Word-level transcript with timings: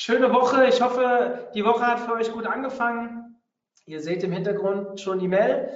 schöne 0.00 0.32
Woche. 0.32 0.66
Ich 0.66 0.80
hoffe, 0.80 1.50
die 1.54 1.64
Woche 1.64 1.86
hat 1.86 2.00
für 2.00 2.12
euch 2.12 2.32
gut 2.32 2.46
angefangen. 2.46 3.36
Ihr 3.84 4.00
seht 4.00 4.22
im 4.24 4.32
Hintergrund 4.32 4.98
schon 4.98 5.18
die 5.18 5.28
Mel. 5.28 5.70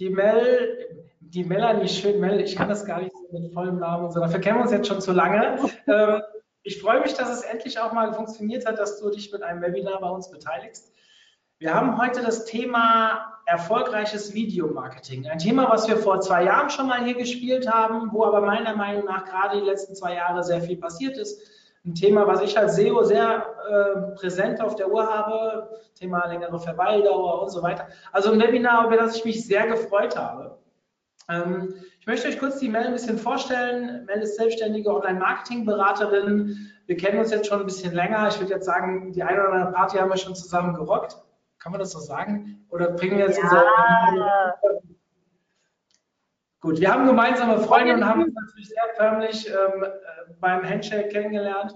Die 0.00 0.10
Mel, 0.10 1.06
die 1.20 1.44
Melanie 1.44 1.88
schön, 1.88 2.18
Mel, 2.18 2.40
ich 2.40 2.56
kann 2.56 2.68
das 2.68 2.84
gar 2.84 3.00
nicht 3.00 3.12
so 3.12 3.38
mit 3.38 3.52
vollem 3.52 3.78
Namen 3.78 4.06
und 4.06 4.12
so, 4.12 4.20
dafür 4.20 4.40
kennen 4.40 4.58
wir 4.58 4.62
uns 4.62 4.72
jetzt 4.72 4.88
schon 4.88 5.00
zu 5.00 5.12
lange. 5.12 5.58
ähm, 5.86 6.22
ich 6.62 6.80
freue 6.80 7.00
mich, 7.00 7.14
dass 7.14 7.30
es 7.30 7.42
endlich 7.42 7.78
auch 7.78 7.92
mal 7.92 8.12
funktioniert 8.12 8.66
hat, 8.66 8.78
dass 8.78 9.00
du 9.00 9.10
dich 9.10 9.32
mit 9.32 9.42
einem 9.42 9.62
Webinar 9.62 10.00
bei 10.00 10.10
uns 10.10 10.30
beteiligst. 10.30 10.92
Wir 11.58 11.74
haben 11.74 12.00
heute 12.00 12.22
das 12.22 12.44
Thema 12.44 13.40
erfolgreiches 13.46 14.34
Videomarketing. 14.34 15.26
Ein 15.28 15.38
Thema, 15.38 15.70
was 15.70 15.88
wir 15.88 15.96
vor 15.98 16.20
zwei 16.20 16.44
Jahren 16.44 16.70
schon 16.70 16.88
mal 16.88 17.04
hier 17.04 17.14
gespielt 17.14 17.70
haben, 17.70 18.12
wo 18.12 18.24
aber 18.24 18.40
meiner 18.40 18.76
Meinung 18.76 19.04
nach 19.04 19.24
gerade 19.24 19.60
die 19.60 19.66
letzten 19.66 19.94
zwei 19.94 20.14
Jahre 20.14 20.42
sehr 20.42 20.62
viel 20.62 20.76
passiert 20.76 21.16
ist. 21.16 21.57
Ein 21.84 21.94
Thema, 21.94 22.26
was 22.26 22.42
ich 22.42 22.58
als 22.58 22.76
SEO 22.76 23.02
sehr 23.04 23.46
äh, 23.68 24.16
präsent 24.16 24.60
auf 24.60 24.74
der 24.74 24.90
Uhr 24.90 25.06
habe. 25.06 25.70
Thema 25.94 26.26
längere 26.26 26.58
Verweildauer 26.58 27.42
und 27.42 27.50
so 27.50 27.62
weiter. 27.62 27.88
Also 28.12 28.32
ein 28.32 28.40
Webinar, 28.40 28.86
über 28.86 28.96
das 28.96 29.16
ich 29.16 29.24
mich 29.24 29.46
sehr 29.46 29.66
gefreut 29.66 30.16
habe. 30.16 30.58
Ähm, 31.28 31.74
ich 32.00 32.06
möchte 32.06 32.28
euch 32.28 32.38
kurz 32.38 32.58
die 32.58 32.68
Mel 32.68 32.86
ein 32.86 32.92
bisschen 32.92 33.18
vorstellen. 33.18 34.04
Mel 34.06 34.22
ist 34.22 34.36
selbstständige 34.36 34.92
Online-Marketing-Beraterin. 34.94 36.70
Wir 36.86 36.96
kennen 36.96 37.18
uns 37.18 37.30
jetzt 37.30 37.46
schon 37.46 37.60
ein 37.60 37.66
bisschen 37.66 37.94
länger. 37.94 38.28
Ich 38.28 38.40
würde 38.40 38.54
jetzt 38.54 38.64
sagen, 38.64 39.12
die 39.12 39.22
eine 39.22 39.40
oder 39.40 39.52
andere 39.52 39.72
Party 39.72 39.98
haben 39.98 40.10
wir 40.10 40.16
schon 40.16 40.34
zusammen 40.34 40.74
gerockt. 40.74 41.18
Kann 41.58 41.72
man 41.72 41.80
das 41.80 41.90
so 41.90 41.98
sagen? 41.98 42.66
Oder 42.70 42.90
bringen 42.90 43.18
wir 43.18 43.26
jetzt 43.26 43.38
ja. 43.38 43.44
unsere. 43.44 43.64
Gut, 46.60 46.80
wir 46.80 46.92
haben 46.92 47.06
gemeinsame 47.06 47.60
Freunde 47.60 47.94
und 47.94 48.04
haben 48.04 48.24
uns 48.24 48.34
natürlich 48.34 48.68
sehr 48.68 48.82
förmlich 48.96 49.48
ähm, 49.48 49.84
äh, 49.84 49.88
beim 50.40 50.68
Handshake 50.68 51.08
kennengelernt, 51.08 51.72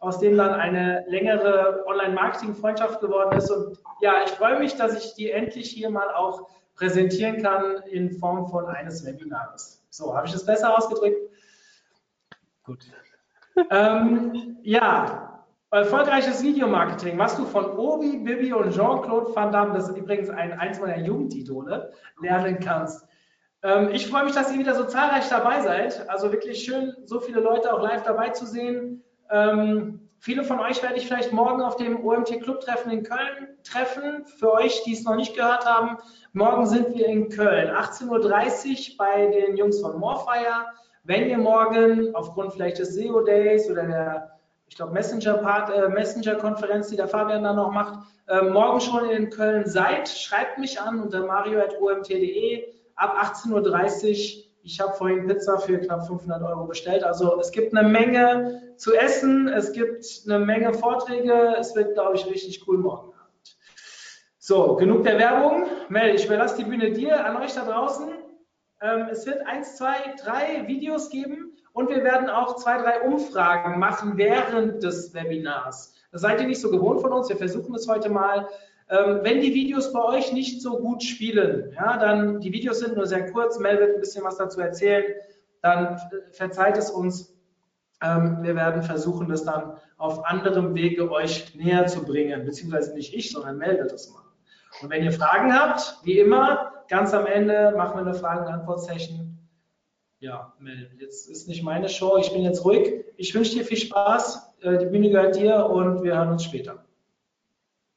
aus 0.00 0.18
dem 0.18 0.36
dann 0.36 0.52
eine 0.54 1.04
längere 1.06 1.84
Online-Marketing-Freundschaft 1.86 3.00
geworden 3.00 3.38
ist. 3.38 3.50
Und 3.50 3.78
ja, 4.00 4.24
ich 4.24 4.30
freue 4.32 4.58
mich, 4.58 4.74
dass 4.74 4.96
ich 4.96 5.14
die 5.14 5.30
endlich 5.30 5.70
hier 5.70 5.88
mal 5.88 6.12
auch 6.14 6.48
präsentieren 6.74 7.42
kann 7.42 7.82
in 7.90 8.10
Form 8.10 8.48
von 8.48 8.66
eines 8.66 9.06
Webinars. 9.06 9.84
So, 9.90 10.16
habe 10.16 10.26
ich 10.26 10.32
das 10.32 10.44
besser 10.44 10.76
ausgedrückt? 10.76 11.30
Gut. 12.64 12.86
ähm, 13.70 14.58
ja, 14.62 15.34
Erfolgreiches 15.74 16.40
Videomarketing, 16.44 17.18
was 17.18 17.36
du 17.36 17.44
von 17.46 17.76
Obi, 17.76 18.18
Bibi 18.18 18.52
und 18.52 18.70
Jean-Claude 18.70 19.34
Van 19.34 19.50
Damme, 19.50 19.74
das 19.74 19.88
ist 19.88 19.96
übrigens 19.96 20.30
ein, 20.30 20.52
eins 20.52 20.78
meiner 20.78 20.98
Jugendidole, 20.98 21.92
lernen 22.22 22.60
kannst. 22.60 23.03
Ähm, 23.64 23.88
ich 23.92 24.06
freue 24.06 24.24
mich, 24.24 24.34
dass 24.34 24.52
ihr 24.52 24.58
wieder 24.58 24.74
so 24.74 24.84
zahlreich 24.84 25.28
dabei 25.28 25.62
seid. 25.62 26.08
Also 26.08 26.30
wirklich 26.30 26.62
schön, 26.62 26.94
so 27.06 27.18
viele 27.18 27.40
Leute 27.40 27.72
auch 27.72 27.80
live 27.80 28.02
dabei 28.02 28.28
zu 28.28 28.44
sehen. 28.44 29.02
Ähm, 29.30 30.10
viele 30.18 30.44
von 30.44 30.60
euch 30.60 30.82
werde 30.82 30.96
ich 30.96 31.06
vielleicht 31.06 31.32
morgen 31.32 31.62
auf 31.62 31.76
dem 31.76 32.04
OMT 32.04 32.42
Club 32.42 32.60
Treffen 32.60 32.92
in 32.92 33.02
Köln 33.02 33.48
treffen. 33.64 34.26
Für 34.38 34.52
euch, 34.52 34.82
die 34.84 34.92
es 34.92 35.04
noch 35.04 35.16
nicht 35.16 35.34
gehört 35.34 35.64
haben, 35.64 35.96
morgen 36.34 36.66
sind 36.66 36.94
wir 36.94 37.06
in 37.06 37.30
Köln. 37.30 37.70
18.30 37.70 38.10
Uhr 38.10 38.96
bei 38.98 39.26
den 39.28 39.56
Jungs 39.56 39.80
von 39.80 39.98
Morfire. 39.98 40.66
Wenn 41.04 41.30
ihr 41.30 41.38
morgen 41.38 42.14
aufgrund 42.14 42.52
vielleicht 42.52 42.78
des 42.78 42.94
SEO 42.94 43.22
Days 43.22 43.68
oder 43.70 43.84
der 43.84 44.30
ich 44.66 44.76
glaube, 44.76 44.92
Messenger-Konferenz, 44.92 45.70
äh, 45.70 45.88
Messenger 45.88 46.80
die 46.90 46.96
der 46.96 47.08
Fabian 47.08 47.44
dann 47.44 47.56
noch 47.56 47.70
macht, 47.70 48.06
äh, 48.28 48.42
morgen 48.42 48.80
schon 48.80 49.08
in 49.10 49.30
Köln 49.30 49.66
seid, 49.66 50.08
schreibt 50.08 50.58
mich 50.58 50.80
an 50.80 51.00
unter 51.00 51.24
mario.omt.de 51.26 52.64
ab 52.96 53.16
18.30 53.44 54.38
Uhr. 54.38 54.44
Ich 54.62 54.80
habe 54.80 54.94
vorhin 54.94 55.26
Pizza 55.26 55.58
für 55.58 55.78
knapp 55.78 56.06
500 56.06 56.42
Euro 56.42 56.64
bestellt. 56.64 57.04
Also 57.04 57.38
es 57.38 57.52
gibt 57.52 57.76
eine 57.76 57.86
Menge 57.86 58.62
zu 58.76 58.94
essen, 58.94 59.48
es 59.48 59.72
gibt 59.72 60.04
eine 60.26 60.38
Menge 60.38 60.72
Vorträge. 60.72 61.54
Es 61.58 61.74
wird, 61.76 61.94
glaube 61.94 62.16
ich, 62.16 62.26
richtig 62.26 62.66
cool 62.66 62.78
morgen 62.78 63.12
Abend. 63.12 63.58
So, 64.38 64.76
genug 64.76 65.04
der 65.04 65.18
Werbung. 65.18 65.66
Mel, 65.90 66.14
ich 66.14 66.24
überlasse 66.24 66.56
die 66.56 66.64
Bühne 66.64 66.92
dir, 66.92 67.24
an 67.26 67.36
euch 67.36 67.54
da 67.54 67.64
draußen. 67.64 68.08
Ähm, 68.80 69.08
es 69.10 69.26
wird 69.26 69.46
eins, 69.46 69.76
zwei, 69.76 69.96
drei 70.22 70.66
Videos 70.66 71.10
geben 71.10 71.52
und 71.72 71.90
wir 71.90 72.02
werden 72.02 72.28
auch 72.30 72.56
zwei, 72.56 72.78
drei 72.78 73.02
Umfragen 73.02 73.78
machen 73.78 74.16
während 74.16 74.82
des 74.82 75.12
Webinars. 75.12 75.94
Das 76.12 76.22
seid 76.22 76.40
ihr 76.40 76.46
nicht 76.46 76.60
so 76.60 76.70
gewohnt 76.70 77.00
von 77.00 77.12
uns. 77.12 77.28
Wir 77.28 77.36
versuchen 77.36 77.74
es 77.74 77.88
heute 77.88 78.08
mal. 78.08 78.48
Ähm, 78.94 79.20
wenn 79.22 79.40
die 79.40 79.54
Videos 79.54 79.92
bei 79.92 80.02
euch 80.02 80.32
nicht 80.32 80.62
so 80.62 80.78
gut 80.78 81.02
spielen, 81.02 81.72
ja, 81.74 81.96
dann 81.96 82.40
die 82.40 82.52
Videos 82.52 82.78
sind 82.78 82.96
nur 82.96 83.06
sehr 83.06 83.30
kurz. 83.32 83.58
Mel 83.58 83.78
wird 83.78 83.94
ein 83.94 84.00
bisschen 84.00 84.24
was 84.24 84.36
dazu 84.36 84.60
erzählen. 84.60 85.04
Dann 85.62 85.98
verzeiht 86.32 86.76
es 86.76 86.90
uns. 86.90 87.34
Ähm, 88.02 88.38
wir 88.42 88.54
werden 88.54 88.82
versuchen, 88.82 89.28
das 89.28 89.44
dann 89.44 89.78
auf 89.96 90.24
anderem 90.24 90.74
Wege 90.74 91.10
euch 91.10 91.54
näher 91.54 91.86
zu 91.86 92.04
bringen, 92.04 92.44
beziehungsweise 92.44 92.94
nicht 92.94 93.14
ich, 93.14 93.32
sondern 93.32 93.58
Mel 93.58 93.78
wird 93.78 93.92
das 93.92 94.10
machen. 94.10 94.28
Und 94.82 94.90
wenn 94.90 95.02
ihr 95.02 95.12
Fragen 95.12 95.54
habt, 95.58 95.98
wie 96.02 96.18
immer, 96.18 96.72
ganz 96.88 97.14
am 97.14 97.26
Ende 97.26 97.74
machen 97.76 97.96
wir 97.96 98.02
eine 98.02 98.14
Fragen-Antwort-Session 98.14 99.24
ja, 100.24 100.54
Mel, 100.58 100.90
jetzt 100.98 101.28
ist 101.28 101.48
nicht 101.48 101.62
meine 101.62 101.90
Show. 101.90 102.16
Ich 102.16 102.32
bin 102.32 102.42
jetzt 102.42 102.64
ruhig. 102.64 103.04
Ich 103.18 103.34
wünsche 103.34 103.52
dir 103.52 103.64
viel 103.64 103.76
Spaß. 103.76 104.54
Äh, 104.62 104.78
die 104.78 104.86
Bühne 104.86 105.10
gehört 105.10 105.36
dir 105.36 105.66
und 105.66 106.02
wir 106.02 106.16
hören 106.16 106.30
uns 106.30 106.44
später. 106.44 106.86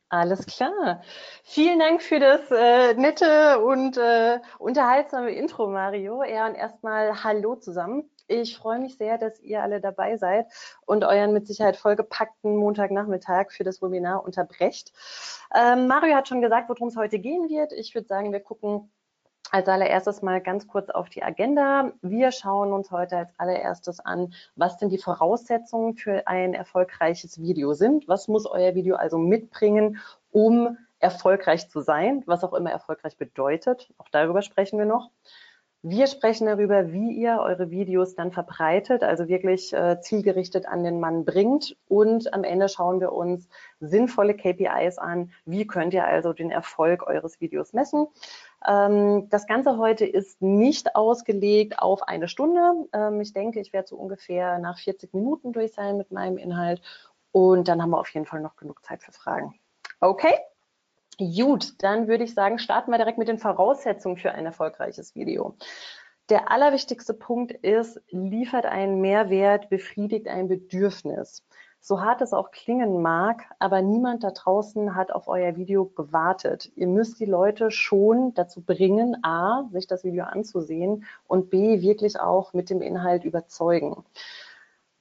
Alles 0.09 0.45
klar. 0.45 1.01
Vielen 1.44 1.79
Dank 1.79 2.01
für 2.01 2.19
das 2.19 2.50
äh, 2.50 2.94
nette 2.94 3.59
und 3.59 3.97
äh, 3.97 4.40
unterhaltsame 4.57 5.31
Intro, 5.31 5.68
Mario. 5.68 6.23
Ja, 6.23 6.47
und 6.47 6.56
erstmal 6.56 7.23
Hallo 7.25 7.57
zusammen. 7.57 8.09
Ich 8.29 8.57
freue 8.57 8.79
mich 8.79 8.97
sehr, 8.97 9.18
dass 9.18 9.40
ihr 9.41 9.62
alle 9.62 9.81
dabei 9.81 10.18
seid 10.18 10.47
und 10.85 11.03
euren 11.03 11.34
mit 11.34 11.47
Sicherheit 11.47 11.75
vollgepackten 11.75 12.56
Montagnachmittag 12.56 13.51
für 13.51 13.63
das 13.66 13.81
Webinar 13.81 14.23
unterbrecht. 14.23 14.94
Ähm, 15.53 15.88
Mario 15.88 16.16
hat 16.16 16.28
schon 16.28 16.41
gesagt, 16.41 16.69
worum 16.69 16.88
es 16.88 16.95
heute 16.97 17.19
gehen 17.19 17.50
wird. 17.50 17.74
Ich 17.74 17.94
würde 17.94 18.07
sagen, 18.07 18.31
wir 18.31 18.41
gucken 18.41 18.91
als 19.52 19.68
allererstes 19.68 20.22
mal 20.22 20.41
ganz 20.41 20.68
kurz 20.68 20.90
auf 20.90 21.09
die 21.09 21.24
Agenda. 21.24 21.91
Wir 22.02 22.31
schauen 22.31 22.72
uns 22.74 22.91
heute 22.91 23.18
als 23.18 23.31
allererstes 23.38 24.00
an, 24.00 24.34
was 24.56 24.78
denn 24.78 24.90
die 24.90 24.97
Voraussetzungen 24.97 25.96
für 25.96 26.28
ein 26.28 26.53
erfolgreiches 26.53 27.41
Video 27.41 27.74
sind. 27.74 28.07
Was 28.07 28.28
muss 28.28 28.46
euer 28.46 28.75
Video 28.75 28.96
also 28.96 29.18
mitbringen, 29.18 30.00
um 30.31 30.78
erfolgreich 31.00 31.69
zu 31.69 31.81
sein, 31.81 32.24
was 32.25 32.44
auch 32.44 32.53
immer 32.53 32.72
erfolgreich 32.72 33.18
bedeutet. 33.18 33.90
Auch 33.97 34.09
darüber 34.09 34.41
sprechen 34.41 34.80
wir 34.80 34.86
noch. 34.86 35.12
Wir 35.84 36.07
sprechen 36.07 36.47
darüber, 36.47 36.91
wie 36.91 37.12
ihr 37.12 37.40
eure 37.40 37.69
Videos 37.69 38.16
dann 38.16 38.31
verbreitet, 38.31 39.03
also 39.03 39.28
wirklich 39.28 39.72
äh, 39.74 40.02
zielgerichtet 40.02 40.66
an 40.68 40.84
den 40.84 41.00
Mann 41.00 41.24
bringt. 41.24 41.78
Und 41.88 42.34
am 42.34 42.44
Ende 42.44 42.68
schauen 42.68 43.00
wir 43.00 43.13
uns 43.13 43.47
sinnvolle 43.80 44.34
KPIs 44.34 44.97
an. 44.97 45.31
Wie 45.46 45.68
könnt 45.68 45.94
ihr 45.94 46.06
also 46.06 46.34
den 46.34 46.50
Erfolg 46.50 47.06
eures 47.06 47.40
Videos 47.40 47.74
messen? 47.74 48.07
Ähm, 48.66 49.29
das 49.29 49.45
Ganze 49.45 49.78
heute 49.78 50.06
ist 50.06 50.41
nicht 50.41 50.95
ausgelegt 50.95 51.79
auf 51.79 52.03
eine 52.03 52.28
Stunde. 52.28 52.88
Ähm, 52.94 53.22
ich 53.22 53.34
denke, 53.34 53.59
ich 53.59 53.73
werde 53.73 53.88
so 53.88 53.97
ungefähr 53.97 54.59
nach 54.59 54.79
40 54.79 55.13
Minuten 55.13 55.53
durch 55.53 55.73
sein 55.73 55.97
mit 55.97 56.12
meinem 56.12 56.38
Inhalt. 56.38 56.81
Und 57.31 57.68
dann 57.68 57.81
haben 57.81 57.91
wir 57.91 58.00
auf 58.00 58.09
jeden 58.09 58.25
Fall 58.25 58.41
noch 58.41 58.56
genug 58.56 58.84
Zeit 58.84 59.03
für 59.03 59.12
Fragen. 59.12 59.59
Okay? 60.00 60.33
Gut, 61.19 61.81
dann 61.81 62.07
würde 62.07 62.24
ich 62.24 62.33
sagen, 62.33 62.59
starten 62.59 62.92
wir 62.92 62.98
direkt 62.98 63.18
mit 63.18 63.27
den 63.27 63.39
Voraussetzungen 63.39 64.18
für 64.18 64.31
ein 64.31 64.45
erfolgreiches 64.45 65.15
Video. 65.15 65.56
Der 66.30 66.51
allerwichtigste 66.51 67.13
Punkt 67.13 67.51
ist, 67.51 68.01
liefert 68.10 68.65
einen 68.65 69.01
Mehrwert, 69.01 69.69
befriedigt 69.69 70.27
ein 70.27 70.48
Bedürfnis. 70.48 71.44
So 71.79 72.01
hart 72.01 72.21
es 72.21 72.33
auch 72.33 72.51
klingen 72.51 73.01
mag, 73.01 73.45
aber 73.59 73.81
niemand 73.81 74.24
da 74.24 74.31
draußen 74.31 74.95
hat 74.95 75.12
auf 75.12 75.27
euer 75.27 75.56
Video 75.56 75.85
gewartet. 75.85 76.71
Ihr 76.75 76.88
müsst 76.88 77.19
die 77.19 77.25
Leute 77.25 77.71
schon 77.71 78.33
dazu 78.33 78.62
bringen, 78.62 79.18
a, 79.24 79.68
sich 79.71 79.88
das 79.88 80.03
Video 80.03 80.25
anzusehen 80.25 81.06
und 81.27 81.50
b, 81.50 81.81
wirklich 81.81 82.19
auch 82.19 82.53
mit 82.53 82.69
dem 82.69 82.81
Inhalt 82.81 83.24
überzeugen. 83.24 84.03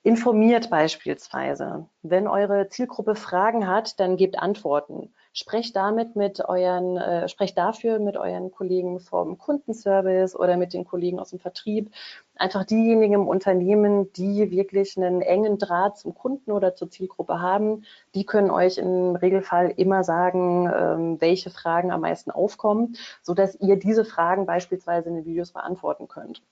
Informiert 0.06 0.70
beispielsweise. 0.70 1.88
Wenn 2.02 2.28
eure 2.28 2.68
Zielgruppe 2.68 3.16
Fragen 3.16 3.66
hat, 3.66 3.98
dann 3.98 4.16
gebt 4.16 4.38
Antworten. 4.38 5.12
Sprecht 5.32 5.74
damit 5.74 6.14
mit 6.14 6.48
euren, 6.48 6.96
äh, 6.96 7.28
sprecht 7.28 7.58
dafür 7.58 7.98
mit 7.98 8.16
euren 8.16 8.52
Kollegen 8.52 9.00
vom 9.00 9.36
Kundenservice 9.36 10.36
oder 10.36 10.56
mit 10.56 10.74
den 10.74 10.84
Kollegen 10.84 11.18
aus 11.18 11.30
dem 11.30 11.40
Vertrieb 11.40 11.90
einfach 12.36 12.64
diejenigen 12.64 13.14
im 13.14 13.28
Unternehmen, 13.28 14.12
die 14.12 14.50
wirklich 14.50 14.96
einen 14.96 15.22
engen 15.22 15.58
Draht 15.58 15.98
zum 15.98 16.14
Kunden 16.14 16.52
oder 16.52 16.74
zur 16.74 16.90
Zielgruppe 16.90 17.40
haben, 17.40 17.84
die 18.14 18.24
können 18.24 18.50
euch 18.50 18.78
im 18.78 19.16
Regelfall 19.16 19.72
immer 19.76 20.04
sagen, 20.04 20.70
ähm, 20.74 21.20
welche 21.20 21.50
Fragen 21.50 21.90
am 21.90 22.02
meisten 22.02 22.30
aufkommen, 22.30 22.96
sodass 23.22 23.54
ihr 23.60 23.76
diese 23.76 24.04
Fragen 24.04 24.46
beispielsweise 24.46 25.08
in 25.08 25.16
den 25.16 25.24
Videos 25.24 25.52
beantworten 25.52 26.08
könnt. 26.08 26.42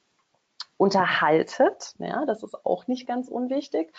Unterhaltet, 0.76 1.94
ja, 1.98 2.24
das 2.26 2.42
ist 2.42 2.66
auch 2.66 2.86
nicht 2.86 3.06
ganz 3.06 3.28
unwichtig. 3.28 3.92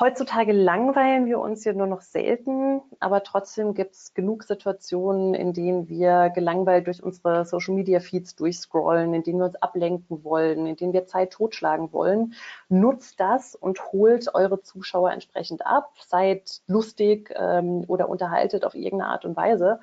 Heutzutage 0.00 0.50
langweilen 0.50 1.26
wir 1.26 1.38
uns 1.38 1.62
hier 1.62 1.72
nur 1.72 1.86
noch 1.86 2.00
selten, 2.00 2.82
aber 2.98 3.22
trotzdem 3.22 3.74
gibt 3.74 3.94
es 3.94 4.12
genug 4.12 4.42
Situationen, 4.42 5.34
in 5.34 5.52
denen 5.52 5.88
wir 5.88 6.30
gelangweilt 6.30 6.88
durch 6.88 7.00
unsere 7.00 7.44
Social 7.44 7.74
Media 7.74 8.00
Feeds 8.00 8.34
durchscrollen, 8.34 9.14
in 9.14 9.22
denen 9.22 9.38
wir 9.38 9.46
uns 9.46 9.62
ablenken 9.62 10.24
wollen, 10.24 10.66
in 10.66 10.74
denen 10.74 10.92
wir 10.92 11.06
Zeit 11.06 11.32
totschlagen 11.32 11.92
wollen. 11.92 12.34
Nutzt 12.68 13.20
das 13.20 13.54
und 13.54 13.92
holt 13.92 14.34
eure 14.34 14.62
Zuschauer 14.62 15.12
entsprechend 15.12 15.64
ab. 15.64 15.92
Seid 16.04 16.62
lustig 16.66 17.32
ähm, 17.36 17.84
oder 17.86 18.08
unterhaltet 18.08 18.64
auf 18.64 18.74
irgendeine 18.74 19.12
Art 19.12 19.24
und 19.24 19.36
Weise. 19.36 19.78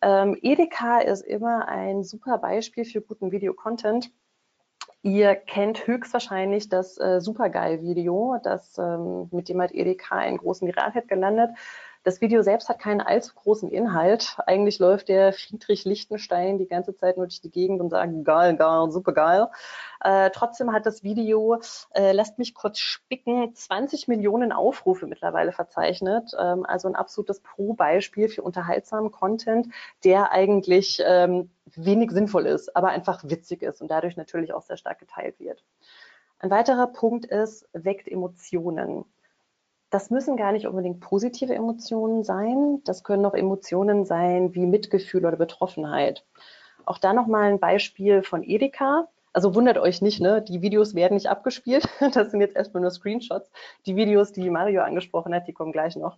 Ähm, 0.00 0.34
Edeka 0.40 1.00
ist 1.00 1.20
immer 1.20 1.68
ein 1.68 2.04
super 2.04 2.38
Beispiel 2.38 2.86
für 2.86 3.02
guten 3.02 3.32
Video-Content 3.32 4.10
Ihr 5.02 5.34
kennt 5.34 5.86
höchstwahrscheinlich 5.88 6.68
das 6.68 6.96
äh, 6.98 7.20
Supergeil-Video, 7.20 8.38
das 8.42 8.78
ähm, 8.78 9.28
mit 9.32 9.48
dem 9.48 9.60
hat 9.60 9.72
Edeka 9.72 10.16
einen 10.16 10.38
großen 10.38 10.68
Viralhit 10.68 11.08
gelandet. 11.08 11.50
Das 12.04 12.20
Video 12.20 12.42
selbst 12.42 12.68
hat 12.68 12.80
keinen 12.80 13.00
allzu 13.00 13.32
großen 13.36 13.70
Inhalt. 13.70 14.36
Eigentlich 14.46 14.80
läuft 14.80 15.08
der 15.08 15.32
Friedrich 15.32 15.84
Lichtenstein 15.84 16.58
die 16.58 16.66
ganze 16.66 16.96
Zeit 16.96 17.16
nur 17.16 17.26
durch 17.26 17.40
die 17.40 17.50
Gegend 17.50 17.80
und 17.80 17.90
sagt, 17.90 18.24
geil, 18.24 18.56
geil, 18.56 18.90
super 18.90 19.12
geil. 19.12 19.48
Äh, 20.00 20.30
trotzdem 20.30 20.72
hat 20.72 20.84
das 20.84 21.04
Video, 21.04 21.60
äh, 21.94 22.10
lasst 22.10 22.38
mich 22.38 22.54
kurz 22.54 22.78
spicken, 22.80 23.54
20 23.54 24.08
Millionen 24.08 24.50
Aufrufe 24.50 25.06
mittlerweile 25.06 25.52
verzeichnet. 25.52 26.32
Ähm, 26.36 26.66
also 26.66 26.88
ein 26.88 26.96
absolutes 26.96 27.38
Pro-Beispiel 27.38 28.28
für 28.28 28.42
unterhaltsamen 28.42 29.12
Content, 29.12 29.68
der 30.02 30.32
eigentlich 30.32 31.00
ähm, 31.06 31.50
wenig 31.76 32.10
sinnvoll 32.10 32.46
ist, 32.46 32.74
aber 32.74 32.88
einfach 32.88 33.22
witzig 33.22 33.62
ist 33.62 33.80
und 33.80 33.92
dadurch 33.92 34.16
natürlich 34.16 34.52
auch 34.52 34.62
sehr 34.62 34.76
stark 34.76 34.98
geteilt 34.98 35.38
wird. 35.38 35.62
Ein 36.40 36.50
weiterer 36.50 36.88
Punkt 36.88 37.26
ist, 37.26 37.68
weckt 37.72 38.08
Emotionen. 38.08 39.04
Das 39.92 40.08
müssen 40.08 40.38
gar 40.38 40.52
nicht 40.52 40.66
unbedingt 40.66 41.00
positive 41.00 41.54
Emotionen 41.54 42.24
sein. 42.24 42.80
Das 42.84 43.04
können 43.04 43.26
auch 43.26 43.34
Emotionen 43.34 44.06
sein 44.06 44.54
wie 44.54 44.64
Mitgefühl 44.64 45.26
oder 45.26 45.36
Betroffenheit. 45.36 46.24
Auch 46.86 46.96
da 46.96 47.12
nochmal 47.12 47.50
ein 47.50 47.60
Beispiel 47.60 48.22
von 48.22 48.42
Edeka. 48.42 49.08
Also 49.34 49.54
wundert 49.54 49.76
euch 49.76 50.00
nicht, 50.00 50.18
ne? 50.18 50.40
die 50.40 50.62
Videos 50.62 50.94
werden 50.94 51.12
nicht 51.14 51.28
abgespielt. 51.28 51.86
Das 52.14 52.30
sind 52.30 52.40
jetzt 52.40 52.56
erstmal 52.56 52.80
nur 52.80 52.90
Screenshots. 52.90 53.50
Die 53.84 53.94
Videos, 53.94 54.32
die 54.32 54.48
Mario 54.48 54.80
angesprochen 54.80 55.34
hat, 55.34 55.46
die 55.46 55.52
kommen 55.52 55.72
gleich 55.72 55.94
noch. 55.94 56.16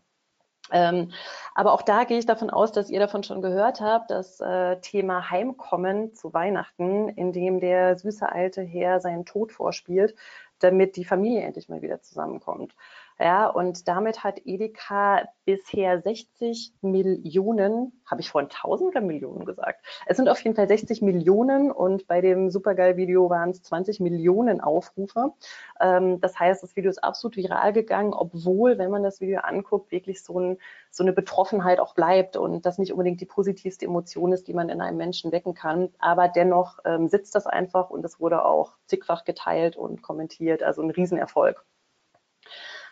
Ähm, 0.70 1.10
aber 1.56 1.72
auch 1.72 1.82
da 1.82 2.04
gehe 2.04 2.18
ich 2.18 2.26
davon 2.26 2.50
aus, 2.50 2.70
dass 2.70 2.90
ihr 2.90 3.00
davon 3.00 3.24
schon 3.24 3.42
gehört 3.42 3.80
habt, 3.80 4.12
das 4.12 4.40
äh, 4.40 4.76
Thema 4.82 5.30
Heimkommen 5.30 6.14
zu 6.14 6.32
Weihnachten, 6.32 7.08
in 7.08 7.32
dem 7.32 7.58
der 7.58 7.98
süße 7.98 8.30
alte 8.30 8.62
Herr 8.62 9.00
seinen 9.00 9.26
Tod 9.26 9.50
vorspielt, 9.50 10.14
damit 10.60 10.96
die 10.96 11.04
Familie 11.04 11.42
endlich 11.42 11.68
mal 11.68 11.82
wieder 11.82 12.00
zusammenkommt. 12.00 12.74
Ja, 13.20 13.46
und 13.46 13.86
damit 13.86 14.24
hat 14.24 14.40
Edeka 14.44 15.22
bisher 15.44 16.00
60 16.02 16.72
Millionen, 16.80 17.92
habe 18.06 18.20
ich 18.20 18.28
vorhin 18.28 18.50
1000 18.50 18.88
oder 18.90 19.00
Millionen 19.00 19.44
gesagt? 19.44 19.84
Es 20.06 20.16
sind 20.16 20.28
auf 20.28 20.40
jeden 20.40 20.56
Fall 20.56 20.66
60 20.66 21.00
Millionen 21.00 21.70
und 21.70 22.08
bei 22.08 22.20
dem 22.20 22.50
Supergeil-Video 22.50 23.30
waren 23.30 23.50
es 23.50 23.62
20 23.62 24.00
Millionen 24.00 24.60
Aufrufe. 24.60 25.32
Ähm, 25.80 26.20
das 26.20 26.40
heißt, 26.40 26.64
das 26.64 26.74
Video 26.74 26.90
ist 26.90 27.04
absolut 27.04 27.36
viral 27.36 27.72
gegangen, 27.72 28.14
obwohl, 28.14 28.78
wenn 28.78 28.90
man 28.90 29.04
das 29.04 29.20
Video 29.20 29.40
anguckt, 29.40 29.92
wirklich 29.92 30.24
so, 30.24 30.40
ein, 30.40 30.58
so 30.90 31.04
eine 31.04 31.12
Betroffenheit 31.12 31.78
auch 31.78 31.94
bleibt 31.94 32.36
und 32.36 32.66
das 32.66 32.78
nicht 32.78 32.90
unbedingt 32.92 33.20
die 33.20 33.26
positivste 33.26 33.86
Emotion 33.86 34.32
ist, 34.32 34.48
die 34.48 34.54
man 34.54 34.68
in 34.70 34.80
einem 34.80 34.96
Menschen 34.96 35.30
wecken 35.30 35.54
kann. 35.54 35.90
Aber 36.00 36.26
dennoch 36.26 36.80
ähm, 36.84 37.06
sitzt 37.06 37.36
das 37.36 37.46
einfach 37.46 37.90
und 37.90 38.04
es 38.04 38.18
wurde 38.18 38.44
auch 38.44 38.72
zigfach 38.86 39.24
geteilt 39.24 39.76
und 39.76 40.02
kommentiert. 40.02 40.64
Also 40.64 40.82
ein 40.82 40.90
Riesenerfolg. 40.90 41.64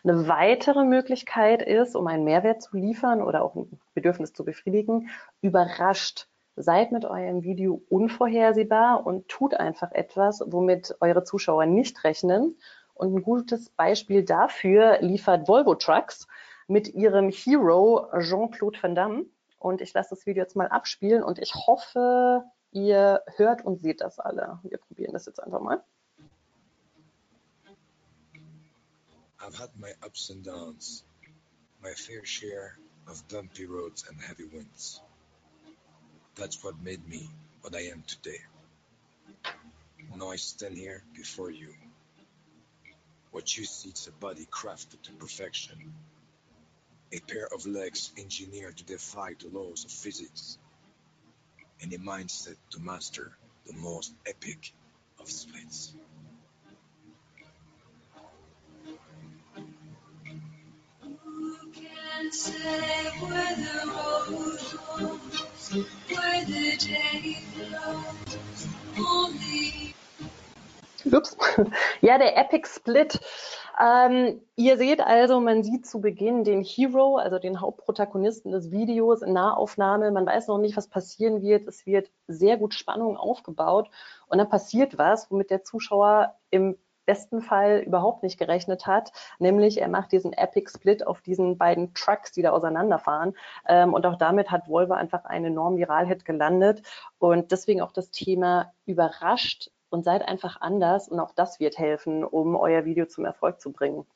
Eine 0.04 0.26
weitere 0.26 0.84
Möglichkeit 0.84 1.62
ist, 1.62 1.94
um 1.94 2.08
einen 2.08 2.24
Mehrwert 2.24 2.60
zu 2.60 2.76
liefern 2.76 3.22
oder 3.22 3.42
auch 3.42 3.54
ein 3.54 3.78
Bedürfnis 3.94 4.32
zu 4.32 4.44
befriedigen, 4.44 5.10
überrascht. 5.42 6.26
Seid 6.56 6.90
mit 6.92 7.04
eurem 7.04 7.44
Video 7.44 7.82
unvorhersehbar 7.88 9.06
und 9.06 9.28
tut 9.28 9.54
einfach 9.54 9.92
etwas, 9.92 10.42
womit 10.46 10.96
eure 11.00 11.22
Zuschauer 11.22 11.66
nicht 11.66 12.02
rechnen. 12.04 12.58
Und 12.94 13.14
ein 13.14 13.22
gutes 13.22 13.70
Beispiel 13.70 14.24
dafür 14.24 14.98
liefert 15.00 15.48
Volvo 15.48 15.76
Trucks 15.76 16.26
mit 16.66 16.92
ihrem 16.92 17.30
Hero 17.30 18.08
Jean-Claude 18.18 18.82
Van 18.82 18.94
Damme. 18.94 19.26
Und 19.58 19.80
ich 19.80 19.94
lasse 19.94 20.10
das 20.10 20.26
Video 20.26 20.42
jetzt 20.42 20.56
mal 20.56 20.68
abspielen 20.68 21.22
und 21.22 21.38
ich 21.38 21.54
hoffe, 21.54 22.44
ihr 22.72 23.22
hört 23.36 23.64
und 23.64 23.80
seht 23.80 24.00
das 24.00 24.18
alle. 24.18 24.58
Wir 24.64 24.78
probieren 24.78 25.12
das 25.12 25.26
jetzt 25.26 25.42
einfach 25.42 25.60
mal. 25.60 25.82
I've 29.44 29.56
had 29.56 29.70
my 29.76 29.90
ups 30.04 30.30
and 30.30 30.44
downs, 30.44 31.02
my 31.82 31.90
fair 31.94 32.24
share 32.24 32.78
of 33.08 33.26
bumpy 33.28 33.66
roads 33.66 34.04
and 34.08 34.20
heavy 34.20 34.44
winds. 34.44 35.00
That's 36.36 36.62
what 36.62 36.80
made 36.80 37.06
me 37.08 37.28
what 37.60 37.74
I 37.74 37.86
am 37.86 38.04
today. 38.06 38.38
Now 40.16 40.30
I 40.30 40.36
stand 40.36 40.76
here 40.76 41.02
before 41.16 41.50
you. 41.50 41.74
What 43.32 43.56
you 43.56 43.64
see 43.64 43.88
is 43.90 44.06
a 44.06 44.12
body 44.12 44.46
crafted 44.46 45.02
to 45.02 45.12
perfection, 45.12 45.92
a 47.10 47.18
pair 47.18 47.48
of 47.52 47.66
legs 47.66 48.12
engineered 48.16 48.76
to 48.76 48.84
defy 48.84 49.34
the 49.40 49.48
laws 49.48 49.84
of 49.84 49.90
physics, 49.90 50.56
and 51.80 51.92
a 51.92 51.98
mindset 51.98 52.56
to 52.70 52.80
master 52.80 53.32
the 53.66 53.72
most 53.72 54.14
epic 54.24 54.72
of 55.18 55.28
splits. 55.28 55.94
Ups. 71.12 71.36
Ja, 72.00 72.18
der 72.18 72.36
Epic 72.36 72.68
Split. 72.68 73.20
Ähm, 73.80 74.40
ihr 74.56 74.76
seht 74.76 75.00
also, 75.00 75.40
man 75.40 75.62
sieht 75.62 75.86
zu 75.86 76.00
Beginn 76.00 76.44
den 76.44 76.62
Hero, 76.62 77.16
also 77.16 77.38
den 77.38 77.60
Hauptprotagonisten 77.60 78.52
des 78.52 78.70
Videos 78.70 79.22
in 79.22 79.32
Nahaufnahme. 79.32 80.10
Man 80.10 80.26
weiß 80.26 80.48
noch 80.48 80.58
nicht, 80.58 80.76
was 80.76 80.88
passieren 80.88 81.42
wird. 81.42 81.66
Es 81.66 81.86
wird 81.86 82.10
sehr 82.26 82.56
gut 82.56 82.74
Spannung 82.74 83.16
aufgebaut 83.16 83.90
und 84.26 84.38
dann 84.38 84.48
passiert 84.48 84.98
was, 84.98 85.30
womit 85.30 85.50
der 85.50 85.64
Zuschauer 85.64 86.36
im 86.50 86.76
besten 87.04 87.42
Fall 87.42 87.80
überhaupt 87.80 88.22
nicht 88.22 88.38
gerechnet 88.38 88.86
hat, 88.86 89.12
nämlich 89.38 89.80
er 89.80 89.88
macht 89.88 90.12
diesen 90.12 90.32
Epic 90.32 90.70
Split 90.74 91.06
auf 91.06 91.20
diesen 91.20 91.58
beiden 91.58 91.94
Trucks, 91.94 92.32
die 92.32 92.42
da 92.42 92.50
auseinanderfahren. 92.50 93.36
Ähm, 93.68 93.94
und 93.94 94.06
auch 94.06 94.16
damit 94.16 94.50
hat 94.50 94.68
Volvo 94.68 94.94
einfach 94.94 95.24
einen 95.24 95.46
enormen 95.46 95.78
Viral-Hit 95.78 96.24
gelandet. 96.24 96.82
Und 97.18 97.52
deswegen 97.52 97.80
auch 97.80 97.92
das 97.92 98.10
Thema 98.10 98.72
überrascht 98.86 99.70
und 99.90 100.04
seid 100.04 100.26
einfach 100.26 100.60
anders. 100.60 101.08
Und 101.08 101.20
auch 101.20 101.32
das 101.32 101.60
wird 101.60 101.78
helfen, 101.78 102.24
um 102.24 102.56
euer 102.56 102.84
Video 102.84 103.06
zum 103.06 103.24
Erfolg 103.24 103.60
zu 103.60 103.72
bringen. 103.72 104.06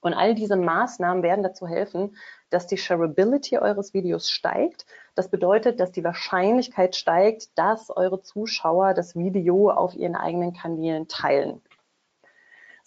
Und 0.00 0.14
all 0.14 0.34
diese 0.34 0.56
Maßnahmen 0.56 1.22
werden 1.22 1.42
dazu 1.42 1.66
helfen, 1.66 2.16
dass 2.50 2.66
die 2.68 2.76
Shareability 2.76 3.58
eures 3.58 3.94
Videos 3.94 4.30
steigt. 4.30 4.86
Das 5.16 5.28
bedeutet, 5.28 5.80
dass 5.80 5.90
die 5.90 6.04
Wahrscheinlichkeit 6.04 6.94
steigt, 6.94 7.58
dass 7.58 7.90
eure 7.90 8.22
Zuschauer 8.22 8.94
das 8.94 9.16
Video 9.16 9.70
auf 9.70 9.94
ihren 9.94 10.14
eigenen 10.14 10.52
Kanälen 10.52 11.08
teilen. 11.08 11.60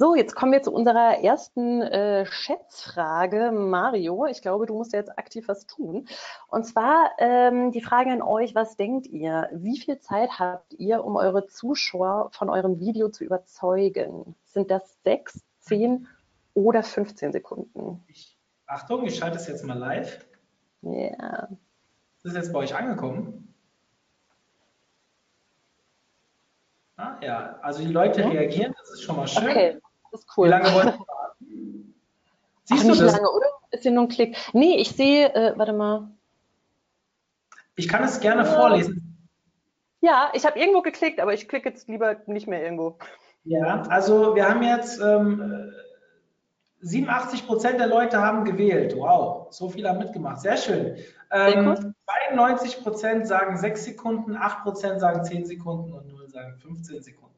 So, 0.01 0.15
jetzt 0.15 0.33
kommen 0.33 0.51
wir 0.51 0.63
zu 0.63 0.71
unserer 0.71 1.19
ersten 1.19 1.83
äh, 1.83 2.25
Schätzfrage. 2.25 3.51
Mario, 3.51 4.25
ich 4.25 4.41
glaube, 4.41 4.65
du 4.65 4.73
musst 4.73 4.93
jetzt 4.93 5.15
aktiv 5.15 5.47
was 5.47 5.67
tun. 5.67 6.07
Und 6.47 6.65
zwar 6.65 7.11
ähm, 7.19 7.71
die 7.71 7.83
Frage 7.83 8.09
an 8.09 8.23
euch, 8.23 8.55
was 8.55 8.75
denkt 8.77 9.05
ihr? 9.05 9.47
Wie 9.53 9.77
viel 9.79 9.99
Zeit 9.99 10.39
habt 10.39 10.73
ihr, 10.73 11.05
um 11.05 11.17
eure 11.17 11.45
Zuschauer 11.45 12.31
von 12.31 12.49
eurem 12.49 12.79
Video 12.79 13.09
zu 13.09 13.23
überzeugen? 13.23 14.33
Sind 14.45 14.71
das 14.71 15.03
sechs, 15.03 15.43
zehn 15.59 16.07
oder 16.55 16.81
15 16.81 17.31
Sekunden? 17.31 18.03
Ich, 18.07 18.35
Achtung, 18.65 19.05
ich 19.05 19.19
schalte 19.19 19.37
es 19.37 19.47
jetzt 19.47 19.63
mal 19.65 19.77
live. 19.77 20.25
Ja. 20.81 20.91
Yeah. 20.91 21.49
Ist 22.23 22.35
jetzt 22.35 22.51
bei 22.51 22.57
euch 22.57 22.73
angekommen? 22.73 23.53
Ah, 26.97 27.17
ja, 27.21 27.59
also 27.61 27.83
die 27.83 27.91
Leute 27.91 28.23
reagieren, 28.25 28.73
das 28.79 28.93
ist 28.93 29.03
schon 29.03 29.15
mal 29.15 29.27
schön. 29.27 29.47
Okay. 29.47 29.80
Das 30.11 30.21
ist 30.21 30.37
cool. 30.37 30.47
Wie 30.47 30.51
lange 30.51 30.73
wollen 30.73 30.91
Sie 30.91 30.99
warten? 30.99 31.95
Siehst 32.65 32.83
Ach, 32.83 32.93
du 32.93 33.03
das? 33.03 33.13
lange, 33.13 33.31
oder? 33.31 33.45
Ist 33.71 33.83
hier 33.83 33.91
nur 33.91 34.03
ein 34.03 34.09
Klick. 34.09 34.37
Nee, 34.53 34.77
ich 34.77 34.91
sehe, 34.91 35.33
äh, 35.33 35.57
warte 35.57 35.73
mal. 35.73 36.09
Ich 37.75 37.87
kann 37.87 38.03
es 38.03 38.19
gerne 38.19 38.43
ja. 38.43 38.53
vorlesen. 38.53 39.29
Ja, 40.01 40.31
ich 40.33 40.45
habe 40.45 40.59
irgendwo 40.59 40.81
geklickt, 40.81 41.19
aber 41.19 41.33
ich 41.33 41.47
klicke 41.47 41.69
jetzt 41.69 41.87
lieber 41.87 42.17
nicht 42.25 42.47
mehr 42.47 42.63
irgendwo. 42.63 42.97
Ja, 43.43 43.83
also 43.83 44.35
wir 44.35 44.47
haben 44.47 44.63
jetzt 44.63 44.99
ähm, 44.99 45.71
87 46.81 47.45
Prozent 47.45 47.79
der 47.79 47.87
Leute 47.87 48.19
haben 48.19 48.43
gewählt. 48.43 48.95
Wow, 48.95 49.47
so 49.51 49.69
viele 49.69 49.89
haben 49.89 49.99
mitgemacht. 49.99 50.41
Sehr 50.41 50.57
schön. 50.57 50.97
Ähm, 51.31 51.93
92 52.29 52.81
Prozent 52.83 53.27
sagen 53.27 53.57
6 53.57 53.85
Sekunden, 53.85 54.35
8 54.35 54.63
Prozent 54.63 54.99
sagen 54.99 55.23
10 55.23 55.45
Sekunden 55.45 55.93
und 55.93 56.07
0 56.07 56.29
sagen 56.29 56.57
15 56.57 57.01
Sekunden. 57.03 57.30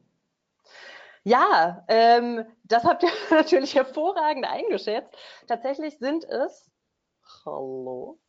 Ja, 1.24 1.86
ähm, 1.88 2.46
das 2.64 2.84
habt 2.84 3.04
ihr 3.04 3.10
natürlich 3.30 3.76
hervorragend 3.76 4.46
eingeschätzt. 4.46 5.16
Tatsächlich 5.48 5.98
sind 5.98 6.26
es, 6.26 6.70
hallo, 7.46 8.20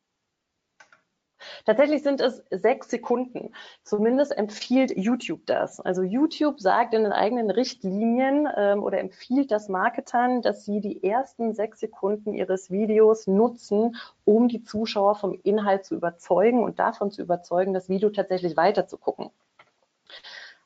Tatsächlich 1.65 2.03
sind 2.03 2.21
es 2.21 2.43
sechs 2.51 2.91
Sekunden. 2.91 3.53
Zumindest 3.83 4.37
empfiehlt 4.37 4.97
YouTube 4.97 5.47
das. 5.47 5.81
Also 5.81 6.03
YouTube 6.03 6.61
sagt 6.61 6.95
in 6.95 7.05
den 7.05 7.13
eigenen 7.13 7.51
Richtlinien 7.51 8.49
ähm, 8.57 8.83
oder 8.83 8.99
empfiehlt 8.99 9.51
das 9.51 9.69
Marketern, 9.69 10.43
dass 10.43 10.65
sie 10.65 10.81
die 10.81 11.03
ersten 11.05 11.55
sechs 11.55 11.81
Sekunden 11.81 12.35
ihres 12.35 12.71
Videos 12.71 13.27
nutzen, 13.27 13.97
um 14.25 14.49
die 14.49 14.63
Zuschauer 14.63 15.17
vom 15.17 15.39
Inhalt 15.43 15.85
zu 15.85 15.95
überzeugen 15.95 16.63
und 16.63 16.79
davon 16.79 17.11
zu 17.11 17.23
überzeugen, 17.23 17.75
das 17.75 17.89
Video 17.89 18.11
tatsächlich 18.11 18.57
weiter 18.57 18.87
zu 18.87 18.99
gucken. 18.99 19.31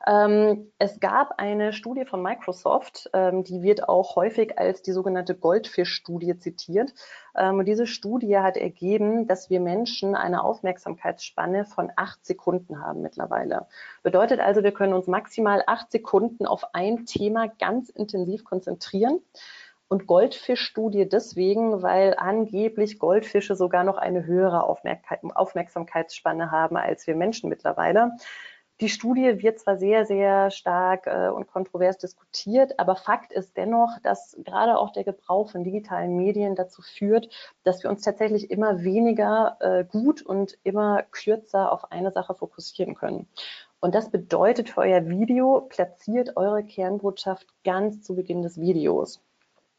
Ähm, 0.06 0.70
es 0.78 1.00
gab 1.00 1.34
eine 1.38 1.72
Studie 1.72 2.04
von 2.04 2.22
Microsoft, 2.22 3.10
ähm, 3.12 3.42
die 3.42 3.62
wird 3.62 3.88
auch 3.88 4.14
häufig 4.14 4.56
als 4.58 4.80
die 4.82 4.92
sogenannte 4.92 5.34
Goldfisch-Studie 5.34 6.38
zitiert. 6.38 6.94
Ähm, 7.36 7.58
und 7.58 7.64
diese 7.64 7.86
Studie 7.86 8.38
hat 8.38 8.56
ergeben, 8.56 9.26
dass 9.26 9.50
wir 9.50 9.60
Menschen 9.60 10.14
eine 10.14 10.44
Aufmerksamkeitsspanne 10.44 11.64
von 11.64 11.90
acht 11.96 12.24
Sekunden 12.24 12.80
haben 12.80 13.02
mittlerweile. 13.02 13.66
Bedeutet 14.02 14.38
also, 14.38 14.62
wir 14.62 14.72
können 14.72 14.92
uns 14.92 15.08
maximal 15.08 15.64
acht 15.66 15.90
Sekunden 15.90 16.46
auf 16.46 16.74
ein 16.74 17.04
Thema 17.04 17.48
ganz 17.58 17.88
intensiv 17.88 18.44
konzentrieren. 18.44 19.20
Und 19.88 20.06
Goldfischstudie 20.06 21.08
deswegen, 21.08 21.82
weil 21.82 22.14
angeblich 22.14 22.98
Goldfische 22.98 23.56
sogar 23.56 23.84
noch 23.84 23.96
eine 23.96 24.26
höhere 24.26 24.64
Aufmerksamkeitsspanne 24.64 26.50
haben 26.50 26.76
als 26.76 27.06
wir 27.06 27.16
Menschen 27.16 27.48
mittlerweile. 27.48 28.12
Die 28.80 28.88
Studie 28.88 29.42
wird 29.42 29.58
zwar 29.58 29.76
sehr, 29.76 30.06
sehr 30.06 30.52
stark 30.52 31.08
äh, 31.08 31.28
und 31.30 31.48
kontrovers 31.48 31.98
diskutiert, 31.98 32.78
aber 32.78 32.94
Fakt 32.94 33.32
ist 33.32 33.56
dennoch, 33.56 33.98
dass 34.04 34.36
gerade 34.44 34.78
auch 34.78 34.92
der 34.92 35.02
Gebrauch 35.02 35.50
von 35.50 35.64
digitalen 35.64 36.16
Medien 36.16 36.54
dazu 36.54 36.80
führt, 36.82 37.28
dass 37.64 37.82
wir 37.82 37.90
uns 37.90 38.02
tatsächlich 38.02 38.52
immer 38.52 38.84
weniger 38.84 39.56
äh, 39.58 39.84
gut 39.84 40.22
und 40.22 40.56
immer 40.62 41.02
kürzer 41.10 41.72
auf 41.72 41.90
eine 41.90 42.12
Sache 42.12 42.36
fokussieren 42.36 42.94
können. 42.94 43.28
Und 43.80 43.96
das 43.96 44.10
bedeutet 44.10 44.70
für 44.70 44.82
euer 44.82 45.08
Video, 45.08 45.62
platziert 45.68 46.36
eure 46.36 46.62
Kernbotschaft 46.62 47.46
ganz 47.64 48.02
zu 48.02 48.14
Beginn 48.14 48.42
des 48.42 48.60
Videos. 48.60 49.20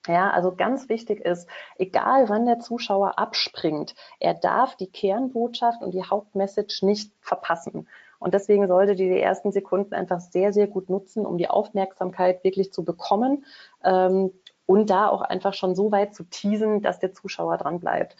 Ja, 0.07 0.29
also 0.31 0.55
ganz 0.55 0.89
wichtig 0.89 1.21
ist, 1.21 1.47
egal 1.77 2.27
wann 2.27 2.45
der 2.45 2.59
Zuschauer 2.59 3.17
abspringt, 3.17 3.95
er 4.19 4.33
darf 4.33 4.75
die 4.75 4.91
Kernbotschaft 4.91 5.81
und 5.81 5.93
die 5.93 6.03
Hauptmessage 6.03 6.85
nicht 6.85 7.13
verpassen. 7.21 7.87
Und 8.19 8.33
deswegen 8.33 8.67
solltet 8.67 8.99
ihr 8.99 9.13
die 9.13 9.21
ersten 9.21 9.51
Sekunden 9.51 9.93
einfach 9.93 10.19
sehr, 10.19 10.53
sehr 10.53 10.67
gut 10.67 10.89
nutzen, 10.89 11.25
um 11.25 11.37
die 11.37 11.49
Aufmerksamkeit 11.49 12.43
wirklich 12.43 12.71
zu 12.71 12.83
bekommen 12.83 13.45
ähm, 13.83 14.31
und 14.65 14.89
da 14.89 15.07
auch 15.07 15.21
einfach 15.21 15.53
schon 15.53 15.73
so 15.73 15.91
weit 15.91 16.13
zu 16.13 16.23
teasen, 16.23 16.81
dass 16.81 16.99
der 16.99 17.13
Zuschauer 17.13 17.57
dran 17.57 17.79
bleibt. 17.79 18.17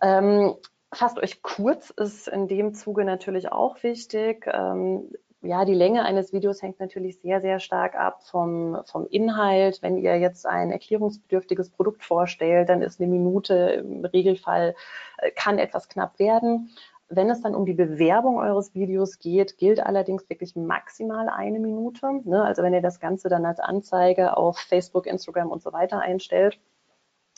Ähm, 0.00 0.54
fasst 0.92 1.18
euch 1.18 1.42
kurz 1.42 1.90
ist 1.90 2.28
in 2.28 2.48
dem 2.48 2.74
Zuge 2.74 3.04
natürlich 3.04 3.52
auch 3.52 3.82
wichtig. 3.82 4.46
Ähm, 4.46 5.10
ja, 5.40 5.64
die 5.64 5.74
Länge 5.74 6.04
eines 6.04 6.32
Videos 6.32 6.62
hängt 6.62 6.80
natürlich 6.80 7.20
sehr, 7.20 7.40
sehr 7.40 7.60
stark 7.60 7.94
ab 7.94 8.24
vom, 8.24 8.78
vom 8.86 9.06
Inhalt. 9.06 9.82
Wenn 9.82 9.96
ihr 9.96 10.18
jetzt 10.18 10.46
ein 10.46 10.72
erklärungsbedürftiges 10.72 11.70
Produkt 11.70 12.02
vorstellt, 12.02 12.68
dann 12.68 12.82
ist 12.82 13.00
eine 13.00 13.08
Minute 13.08 13.54
im 13.54 14.04
Regelfall, 14.04 14.74
äh, 15.18 15.30
kann 15.30 15.58
etwas 15.58 15.88
knapp 15.88 16.18
werden. 16.18 16.70
Wenn 17.10 17.30
es 17.30 17.40
dann 17.40 17.54
um 17.54 17.64
die 17.64 17.74
Bewerbung 17.74 18.38
eures 18.38 18.74
Videos 18.74 19.18
geht, 19.18 19.56
gilt 19.56 19.80
allerdings 19.80 20.28
wirklich 20.28 20.56
maximal 20.56 21.28
eine 21.28 21.58
Minute. 21.58 22.20
Ne? 22.24 22.44
Also 22.44 22.62
wenn 22.62 22.74
ihr 22.74 22.82
das 22.82 23.00
Ganze 23.00 23.28
dann 23.28 23.46
als 23.46 23.60
Anzeige 23.60 24.36
auf 24.36 24.58
Facebook, 24.58 25.06
Instagram 25.06 25.50
und 25.50 25.62
so 25.62 25.72
weiter 25.72 26.00
einstellt. 26.00 26.58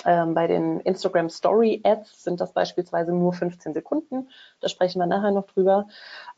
Ähm, 0.04 0.34
bei 0.34 0.46
den 0.46 0.80
Instagram 0.80 1.28
Story 1.28 1.82
Ads 1.84 2.24
sind 2.24 2.40
das 2.40 2.52
beispielsweise 2.52 3.12
nur 3.12 3.32
15 3.32 3.74
Sekunden. 3.74 4.28
Da 4.60 4.68
sprechen 4.68 4.98
wir 4.98 5.06
nachher 5.06 5.30
noch 5.30 5.46
drüber. 5.46 5.88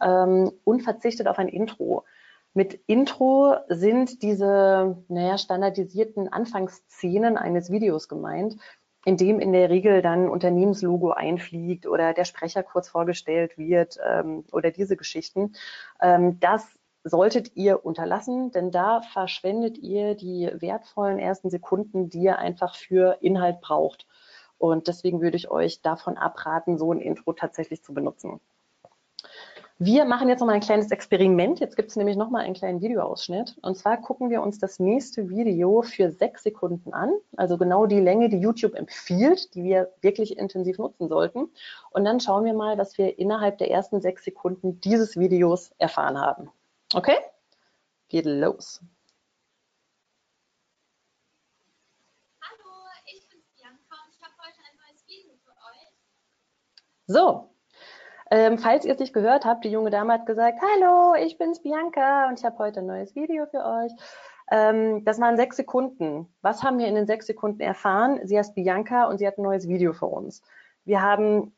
Ähm, 0.00 0.52
und 0.64 0.82
verzichtet 0.82 1.28
auf 1.28 1.38
ein 1.38 1.48
Intro. 1.48 2.04
Mit 2.54 2.74
Intro 2.86 3.56
sind 3.68 4.22
diese 4.22 5.02
naja, 5.08 5.38
standardisierten 5.38 6.30
Anfangsszenen 6.30 7.38
eines 7.38 7.70
Videos 7.70 8.08
gemeint, 8.08 8.56
in 9.04 9.16
dem 9.16 9.40
in 9.40 9.52
der 9.52 9.70
Regel 9.70 10.02
dann 10.02 10.28
Unternehmenslogo 10.28 11.10
einfliegt 11.10 11.86
oder 11.86 12.12
der 12.12 12.24
Sprecher 12.24 12.62
kurz 12.62 12.88
vorgestellt 12.88 13.58
wird 13.58 13.98
ähm, 14.06 14.44
oder 14.52 14.70
diese 14.70 14.96
Geschichten. 14.96 15.54
Ähm, 16.00 16.38
das 16.40 16.66
solltet 17.04 17.56
ihr 17.56 17.84
unterlassen, 17.84 18.52
denn 18.52 18.70
da 18.70 19.00
verschwendet 19.00 19.78
ihr 19.78 20.14
die 20.14 20.50
wertvollen 20.54 21.18
ersten 21.18 21.50
Sekunden, 21.50 22.10
die 22.10 22.22
ihr 22.22 22.38
einfach 22.38 22.76
für 22.76 23.18
Inhalt 23.20 23.60
braucht. 23.60 24.06
Und 24.58 24.86
deswegen 24.86 25.20
würde 25.20 25.36
ich 25.36 25.50
euch 25.50 25.82
davon 25.82 26.16
abraten, 26.16 26.78
so 26.78 26.92
ein 26.92 27.00
Intro 27.00 27.32
tatsächlich 27.32 27.82
zu 27.82 27.92
benutzen. 27.92 28.40
Wir 29.84 30.04
machen 30.04 30.28
jetzt 30.28 30.38
nochmal 30.38 30.54
ein 30.54 30.60
kleines 30.60 30.92
Experiment. 30.92 31.58
Jetzt 31.58 31.74
gibt 31.74 31.90
es 31.90 31.96
nämlich 31.96 32.16
nochmal 32.16 32.44
einen 32.44 32.54
kleinen 32.54 32.80
Videoausschnitt. 32.80 33.56
Und 33.62 33.76
zwar 33.76 34.00
gucken 34.00 34.30
wir 34.30 34.40
uns 34.40 34.60
das 34.60 34.78
nächste 34.78 35.28
Video 35.28 35.82
für 35.82 36.12
sechs 36.12 36.44
Sekunden 36.44 36.92
an. 36.92 37.10
Also 37.36 37.58
genau 37.58 37.86
die 37.86 37.98
Länge, 37.98 38.28
die 38.28 38.38
YouTube 38.38 38.76
empfiehlt, 38.76 39.52
die 39.56 39.64
wir 39.64 39.92
wirklich 40.00 40.38
intensiv 40.38 40.78
nutzen 40.78 41.08
sollten. 41.08 41.50
Und 41.90 42.04
dann 42.04 42.20
schauen 42.20 42.44
wir 42.44 42.54
mal, 42.54 42.78
was 42.78 42.96
wir 42.96 43.18
innerhalb 43.18 43.58
der 43.58 43.72
ersten 43.72 44.00
sechs 44.00 44.22
Sekunden 44.22 44.80
dieses 44.82 45.16
Videos 45.18 45.72
erfahren 45.78 46.16
haben. 46.16 46.52
Okay? 46.94 47.16
Geht 48.06 48.26
los. 48.26 48.80
Hallo, 52.40 52.70
ich 53.06 53.28
bin 53.28 53.40
Bianca 53.56 53.96
und 54.06 54.14
ich 54.14 54.22
habe 54.22 54.34
heute 54.38 54.60
ein 54.60 54.76
neues 54.76 55.04
Video 55.08 55.34
für 55.42 55.50
euch. 55.50 55.92
So, 57.08 57.51
ähm, 58.32 58.56
falls 58.56 58.86
ihr 58.86 58.94
es 58.94 58.98
nicht 58.98 59.12
gehört 59.12 59.44
habt, 59.44 59.62
die 59.62 59.70
junge 59.70 59.90
Dame 59.90 60.14
hat 60.14 60.24
gesagt, 60.24 60.58
hallo, 60.62 61.14
ich 61.22 61.36
bin's 61.36 61.60
Bianca 61.60 62.28
und 62.28 62.38
ich 62.38 62.46
habe 62.46 62.56
heute 62.56 62.80
ein 62.80 62.86
neues 62.86 63.14
Video 63.14 63.44
für 63.44 63.62
euch. 63.62 63.92
Ähm, 64.50 65.04
das 65.04 65.20
waren 65.20 65.36
sechs 65.36 65.56
Sekunden. 65.56 66.34
Was 66.40 66.62
haben 66.62 66.78
wir 66.78 66.86
in 66.86 66.94
den 66.94 67.06
sechs 67.06 67.26
Sekunden 67.26 67.60
erfahren? 67.60 68.20
Sie 68.24 68.38
heißt 68.38 68.54
Bianca 68.54 69.04
und 69.04 69.18
sie 69.18 69.26
hat 69.26 69.36
ein 69.36 69.42
neues 69.42 69.68
Video 69.68 69.92
für 69.92 70.06
uns. 70.06 70.40
Wir 70.86 71.02
haben 71.02 71.54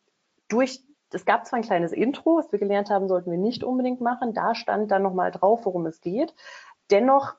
durch, 0.48 0.82
es 1.12 1.24
gab 1.24 1.46
zwar 1.46 1.60
ein 1.60 1.64
kleines 1.64 1.92
Intro, 1.92 2.38
was 2.38 2.50
wir 2.50 2.58
gelernt 2.58 2.90
haben, 2.90 3.06
sollten 3.06 3.30
wir 3.30 3.38
nicht 3.38 3.62
unbedingt 3.62 4.00
machen. 4.00 4.34
Da 4.34 4.56
stand 4.56 4.90
dann 4.90 5.04
nochmal 5.04 5.30
drauf, 5.30 5.60
worum 5.66 5.86
es 5.86 6.00
geht. 6.00 6.34
Dennoch 6.90 7.36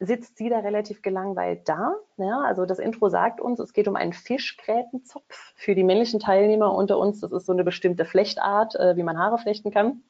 sitzt 0.00 0.36
sie 0.36 0.48
da 0.48 0.60
relativ 0.60 1.02
gelangweilt 1.02 1.68
da. 1.68 1.94
Ja, 2.16 2.40
also 2.40 2.66
das 2.66 2.78
Intro 2.78 3.08
sagt 3.08 3.40
uns, 3.40 3.58
es 3.58 3.72
geht 3.72 3.88
um 3.88 3.96
einen 3.96 4.12
Fischgrätenzopf 4.12 5.52
für 5.56 5.74
die 5.74 5.84
männlichen 5.84 6.20
Teilnehmer 6.20 6.72
unter 6.72 6.98
uns. 6.98 7.20
Das 7.20 7.32
ist 7.32 7.46
so 7.46 7.52
eine 7.52 7.64
bestimmte 7.64 8.04
Flechtart, 8.04 8.76
äh, 8.76 8.96
wie 8.96 9.02
man 9.02 9.18
Haare 9.18 9.38
flechten 9.38 9.70
kann. 9.70 10.02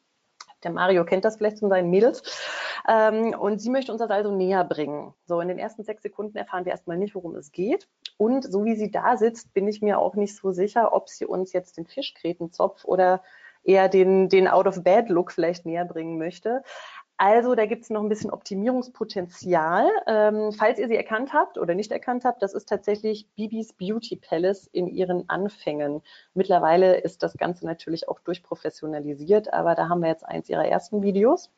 Der 0.65 0.73
Mario 0.73 1.05
kennt 1.05 1.25
das 1.25 1.37
vielleicht 1.37 1.61
von 1.61 1.69
seinen 1.69 1.91
Mädels. 1.91 2.23
Ähm, 2.89 3.35
und 3.39 3.61
sie 3.61 3.71
möchte 3.71 3.93
uns 3.93 4.01
das 4.01 4.11
also 4.11 4.35
näher 4.35 4.65
bringen. 4.65 5.15
So, 5.27 5.41
in 5.41 5.49
den 5.49 5.59
ersten 5.59 5.85
sechs 5.85 6.03
Sekunden 6.03 6.37
erfahren 6.37 6.65
wir 6.65 6.73
erstmal 6.73 6.99
nicht, 6.99 7.15
worum 7.15 7.35
es 7.37 7.53
geht. 7.53 7.89
Und 8.17 8.51
so 8.51 8.65
wie 8.65 8.75
sie 8.75 8.91
da 8.91 9.17
sitzt, 9.17 9.55
bin 9.55 9.69
ich 9.69 9.81
mir 9.81 9.99
auch 9.99 10.15
nicht 10.17 10.37
so 10.37 10.51
sicher, 10.51 10.93
ob 10.93 11.09
sie 11.09 11.27
uns 11.27 11.53
jetzt 11.53 11.77
den 11.77 11.87
Fischgrätenzopf 11.87 12.85
oder 12.85 13.23
eher 13.63 13.89
den, 13.89 14.29
den 14.29 14.49
Out-of-Bed-Look 14.49 15.31
vielleicht 15.33 15.67
näher 15.67 15.85
bringen 15.85 16.19
möchte. 16.19 16.63
Also 17.21 17.57
da 17.57 17.67
gibt 17.67 17.83
es 17.83 17.91
noch 17.91 18.01
ein 18.01 18.09
bisschen 18.09 18.31
Optimierungspotenzial. 18.31 19.91
Ähm, 20.07 20.53
falls 20.53 20.79
ihr 20.79 20.87
sie 20.87 20.97
erkannt 20.97 21.33
habt 21.33 21.59
oder 21.59 21.75
nicht 21.75 21.91
erkannt 21.91 22.25
habt, 22.25 22.43
das 22.43 22.55
ist 22.55 22.69
tatsächlich 22.69 23.29
Bibis 23.35 23.73
Beauty 23.73 24.15
Palace 24.15 24.69
in 24.69 24.87
ihren 24.87 25.29
Anfängen. 25.29 26.01
Mittlerweile 26.35 26.97
ist 27.01 27.25
das 27.25 27.37
Ganze 27.37 27.67
natürlich 27.67 28.09
auch 28.09 28.21
durchprofessionalisiert, 28.21 29.53
aber 29.53 29.75
da 29.75 29.89
haben 29.89 30.01
wir 30.01 30.09
jetzt 30.09 30.25
eins 30.25 30.49
ihrer 30.49 30.69
ersten 30.69 31.03
Videos. 31.03 31.51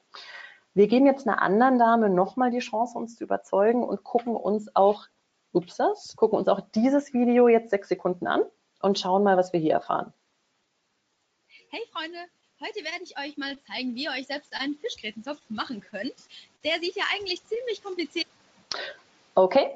Wir 0.73 0.89
geben 0.89 1.05
jetzt 1.05 1.29
einer 1.29 1.43
anderen 1.43 1.79
Dame 1.79 2.09
nochmal 2.09 2.51
die 2.51 2.61
Chance, 2.61 2.97
uns 2.97 3.17
zu 3.17 3.25
überzeugen 3.25 3.85
und 3.85 4.03
gucken 4.03 4.37
uns 4.37 4.75
auch, 4.75 5.09
upsas, 5.53 6.17
gucken 6.17 6.39
uns 6.39 6.49
auch 6.49 6.61
dieses 6.75 7.13
Video 7.13 7.49
jetzt 7.49 7.69
sechs 7.69 7.91
Sekunden 7.91 8.27
an 8.27 8.43
und 8.81 8.99
schauen 8.99 9.23
mal, 9.23 9.37
was 9.37 9.53
wir 9.53 9.61
hier 9.61 9.75
erfahren. 9.75 10.15
Hey 11.69 11.83
Freunde, 11.93 12.19
Heute 12.63 12.85
werde 12.85 13.03
ich 13.05 13.19
euch 13.19 13.39
mal 13.39 13.57
zeigen, 13.67 13.95
wie 13.95 14.05
ihr 14.05 14.11
euch 14.11 14.27
selbst 14.27 14.53
einen 14.53 14.77
Fischgrätenzopf 14.77 15.41
machen 15.49 15.81
könnt. 15.81 16.13
Der 16.63 16.79
sieht 16.79 16.95
ja 16.95 17.05
eigentlich 17.15 17.43
ziemlich 17.47 17.83
kompliziert. 17.83 18.27
Okay, 19.35 19.71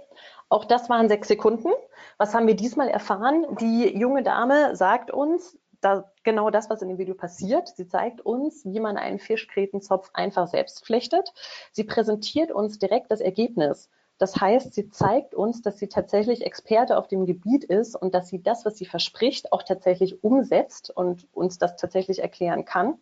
auch 0.51 0.67
das 0.67 0.91
waren 0.91 1.09
sechs 1.09 1.29
Sekunden. 1.29 1.71
Was 2.19 2.35
haben 2.35 2.47
wir 2.47 2.55
diesmal 2.55 2.89
erfahren? 2.89 3.47
Die 3.59 3.89
junge 3.99 4.23
Dame 4.23 4.77
sagt 4.77 5.11
uns, 5.11 5.57
da, 5.81 6.13
genau 6.25 6.51
das, 6.51 6.69
was 6.69 6.83
in 6.83 6.89
dem 6.89 6.99
Video 6.99 7.15
passiert. 7.15 7.69
Sie 7.69 7.89
zeigt 7.89 8.21
uns, 8.21 8.67
wie 8.67 8.81
man 8.81 8.99
einen 8.99 9.19
Fischgrätenzopf 9.19 10.11
einfach 10.13 10.49
selbst 10.49 10.85
flechtet. 10.85 11.33
Sie 11.73 11.85
präsentiert 11.85 12.53
uns 12.53 12.79
direkt 12.79 13.11
das 13.11 13.21
Ergebnis. 13.21 13.89
Das 14.19 14.41
heißt, 14.41 14.75
sie 14.75 14.91
zeigt 14.91 15.35
uns, 15.35 15.63
dass 15.63 15.79
sie 15.79 15.89
tatsächlich 15.89 16.47
Experte 16.47 16.97
auf 16.97 17.09
dem 17.09 17.27
Gebiet 17.27 17.65
ist 17.65 17.97
und 17.97 18.15
dass 18.15 18.29
sie 18.29 18.43
das, 18.43 18.65
was 18.65 18.77
sie 18.79 18.87
verspricht, 18.87 19.53
auch 19.53 19.63
tatsächlich 19.63 20.23
umsetzt 20.23 20.91
und 20.91 21.27
uns 21.33 21.59
das 21.59 21.77
tatsächlich 21.77 22.21
erklären 22.21 22.65
kann. 22.65 22.99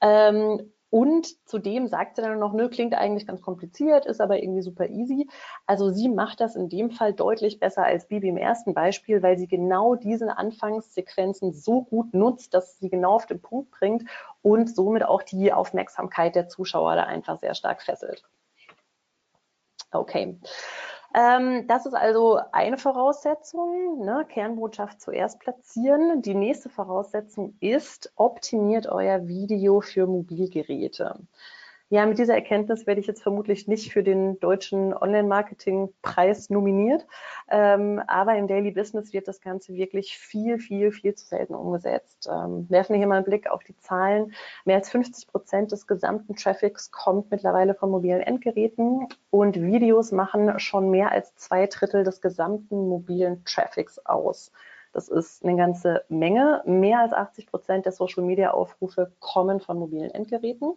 Ähm, 0.00 0.72
und 0.90 1.46
zudem 1.46 1.86
sagt 1.86 2.16
sie 2.16 2.22
dann 2.22 2.40
noch, 2.40 2.52
nö, 2.52 2.68
klingt 2.68 2.94
eigentlich 2.94 3.26
ganz 3.26 3.42
kompliziert, 3.42 4.06
ist 4.06 4.20
aber 4.20 4.42
irgendwie 4.42 4.62
super 4.62 4.88
easy. 4.88 5.28
Also 5.64 5.90
sie 5.90 6.08
macht 6.08 6.40
das 6.40 6.56
in 6.56 6.68
dem 6.68 6.90
Fall 6.90 7.12
deutlich 7.12 7.60
besser 7.60 7.84
als 7.84 8.08
Bibi 8.08 8.28
im 8.28 8.36
ersten 8.36 8.74
Beispiel, 8.74 9.22
weil 9.22 9.38
sie 9.38 9.46
genau 9.46 9.94
diese 9.94 10.36
Anfangssequenzen 10.36 11.52
so 11.52 11.82
gut 11.82 12.12
nutzt, 12.12 12.54
dass 12.54 12.80
sie 12.80 12.90
genau 12.90 13.12
auf 13.14 13.26
den 13.26 13.40
Punkt 13.40 13.70
bringt 13.70 14.04
und 14.42 14.74
somit 14.74 15.04
auch 15.04 15.22
die 15.22 15.52
Aufmerksamkeit 15.52 16.34
der 16.34 16.48
Zuschauer 16.48 16.96
da 16.96 17.04
einfach 17.04 17.38
sehr 17.38 17.54
stark 17.54 17.82
fesselt. 17.82 18.24
Okay. 19.92 20.38
Ähm, 21.12 21.66
das 21.66 21.86
ist 21.86 21.94
also 21.94 22.38
eine 22.52 22.78
Voraussetzung, 22.78 24.04
ne? 24.04 24.24
Kernbotschaft 24.28 25.00
zuerst 25.00 25.40
platzieren. 25.40 26.22
Die 26.22 26.34
nächste 26.34 26.68
Voraussetzung 26.68 27.56
ist, 27.58 28.12
optimiert 28.14 28.86
euer 28.86 29.26
Video 29.26 29.80
für 29.80 30.06
Mobilgeräte. 30.06 31.18
Ja, 31.92 32.06
mit 32.06 32.18
dieser 32.18 32.34
Erkenntnis 32.34 32.86
werde 32.86 33.00
ich 33.00 33.08
jetzt 33.08 33.20
vermutlich 33.20 33.66
nicht 33.66 33.92
für 33.92 34.04
den 34.04 34.38
deutschen 34.38 34.94
Online-Marketing-Preis 34.94 36.48
nominiert, 36.48 37.04
ähm, 37.50 38.00
aber 38.06 38.36
im 38.36 38.46
Daily 38.46 38.70
Business 38.70 39.12
wird 39.12 39.26
das 39.26 39.40
Ganze 39.40 39.74
wirklich 39.74 40.16
viel, 40.16 40.60
viel, 40.60 40.92
viel 40.92 41.16
zu 41.16 41.26
selten 41.26 41.52
umgesetzt. 41.52 42.28
Ähm, 42.32 42.66
werfen 42.70 42.92
wir 42.92 42.98
hier 42.98 43.08
mal 43.08 43.16
einen 43.16 43.24
Blick 43.24 43.50
auf 43.50 43.64
die 43.64 43.76
Zahlen. 43.78 44.32
Mehr 44.64 44.76
als 44.76 44.88
50 44.88 45.26
Prozent 45.26 45.72
des 45.72 45.88
gesamten 45.88 46.36
Traffics 46.36 46.92
kommt 46.92 47.32
mittlerweile 47.32 47.74
von 47.74 47.90
mobilen 47.90 48.20
Endgeräten 48.20 49.08
und 49.30 49.60
Videos 49.60 50.12
machen 50.12 50.60
schon 50.60 50.90
mehr 50.90 51.10
als 51.10 51.34
zwei 51.34 51.66
Drittel 51.66 52.04
des 52.04 52.20
gesamten 52.20 52.88
mobilen 52.88 53.44
Traffics 53.44 53.98
aus. 54.06 54.52
Das 54.92 55.08
ist 55.08 55.44
eine 55.44 55.56
ganze 55.56 56.04
Menge. 56.08 56.62
Mehr 56.66 57.00
als 57.00 57.12
80 57.12 57.48
Prozent 57.48 57.84
der 57.84 57.92
Social-Media-Aufrufe 57.92 59.10
kommen 59.18 59.58
von 59.58 59.76
mobilen 59.76 60.12
Endgeräten. 60.12 60.76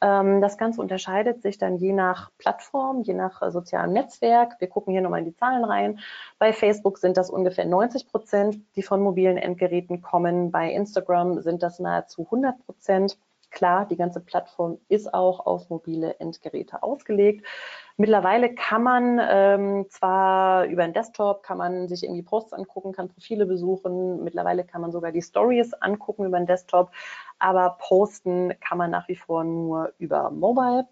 Ähm, 0.00 0.40
das 0.40 0.58
Ganze 0.58 0.80
unterscheidet 0.80 1.42
sich 1.42 1.58
dann 1.58 1.76
je 1.76 1.92
nach 1.92 2.30
Plattform, 2.38 3.02
je 3.02 3.14
nach 3.14 3.42
äh, 3.42 3.50
sozialem 3.50 3.92
Netzwerk. 3.92 4.56
Wir 4.58 4.68
gucken 4.68 4.92
hier 4.92 5.02
nochmal 5.02 5.20
in 5.20 5.26
die 5.26 5.36
Zahlen 5.36 5.64
rein. 5.64 6.00
Bei 6.38 6.52
Facebook 6.52 6.98
sind 6.98 7.16
das 7.16 7.30
ungefähr 7.30 7.64
90 7.64 8.08
Prozent, 8.08 8.58
die 8.76 8.82
von 8.82 9.00
mobilen 9.00 9.36
Endgeräten 9.36 10.02
kommen. 10.02 10.50
Bei 10.50 10.70
Instagram 10.70 11.40
sind 11.40 11.62
das 11.62 11.78
nahezu 11.78 12.22
100 12.22 12.64
Prozent. 12.66 13.18
Klar, 13.50 13.86
die 13.86 13.96
ganze 13.96 14.20
Plattform 14.20 14.78
ist 14.88 15.14
auch 15.14 15.46
auf 15.46 15.70
mobile 15.70 16.18
Endgeräte 16.18 16.82
ausgelegt. 16.82 17.46
Mittlerweile 17.96 18.54
kann 18.54 18.82
man 18.82 19.20
ähm, 19.22 19.86
zwar 19.88 20.64
über 20.66 20.82
den 20.82 20.92
Desktop, 20.92 21.44
kann 21.44 21.58
man 21.58 21.86
sich 21.86 22.02
irgendwie 22.02 22.22
Posts 22.22 22.52
angucken, 22.52 22.92
kann 22.92 23.08
Profile 23.08 23.46
besuchen. 23.46 24.24
Mittlerweile 24.24 24.64
kann 24.64 24.80
man 24.80 24.90
sogar 24.90 25.12
die 25.12 25.22
Stories 25.22 25.74
angucken 25.74 26.24
über 26.24 26.38
den 26.38 26.46
Desktop, 26.46 26.90
aber 27.38 27.76
posten 27.78 28.52
kann 28.60 28.78
man 28.78 28.90
nach 28.90 29.06
wie 29.06 29.14
vor 29.14 29.44
nur 29.44 29.92
über 29.98 30.30
Mobile. 30.30 30.88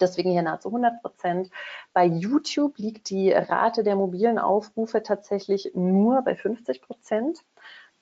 Deswegen 0.00 0.30
hier 0.30 0.42
nahezu 0.42 0.68
100 0.68 1.02
Prozent. 1.02 1.50
Bei 1.92 2.04
YouTube 2.06 2.78
liegt 2.78 3.10
die 3.10 3.30
Rate 3.30 3.84
der 3.84 3.94
mobilen 3.94 4.38
Aufrufe 4.38 5.02
tatsächlich 5.02 5.72
nur 5.74 6.22
bei 6.22 6.34
50 6.34 6.80
Prozent. 6.80 7.40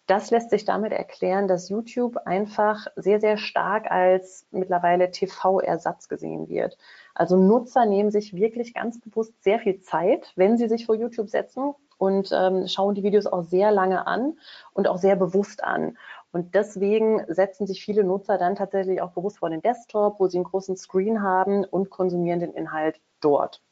Das 0.07 0.31
lässt 0.31 0.51
sich 0.51 0.65
damit 0.65 0.93
erklären, 0.93 1.49
dass 1.49 1.69
YouTube 1.69 2.17
einfach 2.19 2.87
sehr, 2.97 3.21
sehr 3.21 3.37
stark 3.37 3.91
als 3.91 4.47
mittlerweile 4.51 5.11
TV-Ersatz 5.11 6.09
gesehen 6.09 6.49
wird. 6.49 6.77
Also 7.23 7.37
Nutzer 7.37 7.87
nehmen 7.87 8.11
sich 8.11 8.35
wirklich 8.35 8.75
ganz 8.75 9.01
bewusst 9.01 9.33
sehr 9.45 9.61
viel 9.61 9.81
Zeit, 9.81 10.33
wenn 10.35 10.59
sie 10.59 10.69
sich 10.69 10.87
vor 10.87 10.97
YouTube 10.97 11.31
setzen 11.31 11.73
und 11.97 12.31
ähm, 12.33 12.67
schauen 12.67 12.97
die 12.97 13.05
Videos 13.05 13.29
auch 13.29 13.45
sehr 13.45 13.71
lange 13.71 14.09
an 14.09 14.41
und 14.73 14.89
auch 14.89 14.99
sehr 14.99 15.15
bewusst 15.15 15.63
an. 15.63 15.97
Und 16.33 16.57
deswegen 16.57 17.25
setzen 17.29 17.69
sich 17.69 17.85
viele 17.85 18.03
Nutzer 18.03 18.39
dann 18.39 18.57
tatsächlich 18.57 19.01
auch 19.03 19.13
bewusst 19.13 19.39
vor 19.39 19.51
den 19.51 19.63
Desktop, 19.63 20.19
wo 20.19 20.27
sie 20.27 20.39
einen 20.39 20.47
großen 20.47 20.77
Screen 20.77 21.23
haben 21.23 21.65
und 21.65 21.91
konsumieren 21.91 22.41
den 22.41 22.55
Inhalt 22.55 23.01
dort. 23.21 23.63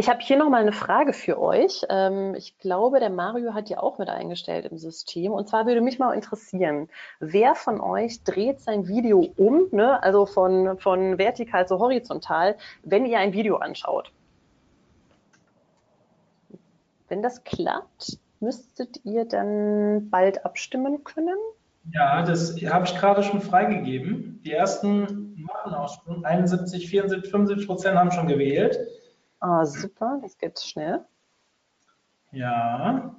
Ich 0.00 0.08
habe 0.08 0.20
hier 0.20 0.38
nochmal 0.38 0.60
eine 0.60 0.70
Frage 0.70 1.12
für 1.12 1.40
euch. 1.40 1.84
Ähm, 1.88 2.36
ich 2.36 2.56
glaube, 2.60 3.00
der 3.00 3.10
Mario 3.10 3.52
hat 3.52 3.68
die 3.68 3.76
auch 3.76 3.98
mit 3.98 4.08
eingestellt 4.08 4.64
im 4.66 4.78
System. 4.78 5.32
Und 5.32 5.48
zwar 5.48 5.66
würde 5.66 5.80
mich 5.80 5.98
mal 5.98 6.14
interessieren, 6.14 6.88
wer 7.18 7.56
von 7.56 7.80
euch 7.80 8.22
dreht 8.22 8.60
sein 8.60 8.86
Video 8.86 9.28
um, 9.36 9.66
ne? 9.72 10.00
also 10.00 10.24
von, 10.24 10.78
von 10.78 11.18
vertikal 11.18 11.66
zu 11.66 11.80
horizontal, 11.80 12.54
wenn 12.84 13.06
ihr 13.06 13.18
ein 13.18 13.32
Video 13.32 13.56
anschaut? 13.56 14.12
Wenn 17.08 17.20
das 17.20 17.42
klappt, 17.42 18.18
müsstet 18.38 19.04
ihr 19.04 19.24
dann 19.24 20.10
bald 20.10 20.44
abstimmen 20.44 21.02
können. 21.02 21.38
Ja, 21.92 22.22
das 22.22 22.54
habe 22.66 22.84
ich 22.84 22.94
gerade 22.94 23.24
schon 23.24 23.40
freigegeben. 23.40 24.40
Die 24.44 24.52
ersten 24.52 25.34
machen 25.38 25.74
auch 25.74 25.88
schon. 26.04 26.24
71, 26.24 26.88
74, 26.88 27.32
75 27.32 27.66
Prozent 27.66 27.98
haben 27.98 28.12
schon 28.12 28.28
gewählt. 28.28 28.78
Ah, 29.40 29.64
super, 29.64 30.18
das 30.22 30.36
geht 30.36 30.58
schnell. 30.60 31.04
Ja. 32.32 33.14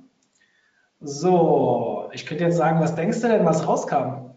So, 1.00 2.10
ich 2.12 2.26
könnte 2.26 2.44
jetzt 2.44 2.58
sagen, 2.58 2.80
was 2.82 2.96
denkst 2.96 3.22
du 3.22 3.28
denn, 3.28 3.46
was 3.46 3.66
rauskam? 3.68 4.36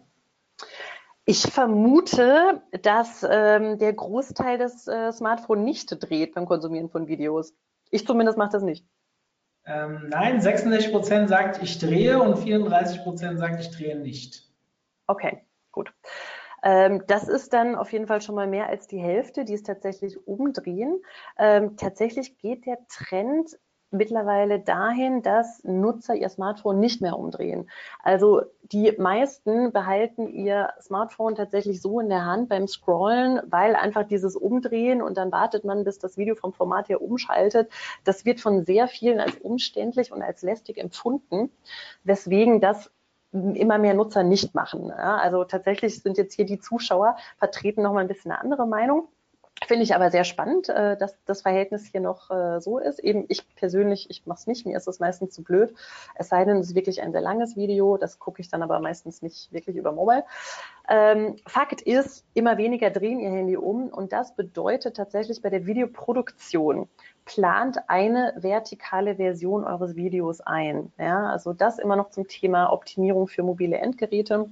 Ich 1.25 1.41
vermute, 1.43 2.61
dass 2.81 3.25
ähm, 3.29 3.77
der 3.77 3.93
Großteil 3.93 4.57
des 4.57 4.87
äh, 4.87 5.11
Smartphone 5.11 5.63
nicht 5.63 5.89
dreht 6.03 6.35
beim 6.35 6.45
Konsumieren 6.45 6.89
von 6.89 7.07
Videos. 7.07 7.53
Ich 7.91 8.05
zumindest 8.05 8.37
mache 8.37 8.51
das 8.51 8.63
nicht. 8.63 8.85
Ähm, 9.65 10.09
nein, 10.09 10.41
66% 10.41 11.27
sagt, 11.27 11.61
ich 11.63 11.79
drehe 11.79 12.21
und 12.21 12.37
34% 12.37 13.37
sagt, 13.37 13.61
ich 13.61 13.71
drehe 13.71 13.97
nicht. 13.97 14.49
Okay, 15.07 15.45
gut. 15.71 15.93
Ähm, 16.63 17.03
das 17.07 17.27
ist 17.27 17.53
dann 17.53 17.75
auf 17.75 17.91
jeden 17.91 18.07
Fall 18.07 18.21
schon 18.21 18.35
mal 18.35 18.47
mehr 18.47 18.67
als 18.67 18.87
die 18.87 18.99
Hälfte, 18.99 19.45
die 19.45 19.53
es 19.53 19.63
tatsächlich 19.63 20.25
umdrehen. 20.27 21.01
Ähm, 21.37 21.75
tatsächlich 21.77 22.37
geht 22.37 22.65
der 22.65 22.79
Trend 22.87 23.57
mittlerweile 23.93 24.59
dahin, 24.59 25.21
dass 25.21 25.63
Nutzer 25.63 26.15
ihr 26.15 26.29
Smartphone 26.29 26.79
nicht 26.79 27.01
mehr 27.01 27.17
umdrehen. 27.17 27.69
Also 28.01 28.41
die 28.63 28.91
meisten 28.97 29.71
behalten 29.71 30.27
ihr 30.27 30.69
Smartphone 30.81 31.35
tatsächlich 31.35 31.81
so 31.81 31.99
in 31.99 32.09
der 32.09 32.25
Hand 32.25 32.49
beim 32.49 32.67
Scrollen, 32.67 33.39
weil 33.45 33.75
einfach 33.75 34.03
dieses 34.03 34.35
Umdrehen 34.35 35.01
und 35.01 35.17
dann 35.17 35.31
wartet 35.31 35.63
man, 35.63 35.83
bis 35.83 35.99
das 35.99 36.17
Video 36.17 36.35
vom 36.35 36.53
Format 36.53 36.89
her 36.89 37.01
umschaltet. 37.01 37.71
Das 38.03 38.25
wird 38.25 38.41
von 38.41 38.65
sehr 38.65 38.87
vielen 38.87 39.19
als 39.19 39.35
umständlich 39.37 40.11
und 40.11 40.21
als 40.21 40.41
lästig 40.41 40.77
empfunden, 40.77 41.51
weswegen 42.03 42.61
das 42.61 42.91
immer 43.33 43.77
mehr 43.77 43.93
Nutzer 43.93 44.23
nicht 44.23 44.55
machen. 44.55 44.87
Ja, 44.89 45.17
also 45.17 45.43
tatsächlich 45.43 46.01
sind 46.01 46.17
jetzt 46.17 46.35
hier 46.35 46.45
die 46.45 46.59
Zuschauer 46.59 47.17
vertreten 47.37 47.81
noch 47.81 47.93
mal 47.93 48.01
ein 48.01 48.07
bisschen 48.07 48.31
eine 48.31 48.41
andere 48.41 48.67
Meinung. 48.67 49.07
Finde 49.67 49.83
ich 49.83 49.95
aber 49.95 50.11
sehr 50.11 50.23
spannend, 50.23 50.67
äh, 50.69 50.97
dass 50.97 51.15
das 51.25 51.41
Verhältnis 51.41 51.85
hier 51.85 52.01
noch 52.01 52.29
äh, 52.29 52.59
so 52.59 52.79
ist. 52.79 52.99
Eben 52.99 53.25
ich 53.29 53.43
persönlich, 53.55 54.09
ich 54.09 54.25
mache 54.25 54.39
es 54.39 54.47
nicht, 54.47 54.65
mir 54.65 54.75
ist 54.75 54.87
es 54.87 54.99
meistens 54.99 55.33
zu 55.33 55.43
blöd. 55.43 55.73
Es 56.15 56.29
sei 56.29 56.43
denn, 56.43 56.57
es 56.57 56.69
ist 56.69 56.75
wirklich 56.75 57.01
ein 57.01 57.11
sehr 57.11 57.21
langes 57.21 57.55
Video, 57.55 57.97
das 57.97 58.19
gucke 58.19 58.41
ich 58.41 58.49
dann 58.49 58.61
aber 58.61 58.79
meistens 58.79 59.21
nicht 59.21 59.51
wirklich 59.53 59.77
über 59.77 59.91
Mobile. 59.91 60.25
Ähm, 60.89 61.37
Fakt 61.47 61.81
ist, 61.81 62.25
immer 62.33 62.57
weniger 62.57 62.89
drehen 62.89 63.19
ihr 63.19 63.29
Handy 63.29 63.55
um 63.55 63.87
und 63.87 64.11
das 64.11 64.35
bedeutet 64.35 64.97
tatsächlich 64.97 65.41
bei 65.41 65.49
der 65.49 65.65
Videoproduktion, 65.65 66.89
plant 67.25 67.77
eine 67.87 68.33
vertikale 68.35 69.15
Version 69.15 69.63
eures 69.63 69.95
Videos 69.95 70.41
ein. 70.41 70.91
Ja, 70.97 71.27
also 71.27 71.53
das 71.53 71.79
immer 71.79 71.95
noch 71.95 72.09
zum 72.09 72.27
Thema 72.27 72.73
Optimierung 72.73 73.27
für 73.27 73.43
mobile 73.43 73.77
Endgeräte. 73.77 74.49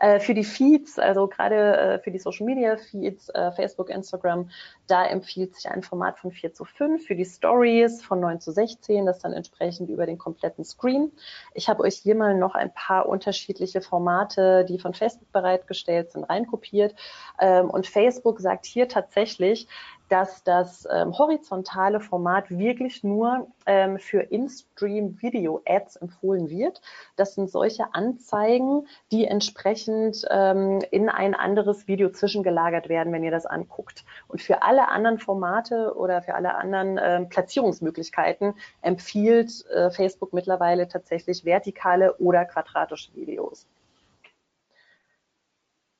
Äh, 0.00 0.20
für 0.20 0.34
die 0.34 0.44
Feeds, 0.44 0.98
also 0.98 1.28
gerade 1.28 1.76
äh, 1.76 1.98
für 2.00 2.10
die 2.10 2.18
Social 2.18 2.46
Media 2.46 2.76
Feeds, 2.76 3.28
äh, 3.30 3.52
Facebook, 3.52 3.88
Instagram, 3.90 4.50
da 4.86 5.06
empfiehlt 5.06 5.54
sich 5.54 5.68
ein 5.70 5.82
Format 5.82 6.18
von 6.18 6.32
4 6.32 6.52
zu 6.52 6.64
5. 6.64 7.06
Für 7.06 7.14
die 7.14 7.24
Stories 7.24 8.02
von 8.02 8.20
9 8.20 8.40
zu 8.40 8.52
16, 8.52 9.06
das 9.06 9.20
dann 9.20 9.32
entsprechend 9.32 9.90
über 9.90 10.06
den 10.06 10.18
kompletten 10.18 10.64
Screen. 10.64 11.12
Ich 11.54 11.68
habe 11.68 11.82
euch 11.82 11.96
hier 11.96 12.14
mal 12.14 12.34
noch 12.34 12.54
ein 12.54 12.72
paar 12.74 13.08
unterschiedliche 13.08 13.80
Formate, 13.80 14.64
die 14.64 14.78
von 14.78 14.94
Facebook 14.94 15.30
bereitgestellt 15.32 16.12
sind, 16.12 16.24
reinkopiert. 16.24 16.94
Ähm, 17.38 17.70
und 17.70 17.86
Facebook 17.86 18.40
sagt 18.40 18.66
hier 18.66 18.88
tatsächlich, 18.88 19.68
dass 20.12 20.44
das 20.44 20.86
ähm, 20.92 21.16
horizontale 21.16 21.98
Format 21.98 22.50
wirklich 22.50 23.02
nur 23.02 23.46
ähm, 23.64 23.98
für 23.98 24.20
In-Stream-Video-Ads 24.20 25.96
empfohlen 25.96 26.50
wird. 26.50 26.82
Das 27.16 27.34
sind 27.34 27.50
solche 27.50 27.94
Anzeigen, 27.94 28.86
die 29.10 29.24
entsprechend 29.24 30.26
ähm, 30.28 30.82
in 30.90 31.08
ein 31.08 31.34
anderes 31.34 31.88
Video 31.88 32.10
zwischengelagert 32.10 32.90
werden, 32.90 33.10
wenn 33.14 33.24
ihr 33.24 33.30
das 33.30 33.46
anguckt. 33.46 34.04
Und 34.28 34.42
für 34.42 34.62
alle 34.62 34.88
anderen 34.88 35.18
Formate 35.18 35.94
oder 35.96 36.20
für 36.20 36.34
alle 36.34 36.56
anderen 36.56 37.00
ähm, 37.02 37.30
Platzierungsmöglichkeiten 37.30 38.52
empfiehlt 38.82 39.64
äh, 39.70 39.90
Facebook 39.90 40.34
mittlerweile 40.34 40.88
tatsächlich 40.88 41.46
vertikale 41.46 42.18
oder 42.18 42.44
quadratische 42.44 43.14
Videos. 43.14 43.66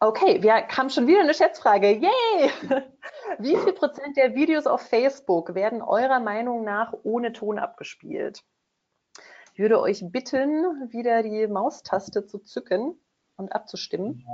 Okay, 0.03 0.43
wir 0.43 0.67
haben 0.67 0.91
schon 0.91 1.07
wieder 1.07 1.21
eine 1.21 1.33
Schätzfrage. 1.33 1.93
Yay! 1.93 2.51
Wie 3.39 3.57
viel 3.57 3.73
Prozent 3.73 4.17
der 4.17 4.35
Videos 4.35 4.67
auf 4.67 4.81
Facebook 4.81 5.55
werden 5.55 5.81
eurer 5.81 6.19
Meinung 6.19 6.65
nach 6.65 6.93
ohne 7.05 7.33
Ton 7.33 7.61
abgespielt? 7.61 8.43
Ich 9.55 9.61
würde 9.61 9.81
euch 9.81 10.03
bitten, 10.03 10.65
wieder 10.91 11.23
die 11.23 11.47
Maustaste 11.47 12.27
zu 12.27 12.41
zücken 12.41 12.99
und 13.37 13.53
abzustimmen. 13.53 14.27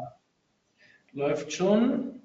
Läuft 1.12 1.52
schon. 1.52 2.22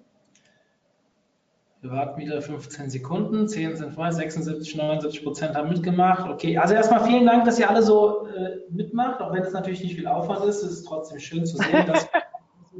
Wir 1.81 1.91
warten 1.91 2.21
wieder 2.21 2.41
15 2.41 2.91
Sekunden. 2.91 3.49
10 3.49 3.75
sind 3.75 3.93
vorbei, 3.93 4.11
76, 4.11 4.73
79 4.77 5.21
Prozent 5.21 5.55
haben 5.57 5.67
mitgemacht. 5.67 6.29
Okay, 6.29 6.57
also 6.57 6.75
erstmal 6.75 7.03
vielen 7.03 7.25
Dank, 7.25 7.43
dass 7.43 7.59
ihr 7.59 7.69
alle 7.69 7.83
so 7.83 8.25
äh, 8.27 8.61
mitmacht, 8.69 9.19
auch 9.19 9.33
wenn 9.33 9.43
es 9.43 9.51
natürlich 9.51 9.83
nicht 9.83 9.95
viel 9.95 10.07
Aufwand 10.07 10.45
ist. 10.45 10.63
Es 10.63 10.71
ist 10.71 10.85
trotzdem 10.85 11.19
schön 11.19 11.45
zu 11.45 11.57
sehen, 11.57 11.85
dass 11.87 12.07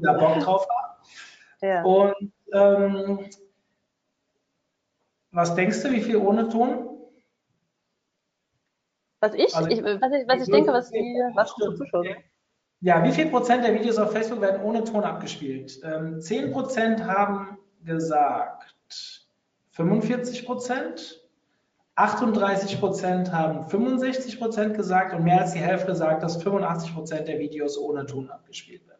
da 0.03 0.13
Bock 0.13 0.39
drauf 0.39 0.67
hat. 0.69 0.99
Ja. 1.61 1.83
Und 1.83 2.31
ähm, 2.51 3.19
was 5.31 5.55
denkst 5.55 5.81
du, 5.81 5.91
wie 5.91 6.01
viel 6.01 6.17
ohne 6.17 6.49
Ton? 6.49 6.89
Was 9.19 9.33
ich, 9.33 9.55
also, 9.55 9.69
ich 9.69 9.81
was 9.81 10.11
ich, 10.11 10.27
was 10.27 10.41
ich 10.41 10.53
denke, 10.53 10.73
was 10.73 10.91
die 10.91 11.21
was 11.33 11.55
Zuschauer. 11.55 12.03
Ja, 12.81 13.01
wie 13.05 13.13
viel 13.13 13.27
Prozent 13.27 13.63
der 13.63 13.73
Videos 13.73 13.97
auf 13.97 14.11
Facebook 14.11 14.41
werden 14.41 14.61
ohne 14.61 14.83
Ton 14.83 15.05
abgespielt? 15.05 15.79
Ähm, 15.83 16.19
10 16.19 16.51
Prozent 16.51 17.01
haben 17.05 17.57
gesagt 17.85 19.25
45 19.71 20.45
Prozent, 20.45 21.21
38 21.95 22.79
Prozent 22.79 23.31
haben 23.31 23.69
65 23.69 24.37
Prozent 24.37 24.75
gesagt 24.75 25.13
und 25.13 25.23
mehr 25.23 25.41
als 25.41 25.53
die 25.53 25.59
Hälfte 25.59 25.87
gesagt, 25.87 26.21
dass 26.21 26.43
85 26.43 26.93
Prozent 26.93 27.27
der 27.29 27.39
Videos 27.39 27.77
ohne 27.77 28.05
Ton 28.05 28.29
abgespielt 28.29 28.85
werden. 28.87 28.92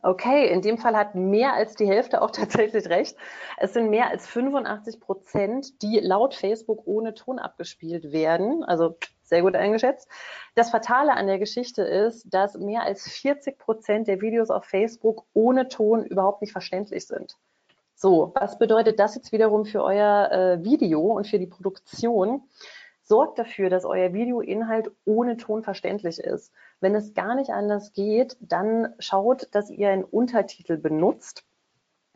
Okay, 0.00 0.48
in 0.48 0.62
dem 0.62 0.78
Fall 0.78 0.96
hat 0.96 1.16
mehr 1.16 1.54
als 1.54 1.74
die 1.74 1.88
Hälfte 1.88 2.22
auch 2.22 2.30
tatsächlich 2.32 2.88
recht. 2.88 3.16
Es 3.56 3.72
sind 3.72 3.90
mehr 3.90 4.08
als 4.08 4.26
85 4.26 5.00
Prozent, 5.00 5.82
die 5.82 5.98
laut 5.98 6.34
Facebook 6.34 6.82
ohne 6.86 7.14
Ton 7.14 7.38
abgespielt 7.38 8.12
werden. 8.12 8.62
Also 8.62 8.96
sehr 9.22 9.42
gut 9.42 9.56
eingeschätzt. 9.56 10.08
Das 10.54 10.70
Fatale 10.70 11.12
an 11.12 11.26
der 11.26 11.38
Geschichte 11.38 11.82
ist, 11.82 12.32
dass 12.32 12.56
mehr 12.56 12.82
als 12.82 13.08
40 13.08 13.58
Prozent 13.58 14.08
der 14.08 14.20
Videos 14.20 14.50
auf 14.50 14.64
Facebook 14.64 15.24
ohne 15.34 15.68
Ton 15.68 16.04
überhaupt 16.04 16.40
nicht 16.40 16.52
verständlich 16.52 17.06
sind. 17.06 17.36
So, 17.94 18.32
was 18.36 18.58
bedeutet 18.58 19.00
das 19.00 19.16
jetzt 19.16 19.32
wiederum 19.32 19.64
für 19.64 19.82
euer 19.82 20.30
äh, 20.30 20.64
Video 20.64 21.00
und 21.00 21.26
für 21.26 21.40
die 21.40 21.48
Produktion? 21.48 22.42
Sorgt 23.02 23.38
dafür, 23.38 23.70
dass 23.70 23.84
euer 23.84 24.12
Videoinhalt 24.12 24.92
ohne 25.04 25.36
Ton 25.36 25.62
verständlich 25.62 26.20
ist. 26.20 26.52
Wenn 26.80 26.94
es 26.94 27.14
gar 27.14 27.34
nicht 27.34 27.50
anders 27.50 27.92
geht, 27.92 28.36
dann 28.40 28.94
schaut, 28.98 29.48
dass 29.52 29.70
ihr 29.70 29.90
einen 29.90 30.04
Untertitel 30.04 30.76
benutzt. 30.76 31.44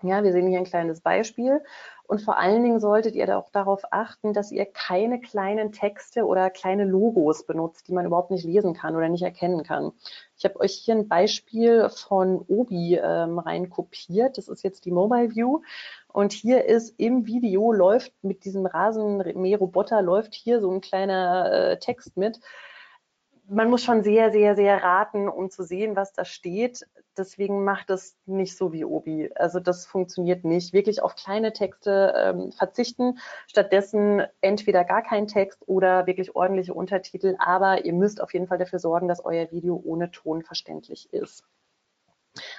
Ja, 0.02 0.24
wir 0.24 0.32
sehen 0.32 0.48
hier 0.48 0.58
ein 0.58 0.64
kleines 0.64 1.00
Beispiel. 1.00 1.62
Und 2.08 2.20
vor 2.20 2.36
allen 2.36 2.62
Dingen 2.62 2.80
solltet 2.80 3.14
ihr 3.14 3.38
auch 3.38 3.50
darauf 3.50 3.84
achten, 3.90 4.34
dass 4.34 4.50
ihr 4.50 4.66
keine 4.66 5.20
kleinen 5.20 5.72
Texte 5.72 6.26
oder 6.26 6.50
kleine 6.50 6.84
Logos 6.84 7.46
benutzt, 7.46 7.88
die 7.88 7.92
man 7.92 8.04
überhaupt 8.04 8.30
nicht 8.30 8.44
lesen 8.44 8.74
kann 8.74 8.96
oder 8.96 9.08
nicht 9.08 9.22
erkennen 9.22 9.62
kann. 9.62 9.92
Ich 10.36 10.44
habe 10.44 10.60
euch 10.60 10.74
hier 10.74 10.96
ein 10.96 11.08
Beispiel 11.08 11.88
von 11.88 12.44
Obi 12.48 12.96
ähm, 12.96 13.38
rein 13.38 13.70
kopiert. 13.70 14.36
Das 14.36 14.48
ist 14.48 14.64
jetzt 14.64 14.84
die 14.84 14.90
Mobile 14.90 15.34
View. 15.34 15.60
Und 16.08 16.32
hier 16.32 16.64
ist 16.66 16.98
im 16.98 17.26
Video 17.26 17.72
läuft 17.72 18.12
mit 18.22 18.44
diesem 18.44 18.66
Rasenmäherroboter 18.66 20.02
läuft 20.02 20.34
hier 20.34 20.60
so 20.60 20.70
ein 20.70 20.80
kleiner 20.80 21.50
äh, 21.52 21.78
Text 21.78 22.16
mit. 22.16 22.40
Man 23.54 23.68
muss 23.68 23.84
schon 23.84 24.02
sehr, 24.02 24.32
sehr, 24.32 24.56
sehr 24.56 24.82
raten, 24.82 25.28
um 25.28 25.50
zu 25.50 25.62
sehen, 25.62 25.94
was 25.94 26.14
da 26.14 26.24
steht. 26.24 26.86
Deswegen 27.18 27.64
macht 27.64 27.90
es 27.90 28.16
nicht 28.24 28.56
so 28.56 28.72
wie 28.72 28.82
Obi. 28.82 29.30
Also 29.34 29.60
das 29.60 29.84
funktioniert 29.84 30.42
nicht. 30.42 30.72
Wirklich 30.72 31.02
auf 31.02 31.16
kleine 31.16 31.52
Texte 31.52 32.14
ähm, 32.16 32.52
verzichten. 32.52 33.18
Stattdessen 33.46 34.22
entweder 34.40 34.84
gar 34.84 35.02
kein 35.02 35.26
Text 35.26 35.60
oder 35.66 36.06
wirklich 36.06 36.34
ordentliche 36.34 36.72
Untertitel. 36.72 37.36
Aber 37.38 37.84
ihr 37.84 37.92
müsst 37.92 38.22
auf 38.22 38.32
jeden 38.32 38.46
Fall 38.46 38.56
dafür 38.56 38.78
sorgen, 38.78 39.06
dass 39.06 39.22
euer 39.22 39.50
Video 39.52 39.78
ohne 39.84 40.10
Ton 40.10 40.42
verständlich 40.42 41.12
ist. 41.12 41.44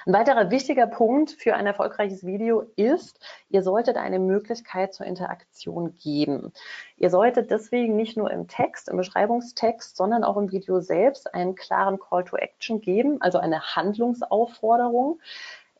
Ein 0.06 0.12
weiterer 0.12 0.50
wichtiger 0.50 0.86
Punkt 0.86 1.32
für 1.32 1.54
ein 1.54 1.66
erfolgreiches 1.66 2.24
Video 2.24 2.64
ist, 2.76 3.18
ihr 3.48 3.62
solltet 3.62 3.96
eine 3.96 4.20
Möglichkeit 4.20 4.94
zur 4.94 5.06
Interaktion 5.06 5.94
geben. 5.96 6.52
Ihr 6.96 7.10
solltet 7.10 7.50
deswegen 7.50 7.96
nicht 7.96 8.16
nur 8.16 8.30
im 8.30 8.46
Text, 8.46 8.88
im 8.88 8.96
Beschreibungstext, 8.96 9.96
sondern 9.96 10.22
auch 10.22 10.36
im 10.36 10.52
Video 10.52 10.80
selbst 10.80 11.34
einen 11.34 11.56
klaren 11.56 11.98
Call 11.98 12.24
to 12.24 12.36
Action 12.36 12.80
geben, 12.80 13.20
also 13.20 13.38
eine 13.38 13.74
Handlungsaufforderung. 13.74 15.18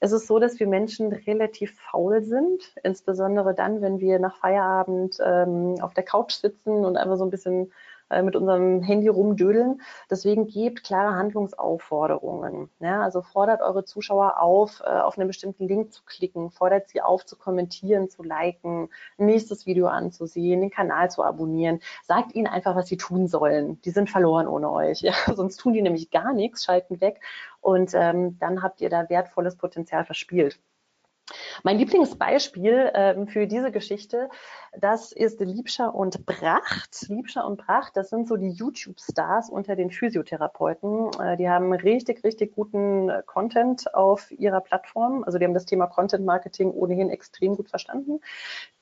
Es 0.00 0.10
ist 0.12 0.26
so, 0.26 0.38
dass 0.38 0.58
wir 0.58 0.66
Menschen 0.66 1.12
relativ 1.12 1.78
faul 1.80 2.22
sind, 2.22 2.74
insbesondere 2.82 3.54
dann, 3.54 3.80
wenn 3.80 4.00
wir 4.00 4.18
nach 4.18 4.36
Feierabend 4.36 5.18
ähm, 5.24 5.76
auf 5.80 5.94
der 5.94 6.04
Couch 6.04 6.32
sitzen 6.32 6.84
und 6.84 6.96
einfach 6.96 7.16
so 7.16 7.24
ein 7.24 7.30
bisschen 7.30 7.72
äh, 8.10 8.22
mit 8.22 8.36
unserem 8.36 8.82
Handy 8.82 9.08
rumdödeln. 9.08 9.80
Deswegen 10.10 10.46
gebt 10.46 10.84
klare 10.84 11.14
Handlungsaufforderungen. 11.14 12.70
Ja, 12.80 13.02
also 13.02 13.22
fordert 13.22 13.62
eure 13.62 13.84
Zuschauer 13.84 14.40
auf, 14.40 14.80
äh, 14.84 14.88
auf 14.88 15.18
einen 15.18 15.28
bestimmten 15.28 15.66
Link 15.66 15.92
zu 15.92 16.02
klicken, 16.04 16.50
fordert 16.50 16.88
sie 16.88 17.00
auf 17.00 17.24
zu 17.24 17.36
kommentieren, 17.36 18.10
zu 18.10 18.22
liken, 18.22 18.90
nächstes 19.16 19.66
Video 19.66 19.86
anzusehen, 19.86 20.60
den 20.60 20.70
Kanal 20.70 21.10
zu 21.10 21.22
abonnieren. 21.22 21.80
Sagt 22.02 22.34
ihnen 22.34 22.46
einfach, 22.46 22.76
was 22.76 22.88
sie 22.88 22.96
tun 22.96 23.26
sollen. 23.28 23.80
Die 23.82 23.90
sind 23.90 24.10
verloren 24.10 24.48
ohne 24.48 24.70
euch. 24.70 25.00
Ja? 25.00 25.12
Sonst 25.34 25.56
tun 25.56 25.72
die 25.72 25.82
nämlich 25.82 26.10
gar 26.10 26.32
nichts, 26.32 26.64
schalten 26.64 27.00
weg 27.00 27.20
und 27.60 27.92
ähm, 27.94 28.38
dann 28.38 28.62
habt 28.62 28.80
ihr 28.80 28.90
da 28.90 29.08
wertvolles 29.08 29.56
Potenzial 29.56 30.04
verspielt. 30.04 30.60
Mein 31.62 31.78
Lieblingsbeispiel 31.78 32.90
ähm, 32.94 33.28
für 33.28 33.46
diese 33.46 33.72
Geschichte, 33.72 34.28
das 34.76 35.12
ist 35.12 35.40
Liebscher 35.40 35.94
und 35.94 36.26
Bracht. 36.26 37.06
Liebscher 37.08 37.46
und 37.46 37.56
Bracht, 37.56 37.96
das 37.96 38.10
sind 38.10 38.28
so 38.28 38.36
die 38.36 38.50
YouTube-Stars 38.50 39.48
unter 39.48 39.74
den 39.74 39.90
Physiotherapeuten. 39.90 41.10
Äh, 41.18 41.36
die 41.38 41.48
haben 41.48 41.72
richtig, 41.72 42.24
richtig 42.24 42.54
guten 42.54 43.08
äh, 43.08 43.22
Content 43.24 43.94
auf 43.94 44.30
ihrer 44.32 44.60
Plattform. 44.60 45.24
Also 45.24 45.38
die 45.38 45.46
haben 45.46 45.54
das 45.54 45.64
Thema 45.64 45.86
Content 45.86 46.26
Marketing 46.26 46.70
ohnehin 46.70 47.08
extrem 47.08 47.56
gut 47.56 47.70
verstanden. 47.70 48.20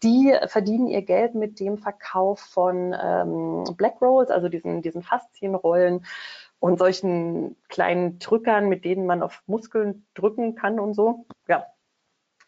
Die 0.02 0.34
verdienen 0.46 0.88
ihr 0.88 1.02
Geld 1.02 1.36
mit 1.36 1.60
dem 1.60 1.78
Verkauf 1.78 2.40
von 2.40 2.94
ähm, 3.00 3.64
Black 3.76 4.00
Rolls, 4.00 4.30
also 4.30 4.48
diesen, 4.48 4.82
diesen 4.82 5.02
Faszienrollen 5.02 6.04
und 6.58 6.78
solchen 6.78 7.56
kleinen 7.68 8.18
Drückern, 8.18 8.68
mit 8.68 8.84
denen 8.84 9.06
man 9.06 9.22
auf 9.22 9.42
Muskeln 9.46 10.06
drücken 10.14 10.54
kann 10.54 10.80
und 10.80 10.94
so. 10.94 11.26
Ja, 11.48 11.66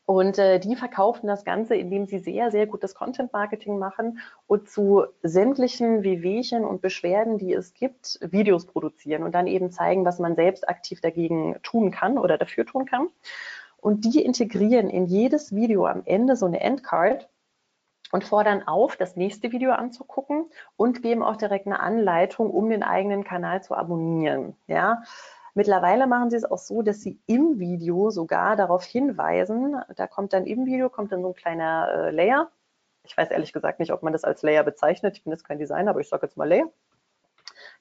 und 0.06 0.38
äh, 0.38 0.60
die 0.60 0.76
verkaufen 0.76 1.26
das 1.26 1.44
Ganze, 1.44 1.76
indem 1.76 2.06
sie 2.06 2.18
sehr, 2.18 2.50
sehr 2.50 2.66
gutes 2.66 2.94
Content-Marketing 2.94 3.78
machen 3.78 4.18
und 4.46 4.68
zu 4.68 5.04
sämtlichen 5.22 6.02
Wehwehchen 6.02 6.64
und 6.64 6.82
Beschwerden, 6.82 7.38
die 7.38 7.54
es 7.54 7.72
gibt, 7.72 8.18
Videos 8.20 8.66
produzieren 8.66 9.22
und 9.22 9.34
dann 9.34 9.46
eben 9.46 9.70
zeigen, 9.70 10.04
was 10.04 10.18
man 10.18 10.36
selbst 10.36 10.68
aktiv 10.68 11.00
dagegen 11.00 11.56
tun 11.62 11.90
kann 11.90 12.18
oder 12.18 12.36
dafür 12.36 12.66
tun 12.66 12.84
kann. 12.84 13.08
Und 13.78 14.04
die 14.04 14.22
integrieren 14.22 14.90
in 14.90 15.06
jedes 15.06 15.54
Video 15.54 15.86
am 15.86 16.02
Ende 16.04 16.36
so 16.36 16.46
eine 16.46 16.60
Endcard 16.60 17.28
und 18.12 18.24
fordern 18.24 18.62
auf, 18.62 18.96
das 18.96 19.16
nächste 19.16 19.52
Video 19.52 19.72
anzugucken 19.72 20.46
und 20.76 21.02
geben 21.02 21.22
auch 21.22 21.36
direkt 21.36 21.66
eine 21.66 21.80
Anleitung, 21.80 22.50
um 22.50 22.68
den 22.68 22.82
eigenen 22.82 23.24
Kanal 23.24 23.62
zu 23.62 23.74
abonnieren. 23.74 24.54
Ja, 24.66 25.02
Mittlerweile 25.54 26.06
machen 26.08 26.30
sie 26.30 26.36
es 26.36 26.44
auch 26.44 26.58
so, 26.58 26.82
dass 26.82 27.00
sie 27.00 27.20
im 27.26 27.60
Video 27.60 28.10
sogar 28.10 28.56
darauf 28.56 28.84
hinweisen, 28.84 29.76
da 29.96 30.08
kommt 30.08 30.32
dann 30.32 30.46
im 30.46 30.66
Video, 30.66 30.88
kommt 30.90 31.12
dann 31.12 31.22
so 31.22 31.28
ein 31.28 31.34
kleiner 31.34 31.88
äh, 31.92 32.10
Layer. 32.10 32.50
Ich 33.04 33.16
weiß 33.16 33.30
ehrlich 33.30 33.52
gesagt 33.52 33.78
nicht, 33.78 33.92
ob 33.92 34.02
man 34.02 34.12
das 34.12 34.24
als 34.24 34.42
Layer 34.42 34.64
bezeichnet. 34.64 35.16
Ich 35.16 35.24
bin 35.24 35.32
jetzt 35.32 35.46
kein 35.46 35.58
Designer, 35.58 35.90
aber 35.90 36.00
ich 36.00 36.08
sage 36.08 36.26
jetzt 36.26 36.36
mal 36.36 36.48
Layer. 36.48 36.70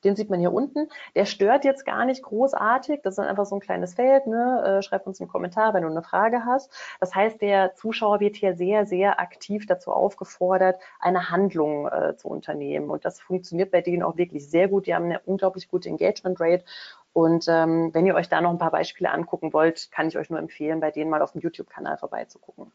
Den 0.04 0.16
sieht 0.16 0.30
man 0.30 0.40
hier 0.40 0.54
unten. 0.54 0.90
Der 1.16 1.26
stört 1.26 1.64
jetzt 1.66 1.86
gar 1.86 2.06
nicht 2.06 2.24
großartig. 2.24 3.02
Das 3.04 3.18
ist 3.18 3.20
einfach 3.20 3.46
so 3.46 3.56
ein 3.56 3.62
kleines 3.62 3.94
Feld. 3.96 4.28
Ne? 4.28 4.80
Äh, 4.80 4.82
schreib 4.82 5.08
uns 5.08 5.20
einen 5.20 5.30
Kommentar, 5.30 5.74
wenn 5.74 5.84
du 5.84 5.90
eine 5.90 6.04
Frage 6.04 6.46
hast. 6.46 6.72
Das 7.00 7.16
heißt, 7.16 7.42
der 7.42 7.74
Zuschauer 7.76 8.20
wird 8.20 8.36
hier 8.36 8.56
sehr, 8.56 8.86
sehr 8.86 9.20
aktiv 9.20 9.66
dazu 9.66 9.92
aufgefordert, 9.92 10.80
eine 11.00 11.30
Handlung 11.30 11.88
äh, 11.88 12.16
zu 12.18 12.28
unternehmen. 12.28 12.90
Und 12.90 13.06
das 13.06 13.20
funktioniert 13.20 13.72
bei 13.72 13.82
denen 13.82 14.04
auch 14.04 14.18
wirklich 14.18 14.50
sehr 14.50 14.68
gut. 14.68 14.88
Die 14.88 14.96
haben 14.96 15.06
eine 15.06 15.22
unglaublich 15.22 15.70
gute 15.70 15.90
Engagement 15.90 16.40
Rate 16.40 16.66
und 17.14 17.46
ähm, 17.48 17.94
wenn 17.94 18.06
ihr 18.06 18.16
euch 18.16 18.28
da 18.28 18.42
noch 18.42 18.50
ein 18.50 18.58
paar 18.58 18.72
Beispiele 18.72 19.12
angucken 19.12 19.54
wollt, 19.54 19.92
kann 19.92 20.08
ich 20.08 20.18
euch 20.18 20.30
nur 20.30 20.40
empfehlen, 20.40 20.80
bei 20.80 20.92
denen 20.92 21.12
mal 21.12 21.22
auf 21.22 21.32
dem 21.32 21.42
YouTube-Kanal 21.42 21.98
vorbeizugucken. 21.98 22.72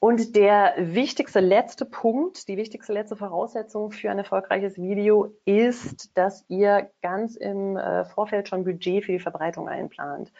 Und 0.00 0.36
der 0.36 0.74
wichtigste 0.78 1.40
letzte 1.40 1.84
Punkt, 1.84 2.46
die 2.46 2.56
wichtigste 2.56 2.92
letzte 2.92 3.16
Voraussetzung 3.16 3.90
für 3.90 4.12
ein 4.12 4.18
erfolgreiches 4.18 4.76
Video 4.76 5.34
ist, 5.44 6.16
dass 6.16 6.44
ihr 6.48 6.90
ganz 7.02 7.34
im 7.34 7.76
äh, 7.76 8.04
Vorfeld 8.04 8.48
schon 8.48 8.62
Budget 8.62 9.04
für 9.04 9.12
die 9.12 9.18
Verbreitung 9.18 9.68
einplant. 9.68 10.32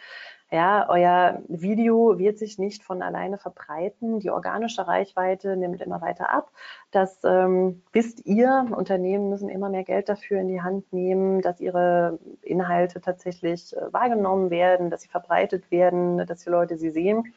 Ja, 0.51 0.89
euer 0.89 1.43
Video 1.47 2.17
wird 2.17 2.39
sich 2.39 2.57
nicht 2.57 2.83
von 2.83 3.03
alleine 3.03 3.37
verbreiten. 3.37 4.19
Die 4.19 4.31
organische 4.31 4.87
Reichweite 4.87 5.55
nimmt 5.55 5.79
immer 5.79 6.01
weiter 6.01 6.31
ab. 6.31 6.51
Das 6.89 7.23
ähm, 7.23 7.83
wisst 7.91 8.25
ihr. 8.25 8.65
Unternehmen 8.75 9.29
müssen 9.29 9.47
immer 9.47 9.69
mehr 9.69 9.83
Geld 9.83 10.09
dafür 10.09 10.39
in 10.41 10.47
die 10.47 10.63
Hand 10.63 10.91
nehmen, 10.91 11.43
dass 11.43 11.59
ihre 11.59 12.17
Inhalte 12.41 12.99
tatsächlich 12.99 13.77
äh, 13.77 13.93
wahrgenommen 13.93 14.49
werden, 14.49 14.89
dass 14.89 15.03
sie 15.03 15.09
verbreitet 15.09 15.69
werden, 15.69 16.25
dass 16.25 16.43
die 16.43 16.49
Leute 16.49 16.77
sie 16.77 16.89
sehen. 16.89 17.31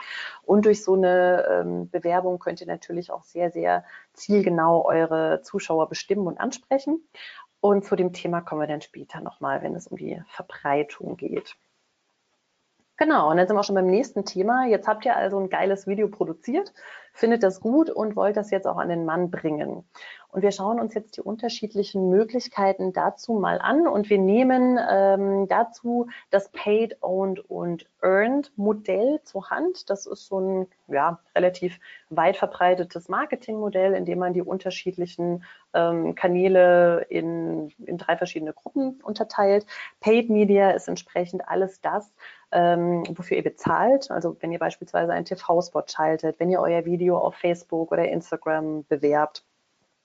Und 0.46 0.64
durch 0.64 0.82
so 0.82 0.94
eine 0.94 1.44
ähm, 1.50 1.90
Bewerbung 1.90 2.38
könnt 2.38 2.62
ihr 2.62 2.66
natürlich 2.66 3.10
auch 3.10 3.24
sehr, 3.24 3.50
sehr 3.50 3.84
zielgenau 4.14 4.86
eure 4.86 5.42
Zuschauer 5.42 5.90
bestimmen 5.90 6.26
und 6.26 6.40
ansprechen. 6.40 7.06
Und 7.60 7.84
zu 7.84 7.94
dem 7.94 8.14
Thema 8.14 8.40
kommen 8.40 8.62
wir 8.62 8.68
dann 8.68 8.80
später 8.80 9.20
nochmal, 9.20 9.62
wenn 9.62 9.74
es 9.74 9.86
um 9.86 9.98
die 9.98 10.22
Verbreitung 10.28 11.18
geht. 11.18 11.56
Genau, 12.98 13.30
und 13.30 13.38
dann 13.38 13.46
sind 13.46 13.56
wir 13.56 13.62
schon 13.64 13.74
beim 13.74 13.86
nächsten 13.86 14.24
Thema. 14.24 14.66
Jetzt 14.66 14.86
habt 14.86 15.04
ihr 15.06 15.16
also 15.16 15.38
ein 15.38 15.48
geiles 15.48 15.86
Video 15.86 16.08
produziert, 16.08 16.72
findet 17.14 17.42
das 17.42 17.60
gut 17.60 17.88
und 17.90 18.16
wollt 18.16 18.36
das 18.36 18.50
jetzt 18.50 18.66
auch 18.66 18.76
an 18.76 18.90
den 18.90 19.06
Mann 19.06 19.30
bringen. 19.30 19.84
Und 20.28 20.42
wir 20.42 20.52
schauen 20.52 20.78
uns 20.78 20.94
jetzt 20.94 21.16
die 21.16 21.20
unterschiedlichen 21.22 22.10
Möglichkeiten 22.10 22.92
dazu 22.92 23.34
mal 23.34 23.58
an 23.60 23.86
und 23.86 24.08
wir 24.08 24.18
nehmen 24.18 24.78
ähm, 24.90 25.48
dazu 25.48 26.08
das 26.30 26.50
Paid, 26.50 27.02
Owned 27.02 27.40
und 27.50 27.86
Earned 28.02 28.52
Modell 28.56 29.20
zur 29.24 29.50
Hand. 29.50 29.90
Das 29.90 30.06
ist 30.06 30.26
so 30.26 30.40
ein 30.40 30.66
ja, 30.88 31.18
relativ 31.36 31.78
weit 32.08 32.36
verbreitetes 32.36 33.08
Marketingmodell, 33.08 33.94
in 33.94 34.04
dem 34.04 34.18
man 34.18 34.32
die 34.32 34.42
unterschiedlichen 34.42 35.44
ähm, 35.74 36.14
Kanäle 36.14 37.06
in, 37.08 37.70
in 37.84 37.98
drei 37.98 38.16
verschiedene 38.16 38.52
Gruppen 38.52 39.00
unterteilt. 39.02 39.66
Paid 40.00 40.30
Media 40.30 40.70
ist 40.70 40.88
entsprechend 40.88 41.46
alles 41.46 41.80
das, 41.82 42.10
ähm, 42.52 43.04
wofür 43.16 43.36
ihr 43.36 43.42
bezahlt. 43.42 44.10
Also 44.10 44.36
wenn 44.40 44.52
ihr 44.52 44.58
beispielsweise 44.58 45.12
einen 45.12 45.24
TV-Spot 45.24 45.84
schaltet, 45.86 46.38
wenn 46.38 46.50
ihr 46.50 46.60
euer 46.60 46.84
Video 46.84 47.18
auf 47.18 47.34
Facebook 47.34 47.92
oder 47.92 48.08
Instagram 48.08 48.84
bewerbt, 48.86 49.44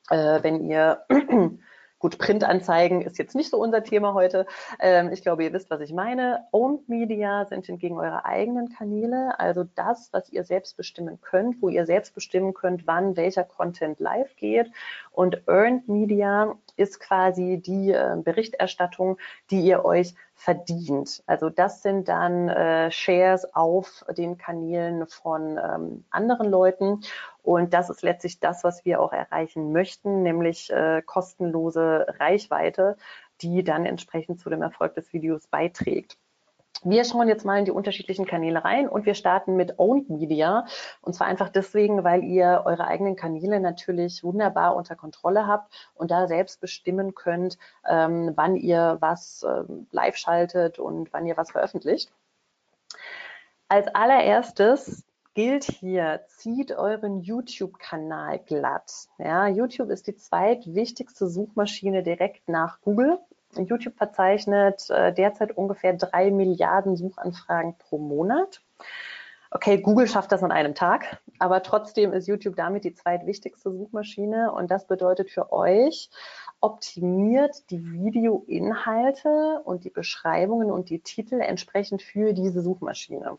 äh, 0.09 0.41
wenn 0.41 0.67
ihr 0.69 1.03
Gut, 1.99 2.19
Printanzeigen 2.19 3.01
ist 3.01 3.17
jetzt 3.17 3.33
nicht 3.33 3.49
so 3.49 3.57
unser 3.57 3.83
Thema 3.83 4.13
heute. 4.13 4.45
Ähm, 4.79 5.11
ich 5.11 5.23
glaube, 5.23 5.43
ihr 5.43 5.51
wisst, 5.51 5.71
was 5.71 5.81
ich 5.81 5.91
meine. 5.91 6.45
Owned 6.51 6.87
Media 6.87 7.45
sind 7.45 7.65
hingegen 7.65 7.97
eure 7.97 8.23
eigenen 8.23 8.69
Kanäle, 8.69 9.39
also 9.39 9.63
das, 9.63 10.09
was 10.13 10.29
ihr 10.29 10.43
selbst 10.43 10.77
bestimmen 10.77 11.19
könnt, 11.21 11.59
wo 11.59 11.69
ihr 11.69 11.87
selbst 11.87 12.13
bestimmen 12.13 12.53
könnt, 12.53 12.85
wann 12.85 13.17
welcher 13.17 13.43
Content 13.43 13.99
live 13.99 14.35
geht. 14.35 14.71
Und 15.11 15.41
Earned 15.47 15.87
Media 15.87 16.55
ist 16.77 16.99
quasi 16.99 17.61
die 17.63 17.91
äh, 17.91 18.15
Berichterstattung, 18.23 19.17
die 19.51 19.61
ihr 19.61 19.83
euch 19.83 20.13
verdient. 20.35 21.23
Also 21.25 21.49
das 21.49 21.81
sind 21.81 22.07
dann 22.07 22.47
äh, 22.47 22.91
Shares 22.91 23.53
auf 23.55 24.05
den 24.15 24.37
Kanälen 24.37 25.07
von 25.07 25.57
ähm, 25.57 26.05
anderen 26.11 26.49
Leuten. 26.49 27.01
Und 27.41 27.73
das 27.73 27.89
ist 27.89 28.03
letztlich 28.03 28.39
das, 28.39 28.63
was 28.63 28.85
wir 28.85 29.01
auch 29.01 29.13
erreichen 29.13 29.71
möchten, 29.71 30.21
nämlich 30.21 30.71
äh, 30.71 31.01
kostenlose 31.01 32.05
Reichweite, 32.19 32.97
die 33.41 33.63
dann 33.63 33.85
entsprechend 33.85 34.39
zu 34.39 34.49
dem 34.49 34.61
Erfolg 34.61 34.93
des 34.95 35.11
Videos 35.11 35.47
beiträgt. 35.47 36.17
Wir 36.83 37.03
schauen 37.05 37.27
jetzt 37.27 37.45
mal 37.45 37.59
in 37.59 37.65
die 37.65 37.71
unterschiedlichen 37.71 38.25
Kanäle 38.25 38.63
rein 38.63 38.87
und 38.87 39.05
wir 39.05 39.15
starten 39.15 39.55
mit 39.55 39.79
Owned 39.79 40.09
Media. 40.09 40.65
Und 41.01 41.13
zwar 41.13 41.27
einfach 41.27 41.49
deswegen, 41.49 42.03
weil 42.03 42.23
ihr 42.23 42.63
eure 42.65 42.85
eigenen 42.85 43.15
Kanäle 43.15 43.59
natürlich 43.59 44.23
wunderbar 44.23 44.75
unter 44.75 44.95
Kontrolle 44.95 45.47
habt 45.47 45.73
und 45.95 46.11
da 46.11 46.27
selbst 46.27 46.61
bestimmen 46.61 47.15
könnt, 47.15 47.57
ähm, 47.87 48.33
wann 48.35 48.55
ihr 48.55 48.97
was 48.99 49.43
ähm, 49.47 49.87
live 49.91 50.17
schaltet 50.17 50.79
und 50.79 51.11
wann 51.13 51.25
ihr 51.25 51.37
was 51.37 51.51
veröffentlicht. 51.51 52.11
Als 53.69 53.87
allererstes 53.93 55.03
gilt 55.33 55.65
hier, 55.65 56.21
zieht 56.27 56.71
euren 56.71 57.21
YouTube-Kanal 57.21 58.39
glatt. 58.39 59.07
Ja, 59.17 59.47
YouTube 59.47 59.89
ist 59.89 60.07
die 60.07 60.15
zweitwichtigste 60.15 61.27
Suchmaschine 61.27 62.01
direkt 62.01 62.47
nach 62.47 62.81
Google 62.81 63.19
YouTube 63.55 63.95
verzeichnet 63.97 64.89
äh, 64.89 65.13
derzeit 65.13 65.55
ungefähr 65.55 65.93
drei 65.93 66.31
Milliarden 66.31 66.95
Suchanfragen 66.95 67.75
pro 67.77 67.97
Monat. 67.97 68.61
Okay, 69.49 69.77
Google 69.79 70.07
schafft 70.07 70.31
das 70.33 70.43
an 70.43 70.51
einem 70.51 70.75
Tag, 70.75 71.21
aber 71.39 71.63
trotzdem 71.63 72.11
ist 72.11 72.27
YouTube 72.27 72.57
damit 72.57 72.83
die 72.83 72.93
zweitwichtigste 72.93 73.71
Suchmaschine 73.71 74.51
und 74.51 74.69
das 74.69 74.87
bedeutet 74.87 75.31
für 75.31 75.53
euch, 75.53 76.09
optimiert 76.59 77.69
die 77.71 77.81
Videoinhalte 77.91 79.61
und 79.63 79.85
die 79.85 79.89
Beschreibungen 79.89 80.69
und 80.69 80.89
die 80.89 80.99
Titel 80.99 81.39
entsprechend 81.39 82.01
für 82.01 82.33
diese 82.33 82.61
Suchmaschine. 82.61 83.37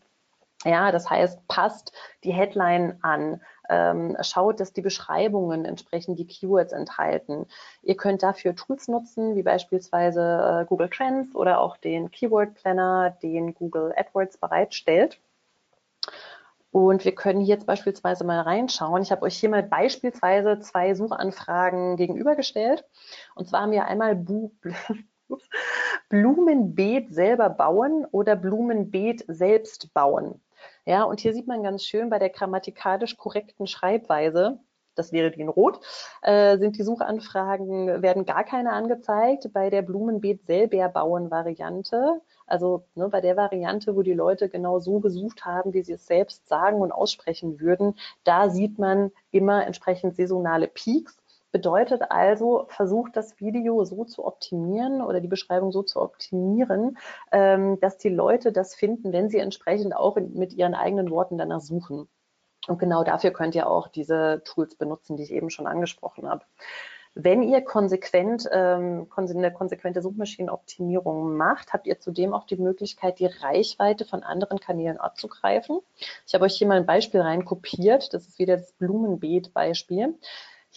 Ja, 0.65 0.91
das 0.91 1.09
heißt, 1.09 1.47
passt 1.47 1.93
die 2.23 2.33
Headline 2.33 2.97
an, 3.01 3.41
ähm, 3.69 4.17
schaut, 4.21 4.59
dass 4.59 4.73
die 4.73 4.81
Beschreibungen 4.81 5.65
entsprechend 5.65 6.19
die 6.19 6.27
Keywords 6.27 6.73
enthalten. 6.73 7.45
Ihr 7.83 7.95
könnt 7.95 8.23
dafür 8.23 8.55
Tools 8.55 8.87
nutzen, 8.87 9.35
wie 9.35 9.43
beispielsweise 9.43 10.61
äh, 10.61 10.65
Google 10.65 10.89
Trends 10.89 11.35
oder 11.35 11.61
auch 11.61 11.77
den 11.77 12.11
Keyword 12.11 12.55
Planner, 12.55 13.15
den 13.21 13.53
Google 13.53 13.93
AdWords 13.95 14.37
bereitstellt. 14.37 15.19
Und 16.71 17.03
wir 17.03 17.15
können 17.15 17.41
hier 17.41 17.55
jetzt 17.55 17.65
beispielsweise 17.65 18.23
mal 18.23 18.41
reinschauen. 18.41 19.01
Ich 19.01 19.11
habe 19.11 19.23
euch 19.23 19.37
hier 19.37 19.49
mal 19.49 19.63
beispielsweise 19.63 20.59
zwei 20.59 20.93
Suchanfragen 20.93 21.95
gegenübergestellt. 21.97 22.85
Und 23.33 23.47
zwar 23.49 23.61
haben 23.61 23.71
wir 23.71 23.85
einmal 23.85 24.15
Bu 24.15 24.51
Blumenbeet 26.09 27.13
selber 27.13 27.49
bauen 27.49 28.05
oder 28.11 28.35
Blumenbeet 28.35 29.25
selbst 29.27 29.93
bauen. 29.93 30.41
Ja, 30.85 31.03
und 31.03 31.19
hier 31.19 31.33
sieht 31.33 31.47
man 31.47 31.63
ganz 31.63 31.83
schön 31.83 32.09
bei 32.09 32.19
der 32.19 32.29
grammatikalisch 32.29 33.17
korrekten 33.17 33.67
Schreibweise, 33.67 34.59
das 34.99 35.11
wäre 35.13 35.31
die 35.31 35.39
in 35.39 35.49
Rot, 35.49 35.79
äh, 36.21 36.57
sind 36.57 36.77
die 36.77 36.83
Suchanfragen, 36.83 38.01
werden 38.01 38.25
gar 38.25 38.43
keine 38.43 38.73
angezeigt. 38.73 39.51
Bei 39.53 39.69
der 39.69 39.81
Blumenbeet 39.81 40.45
selber 40.45 40.89
bauen 40.89 41.31
Variante, 41.31 42.21
also 42.45 42.83
ne, 42.95 43.07
bei 43.07 43.21
der 43.21 43.37
Variante, 43.37 43.95
wo 43.95 44.01
die 44.01 44.13
Leute 44.13 44.49
genau 44.49 44.79
so 44.79 44.99
gesucht 44.99 45.45
haben, 45.45 45.73
wie 45.73 45.83
sie 45.83 45.93
es 45.93 46.05
selbst 46.05 46.47
sagen 46.49 46.81
und 46.81 46.91
aussprechen 46.91 47.59
würden, 47.61 47.95
da 48.25 48.49
sieht 48.49 48.77
man 48.77 49.11
immer 49.31 49.65
entsprechend 49.65 50.15
saisonale 50.15 50.67
Peaks. 50.67 51.18
Bedeutet 51.51 52.11
also, 52.11 52.65
versucht 52.67 53.15
das 53.17 53.39
Video 53.39 53.83
so 53.83 54.05
zu 54.05 54.25
optimieren 54.25 55.01
oder 55.01 55.19
die 55.19 55.27
Beschreibung 55.27 55.71
so 55.71 55.81
zu 55.81 56.01
optimieren, 56.01 56.97
ähm, 57.31 57.79
dass 57.79 57.97
die 57.97 58.09
Leute 58.09 58.51
das 58.51 58.75
finden, 58.75 59.11
wenn 59.13 59.29
sie 59.29 59.39
entsprechend 59.39 59.95
auch 59.95 60.15
mit 60.15 60.53
ihren 60.53 60.75
eigenen 60.75 61.09
Worten 61.09 61.37
danach 61.37 61.61
suchen. 61.61 62.07
Und 62.67 62.77
genau 62.77 63.03
dafür 63.03 63.31
könnt 63.31 63.55
ihr 63.55 63.67
auch 63.67 63.87
diese 63.87 64.43
Tools 64.45 64.75
benutzen, 64.75 65.17
die 65.17 65.23
ich 65.23 65.31
eben 65.31 65.49
schon 65.49 65.65
angesprochen 65.65 66.29
habe. 66.29 66.45
Wenn 67.15 67.41
ihr 67.41 67.61
konsequent 67.61 68.47
ähm, 68.51 69.07
eine 69.15 69.51
konsequente 69.51 70.01
Suchmaschinenoptimierung 70.01 71.35
macht, 71.35 71.73
habt 71.73 71.87
ihr 71.87 71.99
zudem 71.99 72.33
auch 72.33 72.45
die 72.45 72.57
Möglichkeit, 72.57 73.19
die 73.19 73.25
Reichweite 73.25 74.05
von 74.05 74.23
anderen 74.23 74.59
Kanälen 74.59 74.97
abzugreifen. 74.97 75.79
Ich 76.27 76.33
habe 76.33 76.45
euch 76.45 76.55
hier 76.55 76.67
mal 76.67 76.77
ein 76.77 76.85
Beispiel 76.85 77.21
rein 77.21 77.43
kopiert. 77.43 78.13
Das 78.13 78.27
ist 78.27 78.37
wieder 78.37 78.57
das 78.57 78.71
Blumenbeet-Beispiel. 78.73 80.19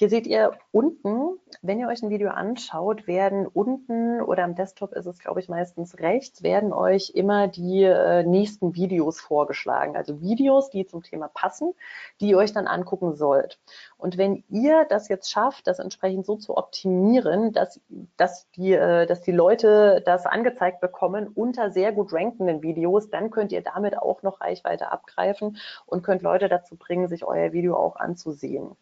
Hier 0.03 0.09
seht 0.09 0.27
ihr 0.27 0.51
unten, 0.73 1.39
wenn 1.61 1.79
ihr 1.79 1.87
euch 1.87 2.03
ein 2.03 2.11
Video 2.11 2.31
anschaut, 2.31 3.07
werden 3.07 3.47
unten 3.47 4.21
oder 4.21 4.43
am 4.43 4.57
Desktop 4.57 4.95
ist 4.95 5.07
es, 5.07 5.21
glaube 5.21 5.39
ich, 5.39 5.49
meistens 5.49 6.01
rechts, 6.01 6.43
werden 6.43 6.73
euch 6.73 7.13
immer 7.15 7.47
die 7.47 7.85
äh, 7.85 8.25
nächsten 8.25 8.75
Videos 8.75 9.21
vorgeschlagen. 9.21 9.97
Also 9.97 10.21
Videos, 10.21 10.71
die 10.71 10.87
zum 10.87 11.05
Thema 11.05 11.29
passen, 11.29 11.73
die 12.21 12.31
ihr 12.31 12.37
euch 12.37 12.53
dann 12.53 12.67
angucken 12.67 13.15
sollt. 13.15 13.61
Und 13.97 14.19
wenn 14.19 14.43
ihr 14.49 14.87
das 14.89 15.07
jetzt 15.07 15.31
schafft, 15.31 15.69
das 15.69 15.79
entsprechend 15.79 16.27
so 16.27 16.35
zu 16.35 16.57
optimieren, 16.57 17.53
dass, 17.53 17.81
dass, 18.17 18.51
die, 18.57 18.73
äh, 18.73 19.07
dass 19.07 19.21
die 19.21 19.31
Leute 19.31 20.03
das 20.05 20.27
angezeigt 20.27 20.81
bekommen 20.81 21.29
unter 21.29 21.71
sehr 21.71 21.93
gut 21.93 22.13
rankenden 22.13 22.61
Videos, 22.61 23.09
dann 23.09 23.31
könnt 23.31 23.53
ihr 23.53 23.63
damit 23.63 23.97
auch 23.97 24.25
noch 24.25 24.41
Reichweite 24.41 24.91
abgreifen 24.91 25.59
und 25.87 26.03
könnt 26.03 26.23
Leute 26.23 26.49
dazu 26.49 26.75
bringen, 26.75 27.07
sich 27.07 27.25
euer 27.25 27.53
Video 27.53 27.77
auch 27.77 27.95
anzusehen. 27.95 28.75